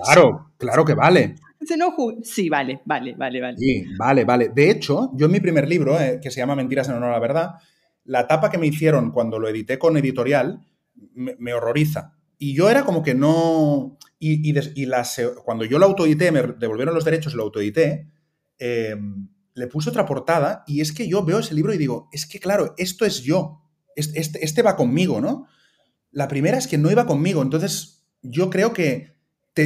Claro, 0.04 0.52
claro 0.58 0.84
que 0.84 0.96
vale. 0.96 1.36
sí, 2.24 2.50
vale, 2.50 2.82
vale, 2.86 3.14
vale, 3.14 3.40
vale. 3.40 3.56
Sí, 3.56 3.86
vale, 4.00 4.26
vale. 4.26 4.50
De 4.50 4.72
hecho, 4.72 5.12
yo 5.14 5.28
en 5.28 5.32
mi 5.32 5.40
primer 5.40 5.70
libro, 5.70 6.00
eh, 6.00 6.20
que 6.20 6.32
se 6.32 6.40
llama 6.40 6.56
Mentiras 6.56 6.90
en 6.90 6.96
honor 6.96 7.10
a 7.10 7.14
la 7.14 7.20
verdad, 7.20 7.52
la 8.06 8.28
tapa 8.28 8.50
que 8.50 8.58
me 8.58 8.68
hicieron 8.68 9.12
cuando 9.12 9.40
lo 9.40 9.50
edité 9.50 9.78
con 9.78 9.98
editorial 9.98 10.66
me, 11.14 11.54
horroriza. 11.54 12.14
Y 12.38 12.56
yo 12.56 12.70
era 12.70 12.86
como 12.86 13.04
que 13.04 13.16
no... 13.16 13.98
Y, 14.20 14.54
las, 14.86 15.22
cuando 15.44 15.66
yo 15.66 15.78
lo 15.78 15.86
autoedité, 15.86 16.32
me 16.32 16.42
devolvieron 16.42 16.96
los 16.96 17.06
derechos 17.06 17.34
y 17.34 17.38
lo 17.38 17.44
autoedité, 17.44 18.08
em, 18.58 19.28
le 19.54 19.68
puse 19.68 19.90
otra 19.90 20.06
portada 20.06 20.64
y 20.66 20.82
es 20.82 20.92
que 20.92 21.08
yo 21.08 21.24
veo 21.24 21.40
ese 21.40 21.54
libro 21.54 21.74
y 21.74 21.78
digo, 21.78 22.10
es 22.12 22.26
que 22.26 22.40
claro, 22.40 22.74
esto 22.78 23.06
es 23.06 23.22
yo, 23.22 23.62
este, 23.96 24.44
este 24.44 24.62
va 24.62 24.76
conmigo, 24.76 25.22
¿no? 25.22 25.48
La 26.12 26.28
primera 26.28 26.58
es 26.58 26.68
que 26.68 26.78
no 26.78 26.90
iba 26.90 27.06
conmigo, 27.06 27.42
entonces 27.42 28.08
yo 28.22 28.50
creo 28.50 28.74
que 28.74 29.16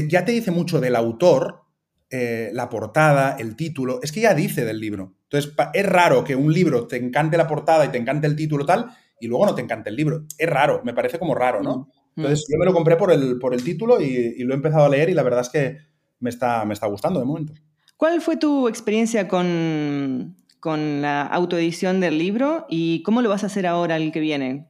ya 0.08 0.26
te 0.26 0.32
dice 0.32 0.52
mucho 0.52 0.82
del 0.82 0.96
autor, 0.96 1.64
eh, 2.12 2.50
la 2.54 2.70
portada, 2.70 3.36
el 3.38 3.56
título, 3.56 4.00
es 4.02 4.12
que 4.12 4.22
ya 4.22 4.34
dice 4.34 4.66
del 4.66 4.80
libro. 4.80 5.14
Entonces, 5.24 5.54
es 5.74 5.86
raro 5.86 6.24
que 6.24 6.36
un 6.36 6.52
libro 6.54 6.88
te 6.88 6.98
encante 6.98 7.38
la 7.38 7.48
portada 7.48 7.86
y 7.86 7.90
te 7.90 7.98
encante 7.98 8.28
el 8.28 8.36
título 8.36 8.66
tal, 8.66 8.88
y 9.20 9.28
luego 9.28 9.46
no 9.46 9.56
te 9.56 9.62
encante 9.62 9.90
el 9.90 9.96
libro. 9.96 10.26
Es 10.38 10.50
raro, 10.50 10.82
me 10.84 10.94
parece 10.94 11.20
como 11.20 11.36
raro, 11.36 11.62
¿no? 11.62 11.78
Mm, 12.16 12.22
mm. 12.22 12.26
Entonces, 12.26 12.48
yo 12.50 12.58
me 12.58 12.66
lo 12.66 12.74
compré 12.74 12.96
por 12.96 13.12
el, 13.12 13.38
por 13.38 13.54
el 13.54 13.64
título 13.64 14.02
y, 14.02 14.44
lo 14.44 14.54
he 14.54 14.58
empezado 14.58 14.86
a 14.86 14.90
leer 14.90 15.10
y 15.10 15.14
la 15.14 15.24
verdad 15.24 15.42
es 15.42 15.50
que 15.50 15.78
me 16.20 16.30
está, 16.30 16.66
me 16.66 16.74
está 16.74 16.88
gustando 16.88 17.20
de 17.20 17.26
momento. 17.26 17.54
¿Cuál 17.96 18.22
fue 18.22 18.38
tu 18.38 18.68
experiencia 18.68 19.28
con, 19.28 20.36
con 20.60 21.02
la 21.02 21.24
autoedición 21.24 22.00
del 22.00 22.18
libro 22.18 22.66
y 22.70 23.04
cómo 23.04 23.22
lo 23.22 23.30
vas 23.30 23.44
a 23.44 23.48
hacer 23.48 23.68
ahora 23.68 23.98
el 23.98 24.12
que 24.12 24.20
viene? 24.20 24.68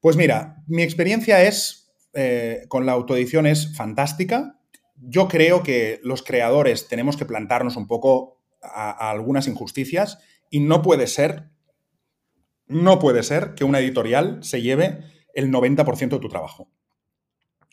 Pues 0.00 0.16
mira, 0.16 0.62
mi 0.66 0.82
experiencia 0.82 1.42
es 1.42 1.86
eh, 2.18 2.64
con 2.68 2.86
la 2.86 2.92
autoedición 2.92 3.46
es 3.46 3.76
fantástica. 3.76 4.58
Yo 4.98 5.28
creo 5.28 5.62
que 5.62 6.00
los 6.02 6.22
creadores 6.22 6.88
tenemos 6.88 7.16
que 7.16 7.26
plantarnos 7.26 7.76
un 7.76 7.86
poco 7.86 8.40
a, 8.62 9.10
algunas 9.10 9.46
injusticias 9.46 10.18
y 10.50 10.60
no 10.60 10.82
puede 10.82 11.06
ser, 11.06 11.50
no 12.66 12.98
puede 12.98 13.22
ser 13.22 13.54
que 13.54 13.64
una 13.64 13.80
editorial 13.80 14.42
se 14.42 14.62
lleve 14.62 15.00
el 15.34 15.50
90% 15.50 16.08
de 16.08 16.18
tu 16.18 16.28
trabajo. 16.28 16.70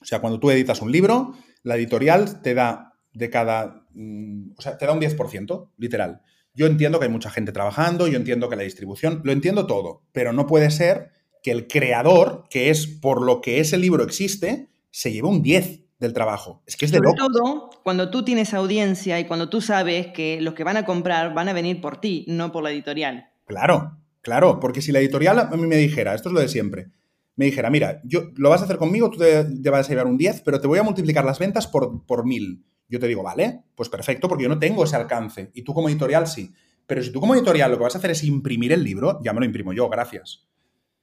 O 0.01 0.05
sea, 0.05 0.19
cuando 0.19 0.39
tú 0.39 0.51
editas 0.51 0.81
un 0.81 0.91
libro, 0.91 1.33
la 1.63 1.75
editorial 1.75 2.41
te 2.41 2.53
da 2.53 2.93
de 3.13 3.29
cada, 3.29 3.85
mm, 3.93 4.51
o 4.57 4.61
sea, 4.61 4.77
te 4.77 4.85
da 4.85 4.91
un 4.91 4.99
10%, 4.99 5.71
literal. 5.77 6.21
Yo 6.53 6.67
entiendo 6.67 6.99
que 6.99 7.05
hay 7.05 7.11
mucha 7.11 7.29
gente 7.29 7.51
trabajando, 7.51 8.07
yo 8.07 8.17
entiendo 8.17 8.49
que 8.49 8.55
la 8.55 8.63
distribución, 8.63 9.21
lo 9.23 9.31
entiendo 9.31 9.65
todo, 9.65 10.03
pero 10.11 10.33
no 10.33 10.45
puede 10.45 10.69
ser 10.71 11.11
que 11.41 11.51
el 11.51 11.67
creador, 11.67 12.45
que 12.49 12.69
es 12.69 12.85
por 12.87 13.21
lo 13.21 13.41
que 13.41 13.59
ese 13.59 13.77
libro 13.77 14.03
existe, 14.03 14.69
se 14.91 15.11
lleve 15.11 15.27
un 15.27 15.41
10 15.41 15.82
del 15.99 16.13
trabajo. 16.13 16.61
Es 16.65 16.75
que 16.75 16.85
es 16.85 16.91
de 16.91 16.97
Sobre 16.97 17.13
todo 17.15 17.69
cuando 17.83 18.09
tú 18.09 18.23
tienes 18.23 18.53
audiencia 18.53 19.19
y 19.19 19.25
cuando 19.25 19.49
tú 19.49 19.61
sabes 19.61 20.07
que 20.07 20.41
los 20.41 20.53
que 20.53 20.63
van 20.63 20.77
a 20.77 20.85
comprar 20.85 21.33
van 21.33 21.49
a 21.49 21.53
venir 21.53 21.81
por 21.81 21.99
ti, 21.99 22.25
no 22.27 22.51
por 22.51 22.63
la 22.63 22.71
editorial. 22.71 23.29
Claro, 23.45 23.97
claro, 24.21 24.59
porque 24.59 24.81
si 24.81 24.91
la 24.91 24.99
editorial 24.99 25.39
a 25.39 25.55
mí 25.55 25.67
me 25.67 25.77
dijera, 25.77 26.13
esto 26.13 26.29
es 26.29 26.33
lo 26.33 26.41
de 26.41 26.47
siempre, 26.47 26.91
me 27.35 27.45
dijera, 27.45 27.69
mira, 27.69 28.01
yo 28.03 28.31
lo 28.35 28.49
vas 28.49 28.61
a 28.61 28.65
hacer 28.65 28.77
conmigo, 28.77 29.09
tú 29.09 29.17
te, 29.19 29.69
vas 29.69 29.87
a 29.87 29.89
llevar 29.89 30.07
un 30.07 30.17
10, 30.17 30.41
pero 30.41 30.61
te 30.61 30.67
voy 30.67 30.79
a 30.79 30.83
multiplicar 30.83 31.25
las 31.25 31.39
ventas 31.39 31.67
por, 31.67 32.05
por 32.05 32.25
mil. 32.25 32.63
Yo 32.87 32.99
te 32.99 33.07
digo, 33.07 33.23
vale, 33.23 33.63
pues 33.75 33.89
perfecto, 33.89 34.27
porque 34.27 34.43
yo 34.43 34.49
no 34.49 34.59
tengo 34.59 34.83
ese 34.83 34.95
alcance 34.95 35.49
y 35.53 35.63
tú 35.63 35.73
como 35.73 35.89
editorial 35.89 36.27
sí. 36.27 36.53
Pero 36.85 37.01
si 37.01 37.11
tú 37.11 37.19
como 37.19 37.33
editorial 37.33 37.71
lo 37.71 37.77
que 37.77 37.83
vas 37.83 37.95
a 37.95 37.97
hacer 37.97 38.11
es 38.11 38.23
imprimir 38.23 38.71
el 38.71 38.83
libro, 38.83 39.19
ya 39.23 39.33
me 39.33 39.39
lo 39.39 39.45
imprimo 39.45 39.73
yo, 39.73 39.89
gracias. 39.89 40.47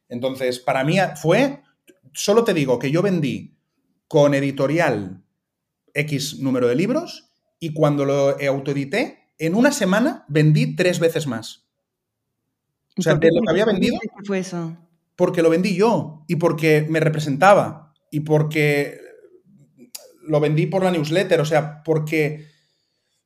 Entonces, 0.09 0.59
para 0.59 0.85
mí 0.85 0.99
fue, 1.17 1.63
solo 2.13 2.45
te 2.45 2.55
digo 2.55 2.79
que 2.79 2.91
yo 2.91 3.03
vendí 3.03 3.57
con 4.11 4.35
editorial 4.35 5.23
X 5.95 6.41
número 6.41 6.67
de 6.67 6.75
libros 6.75 7.31
y 7.61 7.73
cuando 7.73 8.05
lo 8.05 8.37
autoedité, 8.41 9.21
en 9.39 9.55
una 9.55 9.71
semana 9.71 10.25
vendí 10.27 10.75
tres 10.75 10.99
veces 10.99 11.29
más. 11.29 11.69
O 12.99 13.03
sea, 13.03 13.15
de 13.15 13.29
lo 13.33 13.41
que 13.41 13.51
había 13.51 13.67
vendido. 13.67 13.97
¿Qué 14.03 14.09
fue 14.25 14.41
eso? 14.41 14.77
Porque 15.15 15.43
lo 15.43 15.49
vendí 15.49 15.77
yo 15.77 16.25
y 16.27 16.35
porque 16.37 16.89
me 16.91 16.99
representaba 16.99 17.95
y 18.11 18.21
porque 18.21 18.99
lo 20.27 20.41
vendí 20.41 20.67
por 20.67 20.83
la 20.83 20.91
newsletter, 20.91 21.41
o 21.41 21.45
sea, 21.45 21.85
porque 21.85 22.49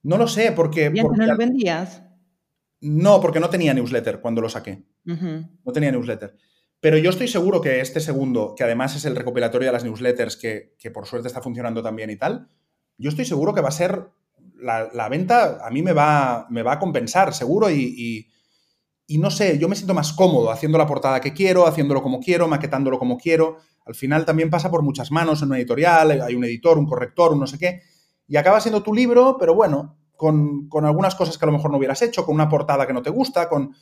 no 0.03 0.19
lo 0.19 0.29
sé, 0.29 0.53
porque... 0.53 0.93
¿Y 0.95 1.01
porque, 1.01 1.19
no 1.19 1.27
lo 1.27 1.37
vendías? 1.39 2.03
No, 2.83 3.23
porque 3.23 3.41
no 3.41 3.49
tenía 3.49 3.73
newsletter 3.73 4.21
cuando 4.21 4.43
lo 4.43 4.51
saqué. 4.51 4.85
No 5.07 5.73
tenía 5.73 5.91
newsletter. 5.91 6.37
Pero 6.85 6.99
yo 6.99 7.09
estoy 7.09 7.29
seguro 7.29 7.63
que 7.63 7.81
este 7.81 7.99
segundo, 7.99 8.55
que 8.55 8.63
además 8.63 8.95
es 8.95 9.07
el 9.07 9.17
recopilatorio 9.17 9.69
de 9.69 9.73
las 9.73 9.85
newsletters, 9.85 10.37
que, 10.37 10.91
por 10.93 11.07
suerte 11.07 11.29
está 11.29 11.41
funcionando 11.41 11.83
también 11.83 12.11
y 12.11 12.17
tal, 12.17 12.51
yo 12.99 13.09
estoy 13.09 13.25
seguro 13.25 13.55
que 13.55 13.63
va 13.63 13.69
a 13.69 13.73
ser 13.73 14.11
la, 14.59 15.09
venta, 15.09 15.67
a 15.67 15.71
mí 15.71 15.81
me 15.81 15.95
va, 15.95 16.47
me 16.51 16.63
va 16.63 16.75
a 16.75 16.79
compensar, 16.79 17.33
seguro, 17.33 17.71
y, 17.71 18.29
no 19.09 19.31
sé, 19.31 19.59
yo 19.59 19.67
me 19.67 19.77
siento 19.77 19.95
más 19.95 20.13
cómodo 20.13 20.51
haciendo 20.51 20.77
la 20.77 20.87
portada 20.87 21.23
que 21.23 21.33
quiero, 21.33 21.67
haciéndolo 21.67 22.03
como 22.03 22.21
quiero, 22.21 22.49
maquetándolo 22.49 22.99
como 22.99 23.17
quiero. 23.17 23.61
Al 23.87 23.95
final 23.95 24.27
también 24.27 24.51
pasa 24.51 24.71
por 24.71 24.83
muchas 24.83 25.11
manos 25.11 25.41
en 25.41 25.49
una 25.49 25.57
editorial, 25.57 26.21
hay 26.21 26.35
un 26.35 26.45
editor, 26.45 26.77
un 26.77 26.87
corrector, 26.87 27.33
un 27.33 27.41
no 27.41 27.47
sé 27.47 27.59
qué, 27.59 27.81
y 28.27 28.37
acaba 28.37 28.61
siendo 28.61 28.83
tu 28.83 28.93
libro, 28.93 29.39
pero 29.41 29.55
bueno, 29.55 29.97
con 30.19 30.69
algunas 30.85 31.15
cosas 31.15 31.39
que 31.39 31.47
a 31.47 31.49
lo 31.49 31.53
mejor 31.53 31.71
no 31.71 31.79
hubieras 31.79 32.03
hecho, 32.03 32.27
con 32.27 32.35
una 32.35 32.51
portada 32.51 32.87
que 32.87 32.93
no 32.93 33.01
te 33.01 33.09
gusta, 33.09 33.49
con 33.49 33.75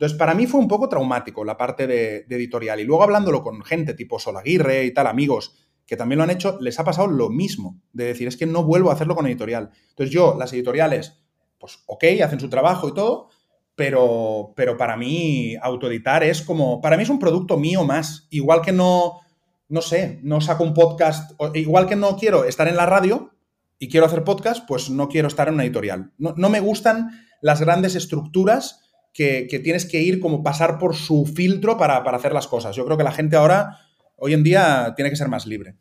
entonces, 0.00 0.16
para 0.16 0.34
mí 0.34 0.46
fue 0.46 0.58
un 0.58 0.66
poco 0.66 0.88
traumático 0.88 1.44
la 1.44 1.58
parte 1.58 1.86
de, 1.86 2.24
editorial. 2.30 2.80
Y 2.80 2.84
luego 2.84 3.02
hablándolo 3.02 3.42
con 3.42 3.62
gente 3.62 3.92
tipo 3.92 4.18
Solaguirre 4.18 4.86
y 4.86 4.94
tal, 4.94 5.06
amigos 5.06 5.54
que 5.84 5.94
también 5.94 6.16
lo 6.16 6.24
han 6.24 6.30
hecho, 6.30 6.56
les 6.58 6.78
ha 6.80 6.84
pasado 6.84 7.08
lo 7.08 7.28
mismo, 7.28 7.82
de 7.92 8.04
decir, 8.04 8.26
es 8.26 8.38
que 8.38 8.46
no 8.46 8.62
vuelvo 8.62 8.88
a 8.88 8.94
hacerlo 8.94 9.14
con 9.14 9.26
editorial. 9.26 9.70
Entonces 9.90 10.14
yo, 10.14 10.36
las 10.38 10.54
editoriales, 10.54 11.20
pues 11.58 11.80
ok, 11.84 12.04
hacen 12.24 12.40
su 12.40 12.48
trabajo 12.48 12.88
y 12.88 12.94
todo, 12.94 13.28
pero, 13.74 14.54
pero 14.56 14.78
para 14.78 14.96
mí 14.96 15.56
autoeditar 15.60 16.24
es 16.24 16.40
como, 16.40 16.80
para 16.80 16.96
mí 16.96 17.02
es 17.02 17.10
un 17.10 17.18
producto 17.18 17.58
mío 17.58 17.84
más, 17.84 18.26
igual 18.30 18.62
que 18.62 18.72
no, 18.72 19.20
no 19.68 19.82
sé, 19.82 20.20
no 20.22 20.40
saco 20.40 20.64
un 20.64 20.72
podcast, 20.72 21.32
igual 21.54 21.86
que 21.86 21.96
no 21.96 22.16
quiero 22.16 22.44
estar 22.44 22.68
en 22.68 22.76
la 22.76 22.86
radio 22.86 23.34
y 23.78 23.88
quiero 23.88 24.06
hacer 24.06 24.24
podcast, 24.24 24.66
pues 24.66 24.88
no 24.88 25.08
quiero 25.08 25.28
estar 25.28 25.48
en 25.48 25.54
una 25.54 25.64
editorial. 25.64 26.12
No, 26.16 26.32
no 26.38 26.48
me 26.48 26.60
gustan 26.60 27.10
las 27.42 27.60
grandes 27.60 27.96
estructuras 27.96 28.89
que, 29.12 29.60
tienes 29.62 29.86
que 29.86 30.00
ir 30.02 30.20
como 30.20 30.42
pasar 30.42 30.78
por 30.78 30.94
su 30.94 31.26
filtro 31.26 31.76
para, 31.76 31.98
hacer 31.98 32.32
las 32.32 32.46
cosas. 32.46 32.76
Yo 32.76 32.84
creo 32.84 32.96
que 32.96 33.04
la 33.04 33.12
gente 33.12 33.36
ahora, 33.36 33.78
hoy 34.16 34.34
en 34.34 34.42
día, 34.42 34.94
tiene 34.96 35.10
que 35.10 35.16
ser 35.16 35.28
más 35.28 35.46
libre. 35.46 35.76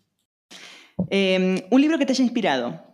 Em, 1.09 1.61
¿Un 1.69 1.81
libro 1.81 1.97
que 1.97 2.05
te 2.05 2.13
haya 2.13 2.23
inspirado? 2.23 2.89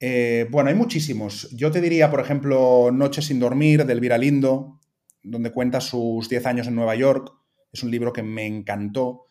Eh, 0.00 0.46
bueno, 0.50 0.70
hay 0.70 0.76
muchísimos. 0.76 1.50
Yo 1.50 1.70
te 1.70 1.80
diría, 1.80 2.10
por 2.10 2.20
ejemplo, 2.20 2.90
Noche 2.92 3.20
sin 3.20 3.40
dormir, 3.40 3.84
de 3.84 3.92
Elvira 3.92 4.16
Lindo, 4.16 4.80
donde 5.22 5.52
cuenta 5.52 5.80
sus 5.80 6.28
10 6.28 6.46
años 6.46 6.66
en 6.68 6.76
Nueva 6.76 6.94
York. 6.94 7.32
Es 7.72 7.82
un 7.82 7.90
libro 7.90 8.12
que 8.12 8.22
me 8.22 8.46
encantó. 8.46 9.26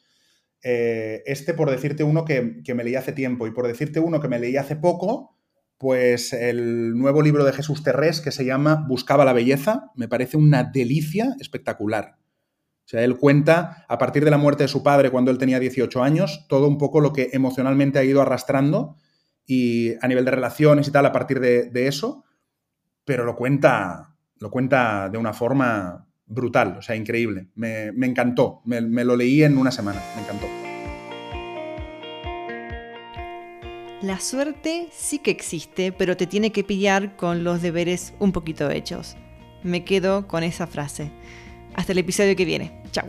Eh, 0.61 1.23
este, 1.25 1.53
por 1.53 1.71
decirte 1.71 2.03
uno 2.03 2.25
que, 2.25 2.61
que, 2.63 2.73
me 2.73 2.83
leí 2.83 2.95
hace 2.95 3.13
tiempo 3.13 3.47
y 3.47 3.51
por 3.51 3.67
decirte 3.67 3.99
uno 3.99 4.19
que 4.19 4.27
me 4.27 4.39
leí 4.39 4.57
hace 4.57 4.75
poco, 4.75 5.36
pues 5.77 6.33
el 6.33 6.97
nuevo 6.97 7.21
libro 7.21 7.45
de 7.45 7.53
Jesús 7.53 7.83
Terrés 7.83 8.21
que 8.21 8.31
se 8.31 8.45
llama 8.45 8.85
Buscaba 8.87 9.25
la 9.25 9.33
belleza, 9.33 9.91
me 9.95 10.07
parece 10.07 10.37
una 10.37 10.63
delicia 10.63 11.35
espectacular. 11.39 12.17
O 12.87 12.89
sea, 12.89 13.03
él 13.03 13.17
cuenta, 13.17 13.85
a 13.89 13.97
partir 13.97 14.23
de 14.23 14.31
la 14.31 14.37
muerte 14.37 14.63
de 14.63 14.69
su 14.69 14.81
padre 14.81 15.11
cuando 15.11 15.29
él 15.29 15.37
tenía 15.37 15.59
18 15.59 16.01
años, 16.01 16.45
todo 16.47 16.67
un 16.67 16.77
poco 16.77 17.01
lo 17.01 17.11
que 17.11 17.29
emocionalmente 17.33 17.99
ha 17.99 18.03
ido 18.03 18.21
arrastrando 18.21 18.95
y 19.45 19.93
a 20.01 20.07
nivel 20.07 20.25
de 20.25 20.31
relaciones 20.31 20.87
y 20.87 20.91
tal, 20.91 21.05
a 21.05 21.11
partir 21.11 21.39
de, 21.39 21.87
eso, 21.87 22.23
pero 23.05 23.25
lo 23.25 23.35
cuenta, 23.35 24.15
lo 24.39 24.49
cuenta 24.49 25.09
de 25.09 25.17
una 25.17 25.33
forma 25.33 26.07
brutal, 26.25 26.77
o 26.77 26.81
sea, 26.81 26.95
increíble. 26.95 27.49
Me, 27.55 27.87
encantó, 27.87 28.61
me 28.65 29.03
lo 29.03 29.15
leí 29.15 29.43
en 29.43 29.57
una 29.57 29.71
semana, 29.71 30.01
me 30.15 30.21
encantó. 30.21 30.66
La 34.01 34.19
suerte 34.19 34.89
sí 34.91 35.17
que 35.17 35.31
existe, 35.31 35.91
pero 35.91 36.15
te 36.15 36.27
tiene 36.27 36.51
que 36.51 36.63
pillar 36.63 37.15
con 37.15 37.43
los 37.43 37.63
deberes 37.63 38.13
un 38.19 38.31
poquito 38.31 38.69
hechos. 38.69 39.15
Me 39.63 39.83
quedo 39.83 40.27
con 40.27 40.43
esa 40.43 40.67
frase. 40.67 41.11
Hasta 41.73 41.93
el 41.93 41.97
episodio 41.97 42.35
que 42.35 42.45
viene. 42.45 42.83
Chao. 42.91 43.07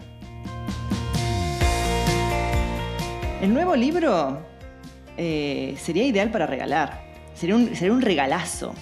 El 3.42 3.52
nuevo 3.52 3.76
libro 3.76 4.38
eh, 5.18 5.76
sería 5.78 6.06
ideal 6.06 6.30
para 6.30 6.46
regalar. 6.46 7.02
Sería 7.34 7.56
un, 7.56 7.76
sería 7.76 7.92
un 7.92 8.00
regalazo. 8.00 8.72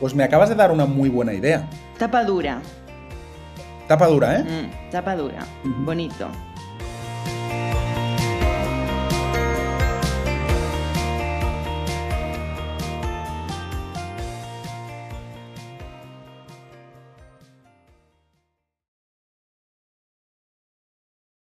Pues 0.00 0.16
me 0.16 0.24
acabas 0.24 0.48
de 0.48 0.56
dar 0.56 0.72
una 0.72 0.84
muy 0.84 1.08
buena 1.08 1.32
idea. 1.32 1.70
Tapa 1.96 2.24
dura. 2.24 2.60
Tapa 3.86 4.08
dura, 4.08 4.40
¿eh? 4.40 4.42
Mm, 4.42 4.90
tapa 4.90 5.14
dura. 5.14 5.46
Bonito. 5.62 6.28